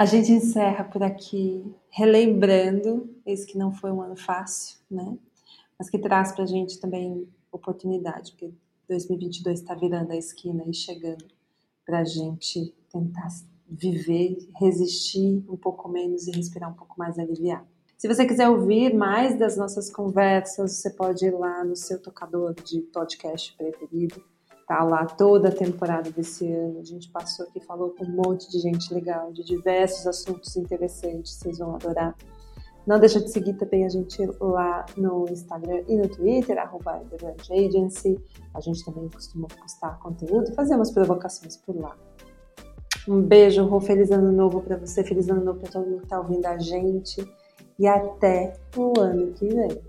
A 0.00 0.06
gente 0.06 0.32
encerra 0.32 0.82
por 0.82 1.02
aqui, 1.02 1.62
relembrando 1.90 3.14
esse 3.26 3.46
que 3.46 3.58
não 3.58 3.70
foi 3.70 3.92
um 3.92 4.00
ano 4.00 4.16
fácil, 4.16 4.78
né? 4.90 5.18
Mas 5.78 5.90
que 5.90 5.98
traz 5.98 6.32
para 6.32 6.44
a 6.44 6.46
gente 6.46 6.80
também 6.80 7.28
oportunidade, 7.52 8.30
porque 8.30 8.50
2022 8.88 9.60
está 9.60 9.74
virando 9.74 10.12
a 10.12 10.16
esquina 10.16 10.64
e 10.66 10.72
chegando 10.72 11.26
para 11.84 11.98
a 11.98 12.04
gente 12.04 12.74
tentar 12.90 13.28
viver, 13.68 14.38
resistir 14.58 15.44
um 15.46 15.58
pouco 15.58 15.86
menos 15.86 16.26
e 16.26 16.30
respirar 16.30 16.70
um 16.70 16.74
pouco 16.74 16.98
mais 16.98 17.18
aliviado. 17.18 17.66
Se 17.98 18.08
você 18.08 18.24
quiser 18.24 18.48
ouvir 18.48 18.94
mais 18.94 19.38
das 19.38 19.58
nossas 19.58 19.90
conversas, 19.90 20.78
você 20.78 20.88
pode 20.88 21.26
ir 21.26 21.32
lá 21.32 21.62
no 21.62 21.76
seu 21.76 22.00
tocador 22.00 22.54
de 22.54 22.80
podcast 22.80 23.54
preferido. 23.54 24.24
Tá 24.70 24.84
lá 24.84 25.04
toda 25.04 25.48
a 25.48 25.52
temporada 25.52 26.12
desse 26.12 26.46
ano. 26.46 26.78
A 26.78 26.84
gente 26.84 27.10
passou 27.10 27.44
aqui, 27.44 27.58
falou 27.58 27.90
com 27.90 28.04
um 28.04 28.22
monte 28.24 28.48
de 28.48 28.60
gente 28.60 28.94
legal, 28.94 29.32
de 29.32 29.42
diversos 29.42 30.06
assuntos 30.06 30.54
interessantes, 30.54 31.32
vocês 31.32 31.58
vão 31.58 31.74
adorar. 31.74 32.14
Não 32.86 33.00
deixa 33.00 33.20
de 33.20 33.28
seguir 33.32 33.54
também 33.54 33.84
a 33.84 33.88
gente 33.88 34.24
lá 34.40 34.86
no 34.96 35.26
Instagram 35.28 35.82
e 35.88 35.96
no 35.96 36.08
Twitter, 36.08 36.56
arroba 36.56 37.02
Agency. 37.50 38.16
A 38.54 38.60
gente 38.60 38.84
também 38.84 39.08
costuma 39.08 39.48
postar 39.48 39.98
conteúdo 39.98 40.52
e 40.52 40.54
fazer 40.54 40.76
umas 40.76 40.92
provocações 40.92 41.56
por 41.56 41.74
lá. 41.74 41.96
Um 43.08 43.20
beijo, 43.20 43.66
Rô, 43.66 43.80
feliz 43.80 44.12
ano 44.12 44.30
novo 44.30 44.62
para 44.62 44.76
você, 44.76 45.02
feliz 45.02 45.28
ano 45.28 45.44
novo 45.44 45.58
para 45.58 45.72
todo 45.72 45.84
mundo 45.84 46.02
que 46.02 46.06
tá 46.06 46.20
ouvindo 46.20 46.46
a 46.46 46.56
gente. 46.58 47.28
E 47.76 47.88
até 47.88 48.52
o 48.76 49.00
ano 49.00 49.32
que 49.32 49.48
vem. 49.48 49.82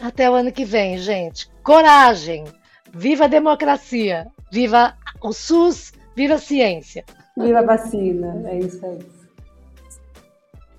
Até 0.00 0.30
o 0.30 0.34
ano 0.34 0.52
que 0.52 0.64
vem, 0.64 0.98
gente. 0.98 1.50
Coragem! 1.64 2.61
Viva 2.94 3.24
a 3.24 3.28
democracia! 3.28 4.26
Viva 4.50 4.94
o 5.22 5.32
SUS! 5.32 5.94
Viva 6.14 6.34
a 6.34 6.38
ciência! 6.38 7.06
Viva 7.38 7.60
a 7.60 7.62
vacina! 7.62 8.42
É 8.46 8.58
isso 8.58 8.84
aí. 8.84 8.98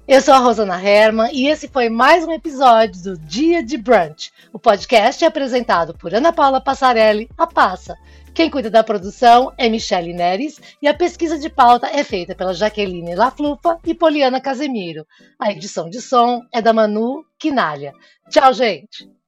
Eu 0.07 0.21
sou 0.21 0.35
a 0.35 0.37
Rosana 0.37 0.79
Herman 0.79 1.31
e 1.33 1.47
esse 1.47 1.67
foi 1.67 1.89
mais 1.89 2.23
um 2.23 2.31
episódio 2.31 3.01
do 3.01 3.17
Dia 3.17 3.63
de 3.63 3.77
Brunch. 3.77 4.31
O 4.53 4.59
podcast 4.59 5.23
é 5.23 5.27
apresentado 5.27 5.97
por 5.97 6.13
Ana 6.13 6.31
Paula 6.31 6.61
Passarelli, 6.61 7.27
a 7.35 7.47
Passa. 7.47 7.95
Quem 8.31 8.47
cuida 8.47 8.69
da 8.69 8.83
produção 8.83 9.51
é 9.57 9.67
Michele 9.67 10.13
Neres 10.13 10.61
e 10.79 10.87
a 10.87 10.93
pesquisa 10.93 11.39
de 11.39 11.49
pauta 11.49 11.87
é 11.87 12.03
feita 12.03 12.35
pela 12.35 12.53
Jaqueline 12.53 13.15
Laflufa 13.15 13.79
e 13.83 13.95
Poliana 13.95 14.39
Casemiro. 14.39 15.03
A 15.39 15.51
edição 15.51 15.89
de 15.89 15.99
som 15.99 16.41
é 16.53 16.61
da 16.61 16.73
Manu 16.73 17.25
Quinalha. 17.39 17.91
Tchau, 18.29 18.53
gente! 18.53 19.22